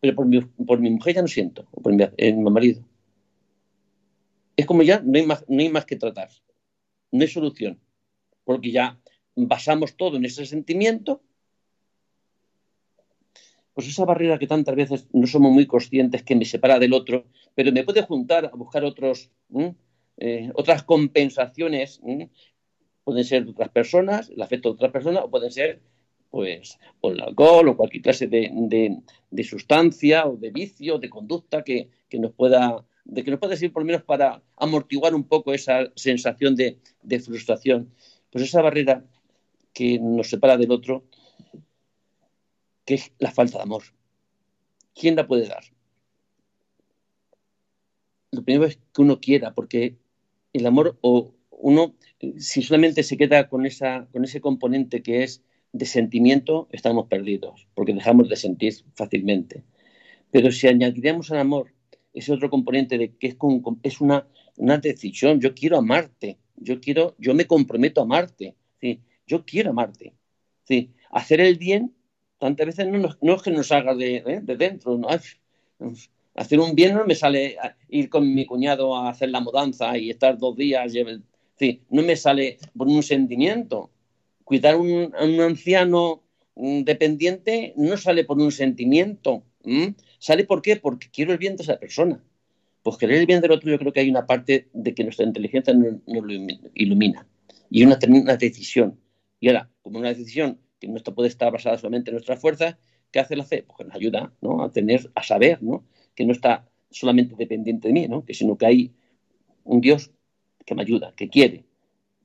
pero 0.01 0.15
por 0.15 0.27
mi, 0.27 0.41
por 0.41 0.81
mi 0.81 0.91
mujer 0.91 1.15
ya 1.17 1.23
no 1.23 1.29
siento, 1.29 1.67
o 1.73 1.81
por 1.83 1.93
mi, 1.93 2.05
eh, 2.17 2.33
mi, 2.33 2.51
marido. 2.51 2.83
Es 4.57 4.67
como 4.67 4.83
ya 4.83 5.01
no 5.01 5.17
hay, 5.19 5.27
más, 5.27 5.45
no 5.49 5.61
hay 5.61 5.69
más 5.69 5.85
que 5.85 5.97
tratar, 5.97 6.31
no 7.11 7.23
hay 7.23 7.29
solución, 7.29 7.81
porque 8.45 8.71
ya 8.71 8.99
basamos 9.35 9.97
todo 9.97 10.17
en 10.17 10.25
ese 10.25 10.47
sentimiento. 10.47 11.23
Pues 13.75 13.87
esa 13.89 14.05
barrera 14.05 14.39
que 14.39 14.49
tantas 14.49 14.75
veces 14.75 15.07
no 15.13 15.27
somos 15.29 15.53
muy 15.53 15.67
conscientes 15.67 16.25
que 16.25 16.35
me 16.35 16.45
separa 16.45 16.81
del 16.81 16.93
otro, 16.93 17.27
pero 17.55 17.71
me 17.71 17.85
puede 17.85 18.03
juntar 18.03 18.47
a 18.47 18.57
buscar 18.57 18.85
otros, 18.85 19.31
eh, 20.19 20.51
otras 20.55 20.83
compensaciones, 20.83 22.01
pueden 23.05 23.25
ser 23.25 23.49
otras 23.49 23.71
personas, 23.71 24.31
el 24.31 24.43
afecto 24.43 24.69
de 24.69 24.75
otras 24.75 24.93
personas, 24.93 25.25
o 25.25 25.31
pueden 25.31 25.53
ser 25.53 25.81
pues 26.31 26.79
o 27.01 27.11
el 27.11 27.21
alcohol 27.21 27.69
o 27.69 27.77
cualquier 27.77 28.03
clase 28.03 28.27
de, 28.27 29.45
sustancia 29.45 30.27
o 30.27 30.37
de 30.37 30.51
vicio, 30.51 30.99
de 30.99 31.09
conducta 31.09 31.63
que, 31.63 31.89
nos 32.13 32.33
pueda 32.33 32.85
de 33.05 33.25
que 33.25 33.31
nos 33.31 33.41
pueda 33.41 33.57
servir 33.57 33.73
por 33.73 33.83
lo 33.83 33.87
menos 33.87 34.03
para 34.03 34.43
amortiguar 34.57 35.15
un 35.15 35.25
poco 35.25 35.55
esa 35.55 35.91
sensación 35.95 36.55
de, 36.55 36.79
frustración. 37.21 37.91
Pues 38.31 38.45
esa 38.45 38.61
barrera 38.61 39.05
que 39.73 39.99
nos 39.99 40.29
separa 40.29 40.59
del 40.59 40.71
otro, 40.71 41.05
que 42.85 42.95
es 42.95 43.13
la 43.19 43.31
falta 43.31 43.57
de 43.57 43.63
amor. 43.63 43.85
¿Quién 44.95 45.17
la 45.17 45.27
puede 45.27 45.49
dar? 45.49 45.65
Lo 48.33 48.43
primero 48.43 48.67
es 48.67 48.77
que 48.77 49.01
uno 49.01 49.19
quiera, 49.19 49.55
porque 49.55 49.97
el 50.53 50.67
amor 50.67 50.99
o 51.01 51.35
uno, 51.51 51.95
si 52.39 52.63
solamente 52.63 53.03
se 53.03 53.17
queda 53.17 53.49
con, 53.49 53.67
esa, 53.67 54.07
con 54.13 54.25
ese 54.25 54.41
componente 54.41 55.03
que 55.03 55.23
es 55.25 55.43
de 55.73 55.87
sentimiento 55.87 56.69
estamos 56.73 57.09
perdidos, 57.09 57.69
porque 57.75 57.95
dejamos 57.95 58.29
de 58.29 58.37
sentir 58.37 58.75
fácilmente. 58.95 59.65
Pero 60.31 60.51
si 60.53 60.69
añadiríamos 60.69 61.31
al 61.31 61.39
amor 61.39 61.73
ese 62.15 62.33
otro 62.33 62.51
componente 62.51 62.99
de 62.99 63.15
que 63.17 63.29
es, 63.29 63.37
es 63.83 64.01
una, 64.01 64.27
una, 64.57 64.79
decisión, 64.79 65.41
yo 65.41 65.55
quiero 65.55 65.77
amarte, 65.77 66.39
yo 66.57 66.81
quiero, 66.81 67.15
yo 67.19 67.35
me 67.35 67.47
comprometo 67.47 68.01
a 68.01 68.05
amarte, 68.05 68.55
¿sí? 68.81 69.01
yo 69.27 69.45
quiero 69.45 69.71
amarte. 69.71 70.15
¿sí? 70.65 70.93
Hacer 71.11 71.41
el 71.41 71.59
bien, 71.59 71.95
tantas 72.39 72.67
veces 72.67 72.89
no, 72.89 73.17
no 73.21 73.35
es 73.35 73.43
que 73.43 73.51
nos 73.51 73.71
haga 73.73 73.95
de, 73.95 74.17
¿eh? 74.17 74.41
de 74.43 74.57
dentro, 74.57 74.97
¿no? 74.97 75.09
Hacer 76.39 76.61
un 76.61 76.75
no 76.75 77.05
me 77.05 77.15
sale 77.15 77.57
ir 77.89 78.09
con 78.09 78.33
mi 78.33 78.47
cuñado 78.47 78.97
a 78.97 79.11
hacer 79.11 79.31
la 79.31 79.41
mudanza 79.41 79.99
y 79.99 80.11
estar 80.11 80.39
dos 80.39 80.57
días, 80.57 80.93
¿sí? 81.57 81.83
no 81.91 82.03
me 82.03 82.15
sale 82.15 82.59
por 82.77 82.87
un 82.87 83.03
sentimiento, 83.03 83.91
cuidar 84.45 84.75
a 84.75 84.79
un 84.79 85.41
anciano 85.41 86.23
mm, 86.55 86.83
dependiente 86.83 87.75
no 87.77 87.97
sale 87.97 88.25
por 88.25 88.39
un 88.39 88.53
sentimiento. 88.53 89.45
¿Sale 90.19 90.45
por 90.45 90.63
qué? 90.63 90.77
Porque 90.77 91.09
quiero 91.13 91.33
el 91.33 91.39
bien 91.39 91.57
de 91.57 91.65
esa 91.65 91.79
persona. 91.79 92.23
Pues 92.83 92.97
querer 92.97 93.19
el 93.19 93.27
bien 93.27 93.43
del 93.43 93.51
otro 93.51 93.71
yo 93.71 93.79
creo 93.79 93.93
que 93.93 94.01
hay 94.01 94.09
una 94.09 94.25
parte 94.25 94.71
de 94.73 94.95
que 94.95 95.05
nuestra 95.05 95.27
inteligencia 95.27 95.75
nos, 95.75 96.01
lo 96.07 96.33
ilumina. 96.75 97.27
Y 97.69 97.85
una, 97.85 97.99
una 98.09 98.37
decisión. 98.37 98.99
Y 99.41 99.49
ahora, 99.49 99.71
como 99.83 99.99
una 99.99 100.09
decisión 100.09 100.59
que 100.81 100.89
no 100.89 100.99
puede 101.15 101.29
estar 101.29 101.53
basada 101.53 101.77
solamente 101.77 102.11
en 102.11 102.15
nuestras 102.15 102.41
fuerzas, 102.41 102.77
¿qué 103.11 103.19
hace 103.21 103.37
la 103.37 103.45
fe? 103.45 103.65
Pues 103.65 103.87
nos 103.87 103.97
ayuda 103.97 104.33
¿no? 104.41 104.63
a 104.63 104.73
tener, 104.73 105.11
a 105.15 105.23
saber, 105.23 105.63
¿no? 105.63 105.85
Que 106.19 106.25
no 106.25 106.33
está 106.33 106.69
solamente 106.91 107.37
dependiente 107.37 107.87
de 107.87 107.95
mí, 107.95 108.09
¿no? 108.09 108.25
que 108.25 108.35
sino 108.35 108.59
que 108.59 108.67
hay 108.67 108.93
un 109.63 109.81
Dios 109.81 110.11
que 110.67 110.75
me 110.75 110.83
ayuda, 110.83 111.15
que 111.17 111.29
quiere, 111.29 111.65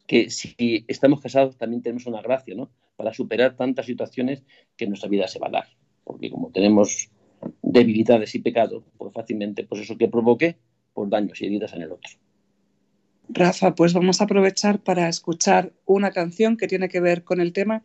que 0.08 0.32
si 0.32 0.56
estamos 0.88 1.22
casados 1.22 1.58
también 1.60 1.84
tenemos 1.84 2.08
una 2.08 2.20
gracia, 2.20 2.56
¿no? 2.56 2.72
Para 2.96 3.14
superar 3.14 3.56
tantas 3.56 3.86
situaciones 3.86 4.42
que 4.76 4.88
nuestra 4.88 5.10
vida 5.10 5.28
se 5.28 5.38
va 5.38 5.48
a 5.50 5.52
dar. 5.52 5.68
Porque 6.04 6.32
como 6.32 6.50
tenemos 6.50 7.12
debilidades 7.62 8.34
y 8.34 8.40
pecados, 8.40 8.84
pues 8.98 9.14
fácilmente, 9.14 9.64
pues 9.64 9.82
eso 9.82 9.96
que 9.96 10.08
provoque, 10.08 10.58
por 10.94 11.08
pues 11.08 11.12
daños 11.12 11.40
y 11.40 11.46
heridas 11.46 11.74
en 11.74 11.84
el 11.84 11.92
otro. 11.92 12.10
Rafa, 13.30 13.76
pues 13.76 13.94
vamos 13.94 14.22
a 14.22 14.24
aprovechar 14.24 14.82
para 14.82 15.08
escuchar 15.08 15.72
una 15.86 16.10
canción 16.10 16.58
que 16.58 16.68
tiene 16.68 16.90
que 16.90 17.00
ver 17.00 17.24
con 17.24 17.40
el 17.42 17.54
tema, 17.54 17.84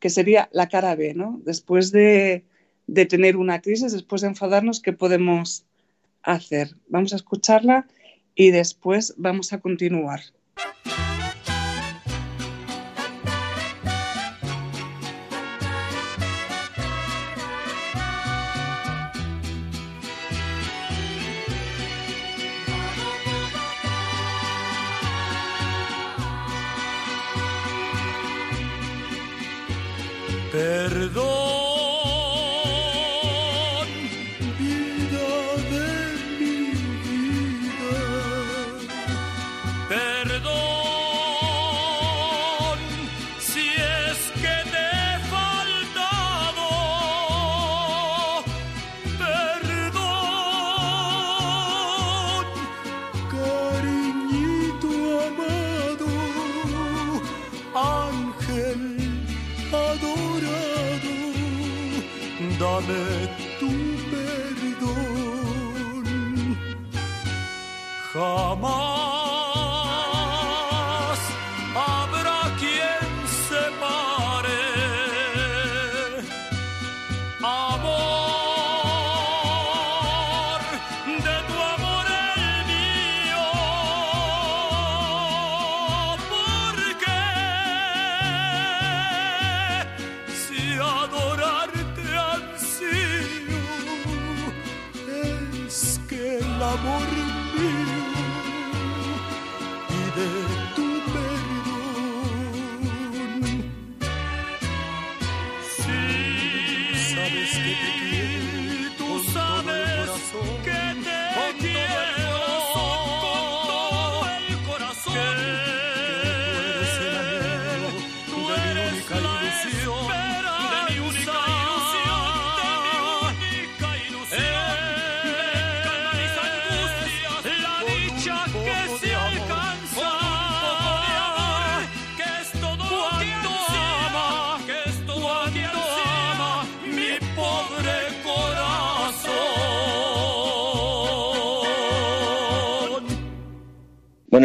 que 0.00 0.10
sería 0.10 0.50
la 0.52 0.68
cara 0.68 0.94
B, 0.96 1.14
¿no? 1.14 1.40
Después 1.46 1.92
de, 1.92 2.44
de 2.90 3.06
tener 3.06 3.36
una 3.36 3.60
crisis, 3.60 3.92
después 3.92 4.22
de 4.22 4.28
enfadarnos, 4.28 4.80
¿qué 4.80 4.92
podemos 4.92 5.64
hacer? 6.22 6.74
Vamos 6.88 7.12
a 7.12 7.16
escucharla 7.16 7.86
y 8.34 8.50
después 8.50 9.14
vamos 9.16 9.52
a 9.52 9.60
continuar. 9.60 10.20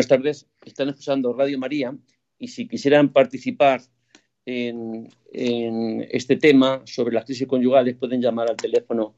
Buenas 0.05 0.21
tardes, 0.21 0.47
están 0.63 0.89
escuchando 0.89 1.33
Radio 1.33 1.57
María 1.57 1.97
y 2.37 2.49
si 2.49 2.67
quisieran 2.67 3.11
participar 3.11 3.81
en, 4.45 5.09
este 6.11 6.35
tema 6.35 6.83
sobre 6.85 7.15
las 7.15 7.25
crisis 7.25 7.47
conyugales 7.47 7.95
pueden 7.95 8.21
llamar 8.21 8.51
al 8.51 8.55
teléfono 8.55 9.15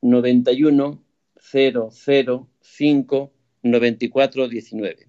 91 0.00 1.04
005 1.36 3.32
94 3.64 4.48
19. 4.48 5.08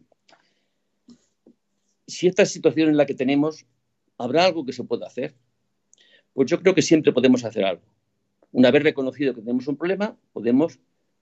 Si 2.07 2.27
esta 2.27 2.45
situación 2.45 2.89
es 2.89 2.95
la 2.97 3.05
que 3.05 3.15
tenemos, 3.15 3.65
¿habrá 4.17 4.43
algo 4.43 4.65
que 4.65 4.73
se 4.73 4.83
pueda 4.83 5.07
hacer? 5.07 5.33
Pues 6.33 6.51
yo 6.51 6.59
creo 6.59 6.75
que 6.75 6.81
siempre 6.81 7.13
podemos 7.13 7.45
hacer 7.45 7.63
algo. 7.63 7.83
Una 8.51 8.69
vez 8.69 8.83
reconocido 8.83 9.33
que 9.33 9.39
tenemos 9.39 9.65
un 9.69 9.77
problema, 9.77 10.17
podemos 10.33 10.77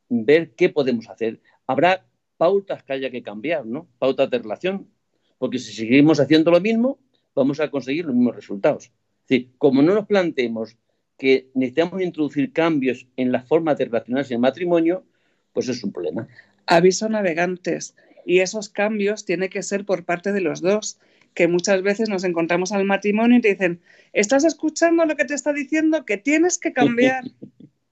ver 0.10 0.56
qué 0.56 0.70
podemos 0.70 1.08
hacer. 1.10 1.40
Habrá 1.68 2.08
pautas 2.44 2.84
que 2.84 2.92
haya 2.92 3.10
que 3.10 3.24
cambiar, 3.24 3.66
¿no? 3.66 3.88
Pautas 4.00 4.30
de 4.30 4.38
relación. 4.38 4.90
Porque 5.38 5.60
si 5.60 5.72
seguimos 5.72 6.20
haciendo 6.20 6.52
lo 6.52 6.60
mismo, 6.60 7.00
vamos 7.34 7.62
a 7.62 7.72
conseguir 7.72 8.04
los 8.04 8.14
mismos 8.14 8.36
resultados. 8.36 8.92
Es 9.22 9.28
decir, 9.30 9.52
como 9.58 9.82
no 9.82 9.94
nos 9.94 10.08
planteemos 10.08 10.76
que 11.18 11.48
necesitamos 11.54 12.02
introducir 12.02 12.52
cambios 12.52 13.08
en 13.16 13.32
la 13.32 13.44
forma 13.44 13.76
de 13.76 13.86
relacionarse 13.86 14.34
en 14.34 14.40
el 14.40 14.42
matrimonio, 14.42 15.06
pues 15.54 15.70
es 15.70 15.82
un 15.86 15.94
problema. 15.94 16.28
Aviso 16.66 17.08
navegantes. 17.08 17.96
Y 18.26 18.40
esos 18.40 18.68
cambios 18.68 19.24
tienen 19.24 19.50
que 19.50 19.64
ser 19.64 19.86
por 19.86 20.04
parte 20.04 20.34
de 20.34 20.42
los 20.42 20.60
dos, 20.60 21.00
que 21.34 21.48
muchas 21.48 21.82
veces 21.82 22.10
nos 22.10 22.26
encontramos 22.26 22.74
al 22.74 22.84
matrimonio 22.84 23.38
y 23.38 23.42
te 23.42 23.54
dicen, 23.54 23.80
¿estás 24.12 24.44
escuchando 24.44 25.06
lo 25.06 25.16
que 25.16 25.24
te 25.24 25.34
está 25.34 25.54
diciendo? 25.54 26.04
Que 26.04 26.18
tienes 26.18 26.58
que 26.58 26.74
cambiar. 26.74 27.24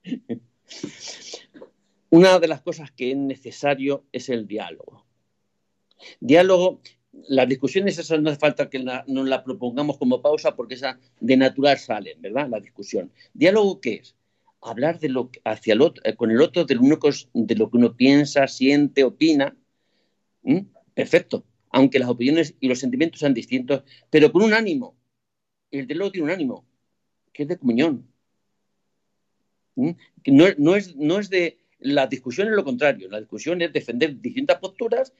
Una 2.11 2.39
de 2.39 2.47
las 2.49 2.61
cosas 2.61 2.91
que 2.91 3.11
es 3.11 3.17
necesario 3.17 4.05
es 4.11 4.27
el 4.27 4.45
diálogo. 4.45 5.05
Diálogo, 6.19 6.81
las 7.13 7.47
discusiones 7.47 7.97
esas 7.97 8.19
no 8.19 8.29
hace 8.29 8.37
falta 8.37 8.69
que 8.69 8.79
nos 8.79 9.27
la 9.27 9.43
propongamos 9.45 9.97
como 9.97 10.21
pausa 10.21 10.53
porque 10.57 10.75
esa 10.75 10.99
de 11.21 11.37
natural 11.37 11.77
salen, 11.77 12.21
¿verdad? 12.21 12.49
La 12.49 12.59
discusión. 12.59 13.13
¿Diálogo 13.33 13.79
qué 13.79 13.93
es? 13.93 14.17
Hablar 14.59 14.99
de 14.99 15.07
lo, 15.07 15.31
hacia 15.45 15.73
eh, 16.03 16.15
con 16.17 16.31
el 16.31 16.41
otro 16.41 16.65
de 16.65 16.75
lo, 16.75 16.83
de 16.83 17.55
lo 17.55 17.71
que 17.71 17.77
uno 17.77 17.95
piensa, 17.95 18.45
siente, 18.45 19.05
opina. 19.05 19.55
Perfecto. 20.93 21.45
Aunque 21.69 21.97
las 21.97 22.09
opiniones 22.09 22.55
y 22.59 22.67
los 22.67 22.79
sentimientos 22.79 23.21
sean 23.21 23.33
distintos, 23.33 23.83
pero 24.09 24.33
con 24.33 24.43
un 24.43 24.53
ánimo. 24.53 24.97
El 25.71 25.85
otro 26.01 26.11
tiene 26.11 26.25
un 26.25 26.31
ánimo, 26.31 26.65
que 27.31 27.43
es 27.43 27.49
de 27.49 27.57
comunión. 27.57 28.05
No, 29.75 29.95
no, 30.57 30.75
es, 30.75 30.93
no 30.97 31.17
es 31.17 31.29
de 31.29 31.60
la 31.81 32.07
discusión 32.07 32.47
es 32.47 32.53
lo 32.53 32.63
contrario. 32.63 33.09
La 33.09 33.19
discusión 33.19 33.61
es 33.61 33.73
defender 33.73 34.19
distintas 34.21 34.59
posturas 34.59 35.13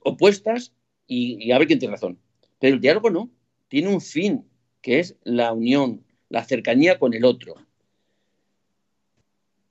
opuestas 0.00 0.72
y, 1.06 1.50
a 1.52 1.58
ver 1.58 1.66
quién 1.66 1.78
tiene 1.78 1.92
razón. 1.92 2.18
Pero 2.58 2.74
el 2.74 2.80
diálogo 2.80 3.10
no. 3.10 3.30
Tiene 3.68 3.88
un 3.88 4.00
fin, 4.00 4.44
que 4.80 5.00
es 5.00 5.16
la 5.24 5.52
unión, 5.52 6.04
la 6.28 6.44
cercanía 6.44 6.98
con 6.98 7.14
el 7.14 7.24
otro. 7.24 7.54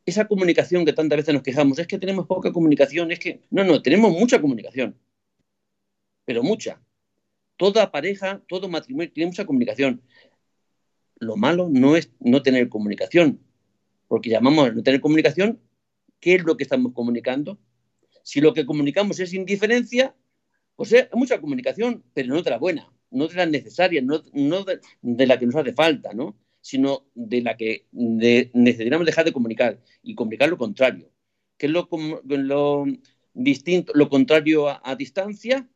Esa 0.05 0.27
comunicación 0.27 0.85
que 0.85 0.93
tantas 0.93 1.17
veces 1.17 1.33
nos 1.33 1.43
quejamos, 1.43 1.79
es 1.79 1.87
que 1.87 1.97
tenemos 1.97 2.27
poca 2.27 2.51
comunicación, 2.51 3.11
es 3.11 3.19
que... 3.19 3.41
No, 3.49 3.63
no, 3.63 3.81
tenemos 3.81 4.11
mucha 4.11 4.39
comunicación. 4.41 4.97
Pero 6.25 6.43
mucha. 6.43 6.81
Toda 7.57 7.91
pareja, 7.91 8.41
todo 8.47 8.67
matrimonio 8.67 9.11
tiene 9.11 9.27
mucha 9.29 9.45
comunicación. 9.45 10.01
lo 11.19 11.37
malo 11.37 11.69
no 11.71 11.95
es 11.95 12.11
no 12.19 12.41
tener 12.41 12.67
comunicación, 12.69 13.39
porque 14.07 14.29
llamamos 14.29 14.75
no 14.75 14.83
tener 14.83 14.99
comunicación, 14.99 15.59
¿qué 16.19 16.35
es 16.35 16.43
lo 16.43 16.57
que 16.57 16.63
estamos 16.63 16.93
comunicando? 16.93 17.59
Si 18.23 18.41
lo 18.41 18.53
que 18.53 18.65
comunicamos 18.65 19.19
es 19.19 19.33
indiferencia, 19.33 20.15
pues 20.75 20.91
es 20.91 21.07
mucha 21.13 21.39
comunicación, 21.39 22.03
pero 22.13 22.33
no 22.33 22.41
de 22.41 22.49
la 22.49 22.57
buena, 22.57 22.91
no 23.11 23.27
de 23.27 23.35
la 23.35 23.45
necesaria, 23.45 24.01
no, 24.01 24.19
de, 24.19 25.27
la 25.27 25.39
que 25.39 25.45
nos 25.45 25.55
hace 25.55 25.73
falta, 25.73 26.13
¿no? 26.13 26.35
sino 26.61 27.05
de 27.13 27.41
la 27.41 27.55
que 27.55 27.85
necesitamos 27.91 29.05
dejar 29.05 29.23
de 29.23 29.31
comunicar 29.31 29.79
y 30.01 30.15
comunicar 30.15 30.49
lo 30.49 30.57
contrario. 30.57 31.11
¿Qué 31.57 31.67
es 31.67 31.71
lo, 31.71 31.87
lo 32.23 32.85
distinto, 33.35 33.93
lo 33.93 34.09
contrario 34.09 34.67
a, 34.67 34.95
distancia? 34.95 35.69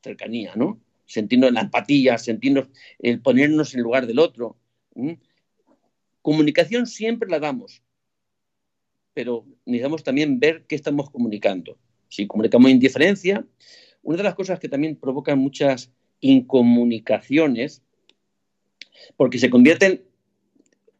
Cercanía, 0.00 0.52
¿no? 0.54 0.80
Sentirnos 1.06 1.52
la 1.52 1.62
empatía, 1.62 2.18
sentirnos 2.18 2.68
el 3.00 3.20
ponernos 3.20 3.74
en 3.74 3.80
lugar 3.80 4.06
del 4.06 4.20
otro. 4.20 4.56
Comunicación 6.22 6.86
siempre 6.86 7.28
la 7.28 7.40
damos, 7.40 7.82
pero 9.14 9.44
necesitamos 9.64 10.02
también 10.02 10.38
ver 10.38 10.64
qué 10.66 10.74
estamos 10.74 11.10
comunicando. 11.10 11.78
Si 12.08 12.26
comunicamos 12.26 12.70
indiferencia, 12.70 13.46
una 14.02 14.16
de 14.18 14.22
las 14.22 14.34
cosas 14.34 14.58
que 14.58 14.68
también 14.68 14.96
provocan 14.96 15.38
muchas 15.38 15.92
incomunicaciones, 16.20 17.82
porque 19.16 19.38
se 19.38 19.50
convierten, 19.50 20.02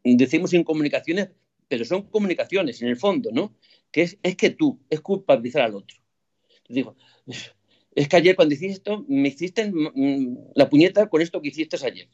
decimos 0.03 0.53
incomunicaciones, 0.53 1.29
pero 1.67 1.85
son 1.85 2.03
comunicaciones 2.03 2.81
en 2.81 2.89
el 2.89 2.97
fondo, 2.97 3.29
¿no? 3.31 3.55
Que 3.91 4.01
es, 4.01 4.35
que 4.35 4.49
tú, 4.49 4.79
es 4.89 5.01
culpabilizar 5.01 5.63
al 5.63 5.75
otro. 5.75 5.97
Digo, 6.67 6.95
es 7.95 8.07
que 8.07 8.15
ayer 8.17 8.35
cuando 8.35 8.53
hiciste 8.53 8.73
esto, 8.73 9.05
me 9.07 9.29
hiciste 9.29 9.71
la 10.55 10.69
puñeta 10.69 11.09
con 11.09 11.21
esto 11.21 11.41
que 11.41 11.49
hiciste 11.49 11.77
ayer. 11.85 12.07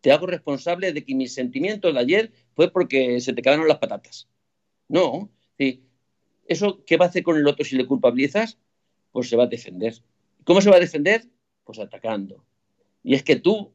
te 0.00 0.12
hago 0.12 0.26
responsable 0.26 0.92
de 0.92 1.04
que 1.04 1.14
mis 1.14 1.34
sentimientos 1.34 1.94
de 1.94 2.00
ayer 2.00 2.32
fue 2.54 2.70
porque 2.70 3.20
se 3.20 3.32
te 3.32 3.42
quedaron 3.42 3.68
las 3.68 3.78
patatas. 3.78 4.28
No, 4.90 5.30
sí. 5.56 5.84
¿Eso 6.46 6.84
qué 6.84 6.96
va 6.96 7.06
a 7.06 7.08
hacer 7.08 7.22
con 7.22 7.36
el 7.36 7.46
otro 7.46 7.64
si 7.64 7.76
le 7.76 7.86
culpabilizas? 7.86 8.58
Pues 9.12 9.28
se 9.28 9.36
va 9.36 9.44
a 9.44 9.46
defender. 9.46 9.94
¿Cómo 10.44 10.60
se 10.60 10.68
va 10.68 10.76
a 10.76 10.80
defender? 10.80 11.28
Pues 11.64 11.78
atacando. 11.78 12.44
Y 13.04 13.14
es 13.14 13.22
que 13.22 13.36
tú, 13.36 13.72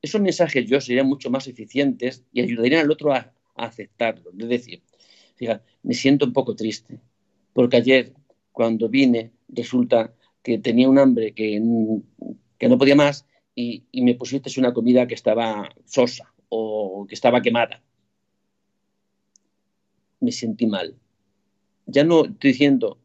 esos 0.00 0.20
mensajes 0.20 0.64
yo 0.66 0.80
serían 0.80 1.08
mucho 1.08 1.28
más 1.28 1.48
eficientes 1.48 2.24
y 2.32 2.40
ayudarían 2.40 2.82
al 2.82 2.90
otro 2.92 3.12
a, 3.12 3.32
aceptarlo. 3.56 4.30
Es 4.38 4.48
decir, 4.48 4.82
fíjate, 5.34 5.64
me 5.82 5.94
siento 5.94 6.24
un 6.24 6.32
poco 6.32 6.54
triste, 6.54 7.00
porque 7.52 7.76
ayer 7.78 8.14
cuando 8.52 8.88
vine 8.88 9.32
resulta 9.48 10.14
que 10.42 10.58
tenía 10.58 10.88
un 10.88 10.98
hambre 10.98 11.34
que, 11.34 11.60
que 12.58 12.68
no 12.68 12.78
podía 12.78 12.94
más 12.94 13.26
y, 13.54 13.84
y, 13.92 14.02
me 14.02 14.14
pusiste 14.14 14.58
una 14.58 14.72
comida 14.72 15.06
que 15.06 15.14
estaba 15.14 15.68
sosa 15.84 16.32
o 16.48 17.06
que 17.08 17.14
estaba 17.14 17.42
quemada. 17.42 17.82
Me 20.22 20.30
sentí 20.30 20.66
mal. 20.66 20.94
Ya 21.86 22.04
no 22.04 22.24
estoy 22.24 22.52
diciendo, 22.52 22.98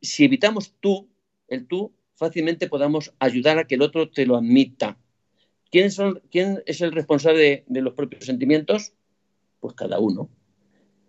si 0.00 0.24
evitamos 0.24 0.74
tú, 0.80 1.08
el 1.48 1.66
tú, 1.66 1.92
fácilmente 2.14 2.66
podamos 2.66 3.12
ayudar 3.18 3.58
a 3.58 3.66
que 3.66 3.74
el 3.74 3.82
otro 3.82 4.10
te 4.10 4.24
lo 4.24 4.36
admita. 4.36 4.98
¿Quién, 5.70 5.90
es 6.66 6.80
el 6.80 6.92
responsable 6.92 7.64
de, 7.66 7.80
los 7.82 7.92
propios 7.92 8.24
sentimientos? 8.24 8.94
Pues 9.60 9.74
cada 9.74 9.98
uno. 9.98 10.30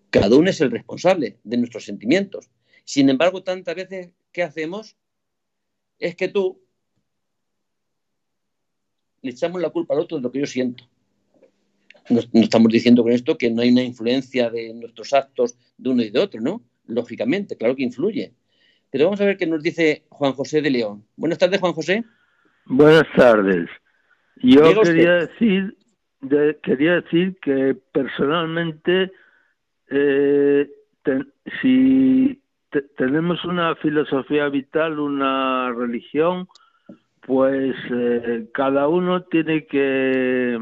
Cada 0.10 0.36
uno 0.36 0.50
es 0.50 0.60
el 0.60 0.70
responsable 0.70 1.40
de 1.44 1.58
nuestros 1.58 1.86
sentimientos. 1.86 2.50
Sin 2.84 3.10
embargo, 3.10 3.42
tantas 3.42 3.76
veces, 3.76 4.12
¿qué 4.34 4.44
hacemos? 4.44 4.98
Es 5.98 6.16
que 6.16 6.28
tú 6.28 6.62
le 9.22 9.32
echamos 9.32 9.62
la 9.62 9.70
culpa 9.70 9.94
al 9.94 10.02
otro 10.02 10.18
de 10.18 10.24
lo 10.24 10.32
que 10.32 10.42
yo 10.42 10.46
siento. 10.46 10.84
No, 12.10 12.20
no, 12.34 12.42
estamos 12.42 12.72
diciendo 12.72 13.04
con 13.04 13.12
esto 13.12 13.38
que 13.38 13.50
no 13.50 13.62
hay 13.62 13.72
una 13.72 13.84
influencia 13.84 14.50
de 14.50 14.74
nuestros 14.74 15.14
actos 15.14 15.58
de 15.78 15.90
uno 15.90 16.02
y 16.02 16.10
de 16.10 16.20
otro, 16.20 16.42
¿no? 16.42 16.62
Lógicamente, 16.86 17.58
claro 17.58 17.76
que 17.76 17.84
influye. 17.84 18.34
Pero 18.92 19.06
vamos 19.06 19.22
a 19.22 19.26
ver 19.26 19.38
qué 19.38 19.48
nos 19.48 19.64
dice 19.64 20.06
Juan 20.10 20.34
José 20.34 20.62
de 20.62 20.70
León. 20.70 21.06
Buenas 21.16 21.40
tardes, 21.40 21.60
Juan 21.60 21.74
José. 21.74 22.04
Buenas 22.66 23.08
tardes. 23.16 23.70
Yo 24.38 24.82
quería 24.82 25.14
decir, 25.14 25.78
quería 26.62 27.02
decir 27.02 27.38
que 27.42 27.76
personalmente, 27.92 29.12
eh, 29.90 30.70
si 31.62 32.42
tenemos 32.98 33.44
una 33.46 33.76
filosofía 33.78 34.50
vital, 34.50 35.00
una 35.00 35.72
religión, 35.72 36.48
pues 37.26 37.76
eh, 37.90 38.48
cada 38.54 38.88
uno 38.88 39.24
tiene 39.24 39.66
que 39.66 40.60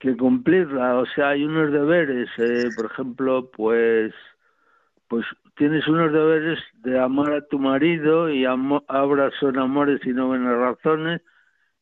que 0.00 0.16
cumplirla. 0.16 0.96
O 0.98 1.06
sea, 1.06 1.28
hay 1.30 1.44
unos 1.44 1.70
deberes, 1.70 2.28
eh, 2.38 2.68
por 2.76 2.86
ejemplo, 2.86 3.50
pues 3.52 4.12
pues 5.06 5.26
tienes 5.56 5.86
unos 5.88 6.12
deberes 6.12 6.60
de 6.82 6.98
amar 6.98 7.32
a 7.32 7.46
tu 7.46 7.58
marido 7.58 8.30
y 8.30 8.44
ahora 8.44 9.30
son 9.40 9.58
amores 9.58 10.00
y 10.04 10.10
no 10.10 10.28
buenas 10.28 10.56
razones 10.56 11.20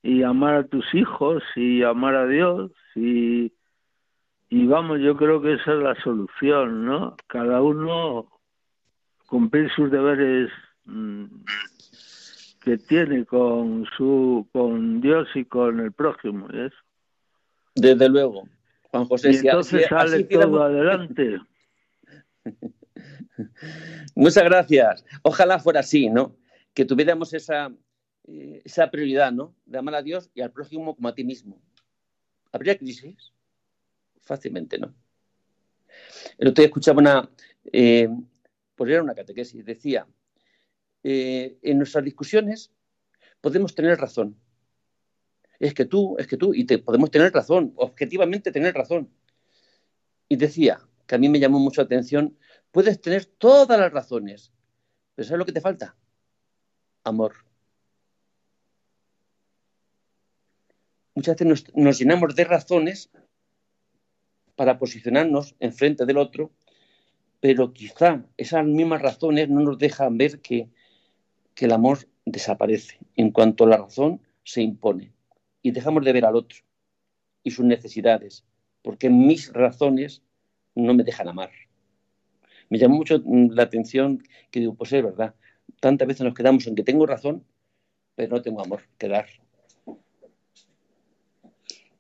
y 0.03 0.23
amar 0.23 0.55
a 0.55 0.67
tus 0.67 0.95
hijos 0.95 1.43
y 1.55 1.83
amar 1.83 2.15
a 2.15 2.27
Dios 2.27 2.73
y 2.95 3.53
y 4.49 4.67
vamos 4.67 5.01
yo 5.01 5.15
creo 5.15 5.43
que 5.43 5.53
esa 5.53 5.75
es 5.75 5.79
la 5.79 5.95
solución 5.97 6.87
no 6.87 7.17
cada 7.27 7.61
uno 7.61 8.29
cumplir 9.27 9.71
sus 9.73 9.91
deberes 9.91 10.51
mm, 10.87 11.25
que 12.63 12.79
tiene 12.79 13.27
con 13.27 13.85
su 13.95 14.49
con 14.53 15.03
Dios 15.03 15.29
y 15.35 15.45
con 15.45 15.81
el 15.81 15.93
prójimo 15.93 16.49
¿y? 16.49 16.73
Desde 17.81 18.09
luego 18.09 18.49
Juan 18.91 19.05
José 19.07 19.33
y 19.33 19.37
entonces 19.37 19.87
sale 19.89 20.25
todo 20.25 20.63
adelante 20.63 21.39
Muchas 24.15 24.45
gracias. 24.45 25.05
Ojalá 25.23 25.59
fuera 25.59 25.81
así, 25.81 26.09
¿no? 26.09 26.37
Que 26.75 26.85
tuviéramos 26.85 27.33
esa, 27.35 27.73
eh, 28.27 28.63
esa 28.65 28.91
prioridad, 28.91 29.33
¿no? 29.33 29.55
De 29.65 29.79
amar 29.79 29.95
a 29.95 30.03
Dios 30.03 30.31
y 30.35 30.41
al 30.41 30.53
prójimo 30.53 30.97
como 30.97 31.09
a 31.09 31.15
ti 31.15 31.25
mismo. 31.25 31.61
¿Habría 32.53 32.77
crisis? 32.77 33.33
Fácilmente, 34.21 34.79
¿no? 34.79 34.95
El 36.37 36.49
otro 36.49 36.63
día 36.63 36.67
escuchaba 36.67 36.99
una, 36.99 37.31
eh, 37.73 38.09
pues 38.75 38.91
era 38.91 39.03
una 39.03 39.15
catequesis, 39.15 39.65
decía, 39.65 40.07
eh, 41.03 41.59
en 41.63 41.79
nuestras 41.79 42.05
discusiones 42.05 42.73
podemos 43.41 43.75
tener 43.75 43.99
razón. 43.99 44.37
Es 45.61 45.75
que 45.75 45.85
tú, 45.85 46.17
es 46.19 46.27
que 46.27 46.37
tú, 46.37 46.55
y 46.55 46.65
te, 46.65 46.79
podemos 46.79 47.11
tener 47.11 47.33
razón, 47.33 47.73
objetivamente 47.77 48.53
tener 48.53 48.75
razón. 48.75 49.11
Y 50.29 50.37
decía, 50.37 50.81
que 51.07 51.15
a 51.15 51.19
mí 51.19 51.29
me 51.29 51.41
llamó 51.41 51.59
mucho 51.59 51.81
la 51.81 51.87
atención, 51.87 52.37
Puedes 52.71 53.01
tener 53.01 53.25
todas 53.25 53.79
las 53.79 53.93
razones, 53.93 54.53
pero 55.15 55.27
¿sabes 55.27 55.39
lo 55.39 55.47
que 55.47 55.53
te 55.53 55.61
falta? 55.61 55.97
Amor. 57.05 57.35
Muchas 61.15 61.37
veces 61.37 61.65
nos, 61.75 61.99
llenamos 61.99 62.35
de 62.35 62.45
razones 62.45 63.11
para 64.55 64.79
posicionarnos 64.79 65.57
enfrente 65.59 66.05
del 66.05 66.19
otro, 66.19 66.53
pero 67.41 67.73
quizá 67.73 68.25
esas 68.37 68.65
mismas 68.65 69.03
razones 69.03 69.49
no 69.49 69.61
nos 69.61 69.79
dejan 69.79 70.19
ver 70.19 70.41
que, 70.41 70.69
que 71.55 71.65
el 71.65 71.73
amor 71.73 71.99
desaparece 72.25 72.99
en 73.17 73.31
cuanto 73.31 73.67
la 73.67 73.79
razón 73.79 74.21
se 74.45 74.63
impone 74.63 75.13
y 75.63 75.71
dejamos 75.71 76.05
de 76.05 76.13
ver 76.13 76.25
al 76.25 76.37
otro 76.37 76.59
y 77.43 77.51
sus 77.51 77.65
necesidades, 77.65 78.45
porque 78.83 79.11
mis 79.11 79.53
razones 79.53 80.23
no 80.75 80.95
me 80.95 81.05
dejan 81.05 81.29
amar 81.29 81.51
me 82.71 82.79
llamó 82.79 82.97
mucho 82.97 83.21
mm, 83.25 83.51
la 83.53 83.65
atención 83.65 84.23
que 84.51 84.61
digo, 84.61 84.75
pues 84.75 84.93
es 84.93 85.03
verdad, 85.03 85.35
tantas 85.81 86.09
veces 86.09 86.23
nos 86.23 86.35
quedamos 86.35 86.67
en 86.67 86.75
que 86.75 86.83
tengo 86.83 87.07
razón, 87.07 87.45
pero 88.15 88.37
no 88.37 88.43
tengo 88.43 88.63
amor 88.63 88.83
que 88.99 89.09
dar. 89.09 89.27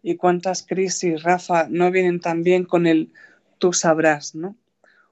¿Y 0.02 0.16
cuántas 0.16 0.62
crisis, 0.62 1.22
Rafa, 1.22 1.66
no 1.68 1.90
vienen 1.90 2.20
también 2.20 2.64
con 2.64 2.86
el 2.86 3.12
tú 3.58 3.72
sabrás, 3.72 4.34
¿no? 4.34 4.56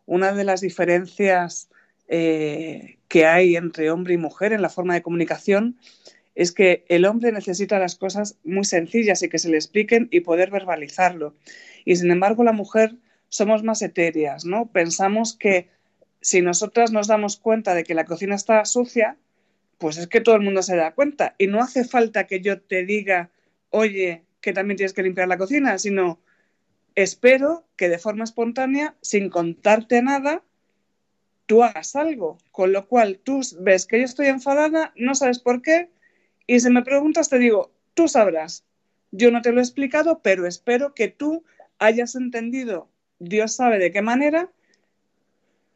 Una 0.07 0.33
de 0.33 0.45
las 0.45 0.61
diferencias 0.61 1.69
eh, 2.09 2.99
que 3.09 3.27
hay 3.27 3.57
entre 3.57 3.91
hombre 3.91 4.15
y 4.15 4.19
mujer 4.19 4.53
en 4.53 4.63
la 4.63 4.69
forma 4.69 4.95
de 4.95 5.03
comunicación 5.03 5.77
es 6.37 6.53
que 6.53 6.85
el 6.89 7.07
hombre 7.07 7.33
necesita 7.33 7.79
las 7.79 7.97
cosas 7.97 8.37
muy 8.45 8.65
sencillas 8.65 9.23
y 9.23 9.29
que 9.29 9.39
se 9.39 9.49
le 9.49 9.57
expliquen 9.57 10.09
y 10.13 10.21
poder 10.21 10.51
verbalizarlo. 10.51 11.35
Y 11.85 11.97
sin 11.97 12.11
embargo 12.11 12.45
la 12.45 12.53
mujer 12.53 12.95
somos 13.29 13.65
más 13.65 13.81
etéreas, 13.81 14.45
¿no? 14.45 14.67
Pensamos 14.71 15.35
que 15.35 15.71
si 16.21 16.43
nosotras 16.43 16.93
nos 16.93 17.07
damos 17.07 17.39
cuenta 17.39 17.75
de 17.75 17.85
que 17.85 17.95
la 17.95 18.05
cocina 18.05 18.35
está 18.35 18.65
sucia, 18.67 19.17
pues 19.79 19.97
es 19.97 20.09
que 20.09 20.21
todo 20.21 20.35
el 20.35 20.43
mundo 20.43 20.63
se 20.63 20.77
da 20.77 20.95
cuenta. 20.95 21.35
Y 21.39 21.47
no 21.47 21.61
hace 21.61 21.85
falta 21.85 22.27
que 22.27 22.43
yo 22.43 22.61
te 22.61 22.85
diga, 22.85 23.31
oye, 23.71 24.25
que 24.43 24.53
también 24.53 24.77
tienes 24.77 24.93
que 24.93 25.03
limpiar 25.03 25.29
la 25.29 25.39
cocina, 25.39 25.79
sino 25.79 26.21
espero 26.95 27.65
que 27.77 27.89
de 27.89 27.99
forma 27.99 28.25
espontánea, 28.25 28.95
sin 29.01 29.31
contarte 29.31 30.03
nada, 30.03 30.43
tú 31.47 31.63
hagas 31.65 31.97
algo. 31.97 32.37
Con 32.53 32.73
lo 32.73 32.87
cual 32.89 33.21
tú 33.25 33.41
ves 33.59 33.87
que 33.87 34.01
yo 34.01 34.05
estoy 34.05 34.27
enfadada, 34.27 34.93
no 34.97 35.15
sabes 35.15 35.39
por 35.39 35.63
qué, 35.63 35.89
y 36.47 36.61
si 36.61 36.71
me 36.71 36.83
preguntas 36.83 37.29
te 37.29 37.39
digo, 37.39 37.73
tú 37.95 38.09
sabrás. 38.09 38.65
Yo 39.11 39.31
no 39.31 39.43
te 39.43 39.53
lo 39.53 39.61
he 39.61 39.63
explicado, 39.63 40.21
pero 40.23 40.47
espero 40.47 40.95
que 40.95 41.09
tú 41.09 41.45
hayas 41.79 42.15
entendido, 42.15 42.89
Dios 43.19 43.53
sabe 43.53 43.79
de 43.79 43.93
qué 43.93 44.03
manera, 44.03 44.51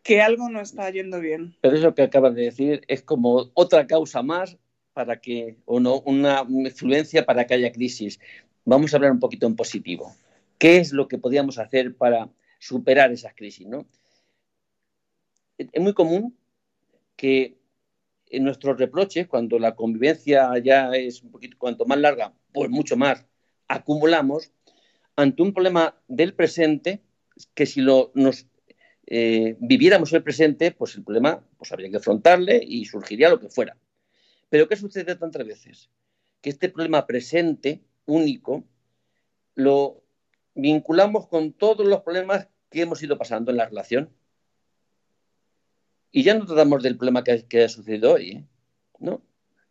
que 0.03 0.21
algo 0.21 0.49
no 0.49 0.61
está 0.61 0.91
yendo 0.91 1.21
bien. 1.21 1.57
Pero 1.61 1.77
eso 1.77 1.95
que 1.95 2.03
acabas 2.03 2.35
de 2.35 2.43
decir 2.43 2.83
es 2.89 3.03
como 3.03 3.51
otra 3.55 3.87
causa 3.87 4.23
más 4.23 4.57
para 4.93 5.21
que, 5.21 5.57
o 5.66 5.81
no, 5.81 6.01
una 6.01 6.45
influencia 6.49 7.25
para 7.25 7.47
que 7.47 7.55
haya 7.55 7.73
crisis. 7.73 8.18
Vamos 8.64 8.93
a 8.93 8.97
hablar 8.97 9.12
un 9.12 9.21
poquito 9.21 9.47
en 9.47 9.57
positivo. 9.57 10.14
¿Qué 10.59 10.79
es 10.79 10.93
lo 10.93 11.09
que 11.09 11.18
podríamos 11.18 11.59
hacer 11.59 11.95
para 11.97 12.29
superar 12.59 13.12
esas 13.12 13.35
crisis? 13.35 13.66
¿no? 13.66 13.87
Es 15.59 15.81
muy 15.81 15.95
común 15.95 16.37
que 17.16 17.60
en 18.31 18.45
nuestros 18.45 18.78
reproches, 18.78 19.26
cuando 19.26 19.59
la 19.59 19.74
convivencia 19.74 20.57
ya 20.59 20.91
es 20.93 21.22
un 21.22 21.31
poquito, 21.31 21.57
cuanto 21.59 21.85
más 21.85 21.99
larga, 21.99 22.33
pues 22.53 22.70
mucho 22.70 22.97
más 22.97 23.26
acumulamos, 23.68 24.53
ante 25.16 25.43
un 25.43 25.53
problema 25.53 26.01
del 26.09 26.35
presente, 26.35 27.03
que 27.55 27.66
si 27.66 27.81
lo, 27.81 28.11
nos 28.14 28.47
eh, 29.07 29.57
viviéramos 29.61 30.12
el 30.12 30.22
presente, 30.22 30.70
pues 30.72 30.95
el 30.95 31.05
problema 31.05 31.45
pues 31.59 31.72
habría 31.72 31.91
que 31.91 31.97
afrontarle 31.97 32.61
y 32.64 32.85
surgiría 32.85 33.28
lo 33.28 33.41
que 33.41 33.49
fuera. 33.49 33.76
Pero 34.49 34.68
¿qué 34.68 34.76
sucede 34.76 35.16
tantas 35.16 35.47
veces? 35.47 35.91
Que 36.41 36.51
este 36.51 36.68
problema 36.68 37.07
presente, 37.07 37.83
único, 38.07 38.64
lo 39.55 40.03
vinculamos 40.55 41.26
con 41.28 41.53
todos 41.53 41.87
los 41.87 42.03
problemas 42.03 42.49
que 42.70 42.83
hemos 42.83 43.03
ido 43.03 43.18
pasando 43.18 43.51
en 43.51 43.57
la 43.57 43.66
relación. 43.66 44.11
Y 46.13 46.23
ya 46.23 46.35
no 46.35 46.47
tratamos 46.47 46.83
del 46.83 46.97
problema 46.97 47.23
que, 47.23 47.63
ha 47.63 47.69
sucedido 47.69 48.15
hoy, 48.15 48.31
¿eh? 48.31 48.45
¿no? 48.99 49.23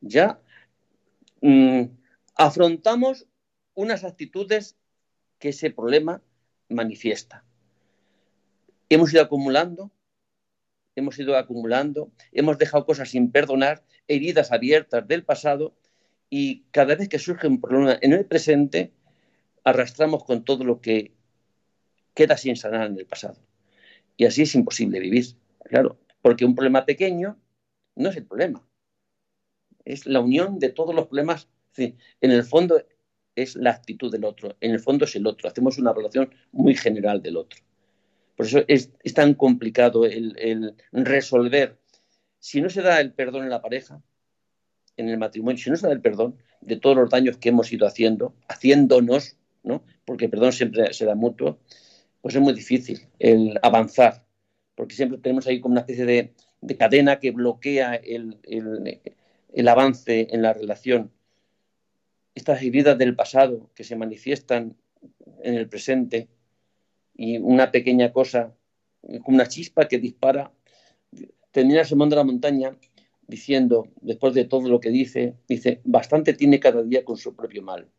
Ya 0.02 0.40
mm, 1.42 1.84
afrontamos 2.36 3.28
unas 3.74 4.04
actitudes 4.04 4.78
que 5.38 5.50
ese 5.50 5.72
problema 5.72 6.22
manifiesta. 6.70 7.44
Hemos 8.90 9.14
ido 9.14 9.22
acumulando, 9.22 9.92
hemos 10.96 11.20
ido 11.20 11.38
acumulando, 11.38 12.12
hemos 12.32 12.58
dejado 12.58 12.86
cosas 12.86 13.10
sin 13.10 13.32
perdonar, 13.32 13.84
heridas 14.08 14.52
abiertas 14.52 15.08
del 15.08 15.24
pasado 15.24 15.76
y 16.30 16.64
cada 16.72 16.96
vez 16.96 17.10
que 17.10 17.20
surge 17.20 17.48
un 17.48 17.60
problema 17.60 17.98
en 18.02 18.14
el 18.14 18.26
presente, 18.26 18.94
arrastramos 19.64 20.24
con 20.24 20.44
todo 20.44 20.64
lo 20.64 20.82
que 20.82 21.14
queda 22.14 22.38
sin 22.38 22.56
sanar 22.56 22.88
en 22.88 22.98
el 22.98 23.06
pasado. 23.06 23.40
Y 24.18 24.26
así 24.26 24.42
es 24.42 24.56
imposible 24.56 25.00
vivir, 25.00 25.26
claro, 25.66 25.98
porque 26.22 26.45
un 26.45 26.55
problema 26.55 26.86
pequeño 26.86 27.39
no 27.95 28.09
es 28.09 28.17
el 28.17 28.26
problema, 28.26 28.65
es 29.86 30.05
la 30.05 30.20
unión 30.20 30.59
de 30.59 30.70
todos 30.70 30.95
los 30.95 31.07
problemas. 31.07 31.47
En 31.76 32.32
el 32.32 32.43
fondo 32.43 32.82
es 33.36 33.55
la 33.55 33.72
actitud 33.72 34.11
del 34.11 34.26
otro, 34.26 34.55
en 34.59 34.72
el 34.72 34.80
fondo 34.80 35.05
es 35.05 35.15
el 35.15 35.26
otro, 35.28 35.47
hacemos 35.47 35.78
una 35.78 35.93
relación 35.93 36.34
muy 36.51 36.76
general 36.76 37.22
del 37.22 37.38
otro. 37.38 37.59
Por 38.36 38.45
eso 38.45 38.63
es, 38.67 38.91
tan 39.13 39.34
complicado 39.34 40.05
el, 40.05 40.74
resolver. 40.93 41.78
Si 42.39 42.61
no 42.61 42.70
se 42.70 42.82
da 42.82 43.01
el 43.01 43.11
perdón 43.11 43.43
en 43.43 43.49
la 43.49 43.61
pareja, 43.61 44.01
en 44.95 45.09
el 45.09 45.17
matrimonio, 45.17 45.61
si 45.61 45.70
no 45.70 45.76
se 45.76 45.88
da 45.88 45.91
el 45.91 46.01
perdón 46.01 46.38
de 46.61 46.78
todos 46.78 46.95
los 46.95 47.09
daños 47.09 47.36
que 47.36 47.49
hemos 47.49 47.72
ido 47.74 47.86
haciendo, 47.86 48.34
haciéndonos, 48.47 49.36
¿no? 49.63 49.84
porque 50.05 50.26
el 50.26 50.32
perdón 50.32 50.53
siempre 50.53 50.93
se 50.93 51.03
da 51.03 51.15
mutuo, 51.15 51.59
pues 52.22 52.34
es 52.34 52.41
muy 52.41 52.53
difícil 52.53 53.01
el 53.20 53.59
avanzar, 53.61 54.26
porque 54.80 54.96
siempre 54.96 55.18
tenemos 55.18 55.46
ahí 55.46 55.60
como 55.60 55.74
una 55.74 55.82
especie 55.82 56.06
de, 56.06 56.78
cadena 56.78 57.20
que 57.20 57.32
bloquea 57.32 57.96
el, 57.96 58.38
el, 58.44 59.68
avance 59.68 60.30
en 60.32 60.42
la 60.42 60.54
relación. 60.54 61.12
Estas 62.34 62.64
heridas 62.64 62.98
del 62.98 63.14
pasado 63.14 63.70
que 63.76 63.84
se 63.84 63.98
manifiestan 63.98 64.78
en 65.44 65.56
el 65.56 65.68
presente, 65.68 66.30
y 67.14 67.40
una 67.40 67.72
pequeña 67.74 68.14
cosa, 68.14 68.56
como 69.02 69.36
una 69.36 69.50
chispa 69.50 69.90
que 69.90 69.98
dispara, 69.98 70.54
termina 71.52 71.84
Simón 71.84 72.10
de 72.10 72.16
la 72.16 72.24
Montaña 72.24 72.78
diciendo, 73.28 73.90
después 74.00 74.34
de 74.34 74.46
todo 74.46 74.70
lo 74.70 74.80
que 74.80 74.92
dice, 74.92 75.36
dice, 75.50 75.82
bastante 75.84 76.34
tiene 76.34 76.62
cada 76.62 76.84
día 76.84 77.04
con 77.04 77.18
su 77.18 77.36
propio 77.36 77.64
mal. 77.64 77.90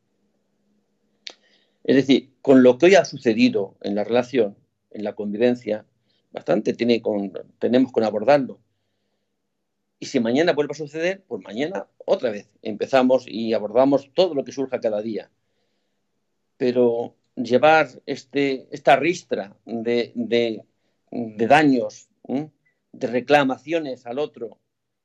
Es 1.84 1.96
decir, 1.96 2.30
con 2.40 2.62
lo 2.62 2.78
que 2.78 2.86
hoy 2.86 2.94
ha 2.94 3.04
sucedido 3.04 3.76
en 3.82 3.94
la 3.96 4.04
relación, 4.04 4.56
en 4.90 5.04
la 5.04 5.14
convivencia, 5.14 5.84
bastante 6.30 6.74
tiene 6.74 7.00
con, 7.02 7.32
tenemos 7.58 7.92
con 7.92 8.04
abordarlo. 8.04 8.60
Y 9.98 10.06
si 10.06 10.18
mañana 10.18 10.54
vuelve 10.54 10.72
a 10.72 10.76
suceder, 10.76 11.22
pues 11.28 11.44
mañana 11.44 11.86
otra 12.06 12.30
vez 12.30 12.48
empezamos 12.62 13.26
y 13.28 13.52
abordamos 13.52 14.10
todo 14.14 14.34
lo 14.34 14.44
que 14.44 14.52
surja 14.52 14.80
cada 14.80 15.02
día. 15.02 15.30
Pero 16.56 17.16
llevar 17.36 17.88
este, 18.06 18.66
esta 18.70 18.96
ristra 18.96 19.56
de, 19.66 20.64
daños, 21.10 22.08
de 22.92 23.06
reclamaciones 23.06 24.06
al 24.06 24.18
otro, 24.18 24.58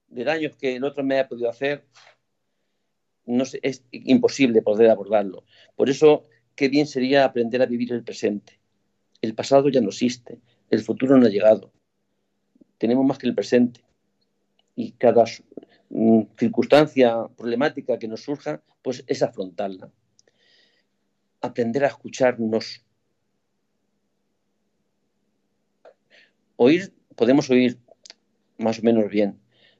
de 0.08 0.24
daños 0.24 0.56
que 0.56 0.78
el 0.78 0.84
otro 0.86 1.04
me 1.04 1.16
haya 1.16 1.28
podido 1.28 1.50
hacer, 1.50 1.86
no 3.26 3.44
es 3.62 3.84
imposible 3.92 4.62
poder 4.62 4.90
abordarlo. 4.90 5.44
Por 5.76 5.90
eso, 5.90 6.24
qué 6.56 6.70
bien 6.70 6.88
sería 6.88 7.26
aprender 7.26 7.62
a 7.62 7.66
vivir 7.66 7.92
el 7.92 8.04
presente. 8.04 8.60
El 9.22 9.34
pasado 9.34 9.68
ya 9.70 9.82
no 9.82 9.90
existe, 9.90 10.40
el 10.76 10.84
futuro 10.84 11.18
no 11.18 11.26
ha 11.26 11.30
llegado. 11.30 11.72
Tenemos 12.78 13.06
más 13.06 13.18
que 13.18 13.28
el 13.28 13.36
presente. 13.36 13.82
Y 14.76 14.92
cada 14.92 15.24
mm, 15.90 16.22
circunstancia 16.38 17.28
problemática 17.36 17.98
que 17.98 18.08
nos 18.08 18.24
surja, 18.24 18.62
pues 18.82 19.04
es 19.08 19.24
afrontarla 19.24 19.92
aprender 21.46 21.84
a 21.86 21.88
escucharnos. 21.88 22.84
Oír, 26.58 26.94
podemos 27.16 27.50
oír 27.50 27.80
más 28.58 28.80
o 28.80 28.84
menos 28.84 29.10
bien, 29.10 29.40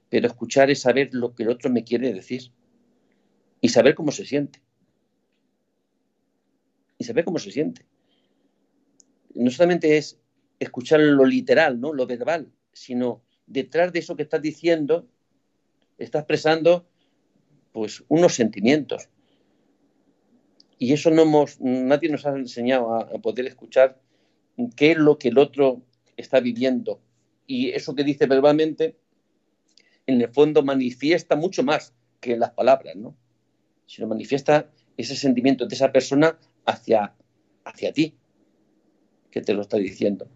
pero 0.10 0.28
escuchar 0.28 0.70
es 0.70 0.82
saber 0.82 1.10
lo 1.14 1.34
que 1.34 1.44
el 1.44 1.50
otro 1.50 1.70
me 1.70 1.84
quiere 1.84 2.14
decir 2.14 2.52
y 3.62 3.70
saber 3.70 3.96
cómo 3.96 4.12
se 4.12 4.26
siente. 4.26 4.62
Y 6.98 7.04
saber 7.04 7.26
cómo 7.26 7.40
se 7.40 7.52
siente. 7.52 7.86
No 9.34 9.50
solamente 9.52 9.98
es 9.98 10.18
escuchar 10.60 11.00
lo 11.00 11.26
literal, 11.26 11.80
¿no? 11.80 11.94
lo 11.94 12.06
verbal, 12.06 12.52
sino 12.74 13.22
detrás 13.48 13.94
de 13.94 14.00
eso 14.00 14.16
que 14.16 14.24
estás 14.24 14.42
diciendo, 14.42 15.08
está 15.98 16.20
expresando 16.20 16.88
pues 17.72 18.04
unos 18.08 18.34
sentimientos, 18.34 19.10
y 20.78 20.94
eso 20.94 21.10
no 21.10 21.22
hemos, 21.24 21.60
nadie 21.62 22.10
nos 22.10 22.26
ha 22.26 22.36
enseñado 22.36 22.96
a, 22.96 23.08
poder 23.20 23.46
escuchar 23.46 24.00
qué 24.76 24.92
es 24.92 24.98
lo 24.98 25.18
que 25.18 25.30
el 25.30 25.38
otro 25.38 25.82
está 26.18 26.40
viviendo. 26.40 27.00
Y 27.48 27.70
eso 27.70 27.96
que 27.96 28.04
dice 28.04 28.26
verbalmente, 28.26 28.98
en 30.06 30.22
el 30.22 30.30
fondo 30.30 30.64
manifiesta 30.64 31.36
mucho 31.36 31.64
más 31.64 31.94
que 32.20 32.36
las 32.38 32.52
palabras, 32.52 32.96
¿no? 32.96 33.16
Sino 33.86 34.08
manifiesta 34.08 34.70
ese 34.98 35.16
sentimiento 35.16 35.66
de 35.66 35.76
esa 35.76 35.92
persona 35.92 36.38
hacia, 36.66 37.14
hacia 37.64 37.94
ti, 37.94 38.16
que 39.32 39.42
te 39.42 39.54
lo 39.54 39.62
está 39.62 39.78
diciendo. 39.78 40.28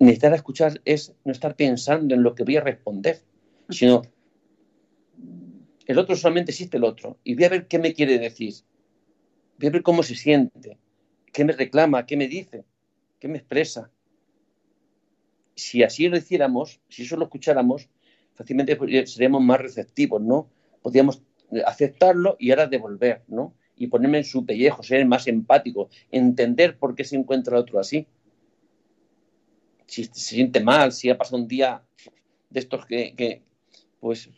Necesitar 0.00 0.34
escuchar 0.34 0.80
es 0.84 1.14
no 1.24 1.30
estar 1.30 1.54
pensando 1.54 2.14
en 2.14 2.22
lo 2.22 2.34
que 2.34 2.42
voy 2.42 2.56
a 2.56 2.62
responder, 2.62 3.22
sino 3.68 4.02
el 5.86 5.98
otro 5.98 6.16
solamente 6.16 6.50
existe 6.50 6.76
el 6.76 6.84
otro 6.84 7.18
y 7.22 7.34
voy 7.34 7.44
a 7.44 7.50
ver 7.50 7.68
qué 7.68 7.78
me 7.78 7.94
quiere 7.94 8.18
decir 8.18 8.54
Voy 9.60 9.68
a 9.68 9.72
ver 9.72 9.82
cómo 9.82 10.02
se 10.02 10.14
siente, 10.14 10.78
qué 11.34 11.44
me 11.44 11.52
reclama, 11.52 12.06
qué 12.06 12.16
me 12.16 12.28
dice, 12.28 12.64
qué 13.18 13.28
me 13.28 13.36
expresa. 13.36 13.90
Si 15.54 15.82
así 15.82 16.08
lo 16.08 16.16
hiciéramos, 16.16 16.80
si 16.88 17.02
eso 17.02 17.18
lo 17.18 17.24
escucháramos, 17.24 17.90
fácilmente 18.32 18.78
seríamos 19.06 19.42
más 19.42 19.60
receptivos, 19.60 20.22
¿no? 20.22 20.48
Podríamos 20.80 21.22
aceptarlo 21.66 22.36
y 22.38 22.52
ahora 22.52 22.68
devolver, 22.68 23.22
¿no? 23.28 23.54
Y 23.76 23.88
ponerme 23.88 24.16
en 24.16 24.24
su 24.24 24.46
pellejo, 24.46 24.82
ser 24.82 25.04
más 25.04 25.26
empático, 25.26 25.90
entender 26.10 26.78
por 26.78 26.94
qué 26.94 27.04
se 27.04 27.16
encuentra 27.16 27.58
el 27.58 27.62
otro 27.62 27.78
así. 27.78 28.06
Si 29.90 30.04
se 30.04 30.12
siente 30.14 30.60
mal, 30.60 30.92
si 30.92 31.10
ha 31.10 31.18
pasado 31.18 31.42
un 31.42 31.48
día 31.48 31.82
de 32.48 32.60
estos 32.60 32.86
que, 32.86 33.14
que 33.14 33.42
pues, 33.98 34.28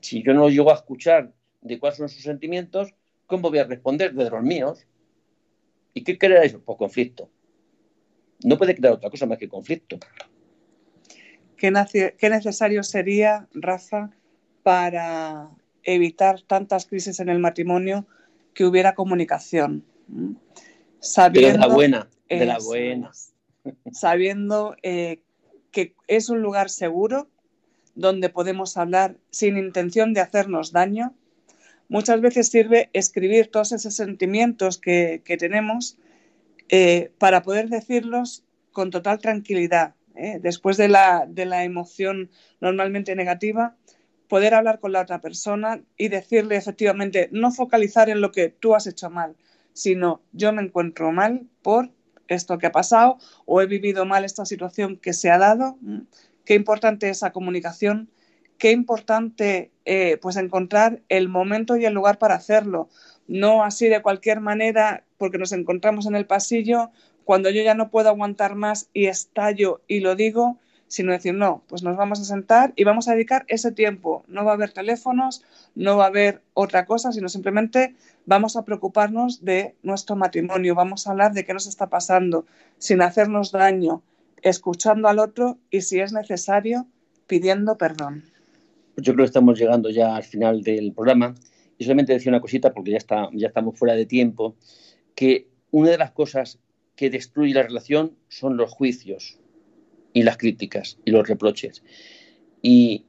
si 0.00 0.22
yo 0.22 0.32
no 0.32 0.48
llego 0.48 0.70
a 0.70 0.74
escuchar 0.74 1.32
de 1.60 1.78
cuáles 1.78 1.98
son 1.98 2.08
sus 2.08 2.22
sentimientos, 2.22 2.94
¿Cómo 3.30 3.48
voy 3.48 3.60
a 3.60 3.64
responder 3.64 4.12
de 4.12 4.28
los 4.28 4.42
míos? 4.42 4.84
¿Y 5.94 6.02
qué 6.02 6.18
crea 6.18 6.42
eso? 6.42 6.60
Pues 6.60 6.76
conflicto. 6.76 7.30
No 8.42 8.58
puede 8.58 8.74
crear 8.74 8.94
otra 8.94 9.08
cosa 9.08 9.24
más 9.24 9.38
que 9.38 9.48
conflicto. 9.48 10.00
¿Qué, 11.56 11.70
necesario 11.70 12.82
sería, 12.82 13.46
Rafa, 13.54 14.10
para 14.64 15.48
evitar 15.84 16.42
tantas 16.42 16.86
crisis 16.86 17.20
en 17.20 17.28
el 17.28 17.38
matrimonio 17.38 18.04
que 18.52 18.64
hubiera 18.64 18.96
comunicación? 18.96 19.84
Sabiendo, 20.98 21.52
de 21.52 21.68
la 21.68 21.72
buena, 21.72 22.08
de 22.28 22.46
la 22.46 22.58
buena. 22.58 23.12
Sabiendo 23.92 24.76
eh, 24.82 25.22
que 25.70 25.94
es 26.06 26.30
un 26.30 26.40
lugar 26.40 26.70
seguro 26.70 27.28
donde 27.94 28.28
podemos 28.28 28.76
hablar 28.76 29.16
sin 29.30 29.58
intención 29.58 30.14
de 30.14 30.20
hacernos 30.20 30.72
daño, 30.72 31.14
muchas 31.88 32.20
veces 32.20 32.48
sirve 32.48 32.88
escribir 32.92 33.50
todos 33.50 33.72
esos 33.72 33.94
sentimientos 33.94 34.78
que, 34.78 35.22
tenemos 35.38 35.98
eh, 36.68 37.12
para 37.18 37.42
poder 37.42 37.68
decirlos 37.68 38.44
con 38.72 38.90
total 38.90 39.18
tranquilidad. 39.18 39.94
¿eh? 40.14 40.38
Después 40.40 40.76
de 40.76 40.88
la, 40.88 41.26
de 41.28 41.44
la 41.44 41.64
emoción 41.64 42.30
normalmente 42.60 43.14
negativa, 43.16 43.76
poder 44.28 44.54
hablar 44.54 44.78
con 44.78 44.92
la 44.92 45.02
otra 45.02 45.20
persona 45.20 45.82
y 45.96 46.08
decirle 46.08 46.56
efectivamente, 46.56 47.28
no 47.32 47.50
focalizar 47.50 48.08
en 48.08 48.20
lo 48.20 48.30
que 48.30 48.48
tú 48.48 48.76
has 48.76 48.86
hecho 48.86 49.10
mal, 49.10 49.34
sino 49.72 50.22
yo 50.32 50.52
me 50.52 50.62
encuentro 50.62 51.10
mal 51.10 51.42
por 51.62 51.90
esto 52.34 52.58
que 52.58 52.66
ha 52.66 52.72
pasado 52.72 53.18
o 53.44 53.60
he 53.60 53.66
vivido 53.66 54.04
mal 54.06 54.24
esta 54.24 54.44
situación 54.44 54.96
que 54.96 55.12
se 55.12 55.30
ha 55.30 55.38
dado. 55.38 55.78
Qué 56.44 56.54
importante 56.54 57.08
esa 57.08 57.32
comunicación, 57.32 58.08
qué 58.58 58.72
importante 58.72 59.70
eh, 59.84 60.18
pues 60.20 60.36
encontrar 60.36 61.00
el 61.08 61.28
momento 61.28 61.76
y 61.76 61.84
el 61.84 61.94
lugar 61.94 62.18
para 62.18 62.34
hacerlo. 62.34 62.88
No 63.26 63.64
así 63.64 63.88
de 63.88 64.02
cualquier 64.02 64.40
manera, 64.40 65.04
porque 65.18 65.38
nos 65.38 65.52
encontramos 65.52 66.06
en 66.06 66.14
el 66.14 66.26
pasillo, 66.26 66.90
cuando 67.24 67.50
yo 67.50 67.62
ya 67.62 67.74
no 67.74 67.90
puedo 67.90 68.08
aguantar 68.08 68.54
más 68.54 68.88
y 68.92 69.06
estallo 69.06 69.82
y 69.86 70.00
lo 70.00 70.16
digo, 70.16 70.58
sino 70.90 71.12
decir, 71.12 71.34
no, 71.34 71.62
pues 71.68 71.84
nos 71.84 71.96
vamos 71.96 72.18
a 72.20 72.24
sentar 72.24 72.72
y 72.74 72.82
vamos 72.82 73.06
a 73.06 73.12
dedicar 73.12 73.44
ese 73.46 73.70
tiempo. 73.70 74.24
No 74.26 74.44
va 74.44 74.50
a 74.50 74.54
haber 74.54 74.72
teléfonos, 74.72 75.44
no 75.76 75.96
va 75.96 76.06
a 76.06 76.08
haber 76.08 76.42
otra 76.52 76.84
cosa, 76.84 77.12
sino 77.12 77.28
simplemente 77.28 77.94
vamos 78.26 78.56
a 78.56 78.64
preocuparnos 78.64 79.44
de 79.44 79.76
nuestro 79.84 80.16
matrimonio, 80.16 80.74
vamos 80.74 81.06
a 81.06 81.12
hablar 81.12 81.32
de 81.32 81.46
qué 81.46 81.54
nos 81.54 81.68
está 81.68 81.86
pasando, 81.86 82.44
sin 82.78 83.02
hacernos 83.02 83.52
daño, 83.52 84.02
escuchando 84.42 85.06
al 85.06 85.20
otro 85.20 85.58
y, 85.70 85.82
si 85.82 86.00
es 86.00 86.12
necesario, 86.12 86.88
pidiendo 87.28 87.78
perdón. 87.78 88.24
Yo 88.96 89.12
creo 89.12 89.24
que 89.24 89.30
estamos 89.30 89.60
llegando 89.60 89.90
ya 89.90 90.16
al 90.16 90.24
final 90.24 90.64
del 90.64 90.92
programa 90.92 91.36
y 91.78 91.84
solamente 91.84 92.14
decir 92.14 92.30
una 92.30 92.40
cosita 92.40 92.72
porque 92.74 92.90
ya, 92.90 92.96
está, 92.96 93.28
ya 93.32 93.46
estamos 93.46 93.78
fuera 93.78 93.94
de 93.94 94.06
tiempo, 94.06 94.56
que 95.14 95.46
una 95.70 95.90
de 95.90 95.98
las 95.98 96.10
cosas 96.10 96.58
que 96.96 97.10
destruye 97.10 97.54
la 97.54 97.62
relación 97.62 98.16
son 98.28 98.56
los 98.56 98.72
juicios 98.72 99.39
y 100.12 100.22
las 100.22 100.36
críticas 100.36 100.98
y 101.04 101.10
los 101.10 101.28
reproches. 101.28 101.82
Y 102.62 103.06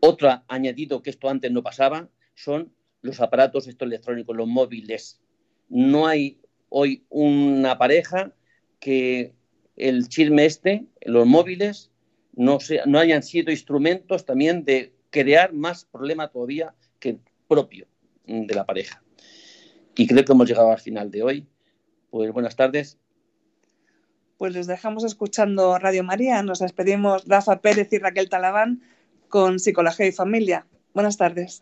otro 0.00 0.42
añadido 0.48 1.02
que 1.02 1.10
esto 1.10 1.28
antes 1.28 1.50
no 1.50 1.62
pasaba 1.62 2.08
son 2.34 2.72
los 3.02 3.20
aparatos 3.20 3.66
estos 3.66 3.86
electrónicos, 3.86 4.36
los 4.36 4.48
móviles. 4.48 5.20
No 5.68 6.06
hay 6.06 6.40
hoy 6.68 7.04
una 7.08 7.78
pareja 7.78 8.34
que 8.80 9.34
el 9.76 10.08
chisme 10.08 10.44
este, 10.44 10.86
los 11.02 11.26
móviles, 11.26 11.90
no, 12.34 12.58
no 12.86 12.98
hayan 12.98 13.22
sido 13.22 13.50
instrumentos 13.50 14.24
también 14.24 14.64
de 14.64 14.94
crear 15.10 15.52
más 15.52 15.84
problema 15.84 16.28
todavía 16.28 16.74
que 16.98 17.18
propio 17.48 17.86
de 18.26 18.54
la 18.54 18.64
pareja. 18.64 19.02
Y 19.94 20.06
creo 20.06 20.24
que 20.24 20.32
hemos 20.32 20.48
llegado 20.48 20.70
al 20.70 20.80
final 20.80 21.10
de 21.10 21.22
hoy. 21.22 21.46
Pues 22.10 22.32
buenas 22.32 22.56
tardes. 22.56 22.98
Pues 24.42 24.54
les 24.54 24.66
dejamos 24.66 25.04
escuchando 25.04 25.78
Radio 25.78 26.02
María. 26.02 26.42
Nos 26.42 26.58
despedimos 26.58 27.22
Rafa 27.28 27.60
Pérez 27.60 27.92
y 27.92 27.98
Raquel 27.98 28.28
Talabán 28.28 28.82
con 29.28 29.60
Psicología 29.60 30.08
y 30.08 30.10
Familia. 30.10 30.66
Buenas 30.94 31.16
tardes. 31.16 31.60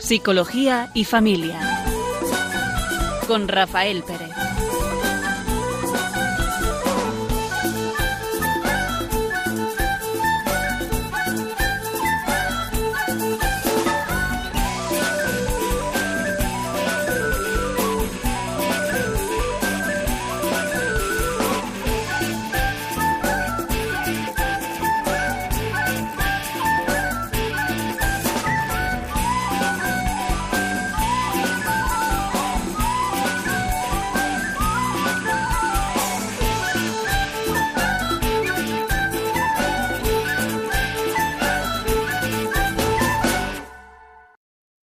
Psicología 0.00 0.90
y 0.94 1.02
Familia 1.02 1.58
con 3.26 3.48
Rafael 3.48 4.04
Pérez. 4.04 4.51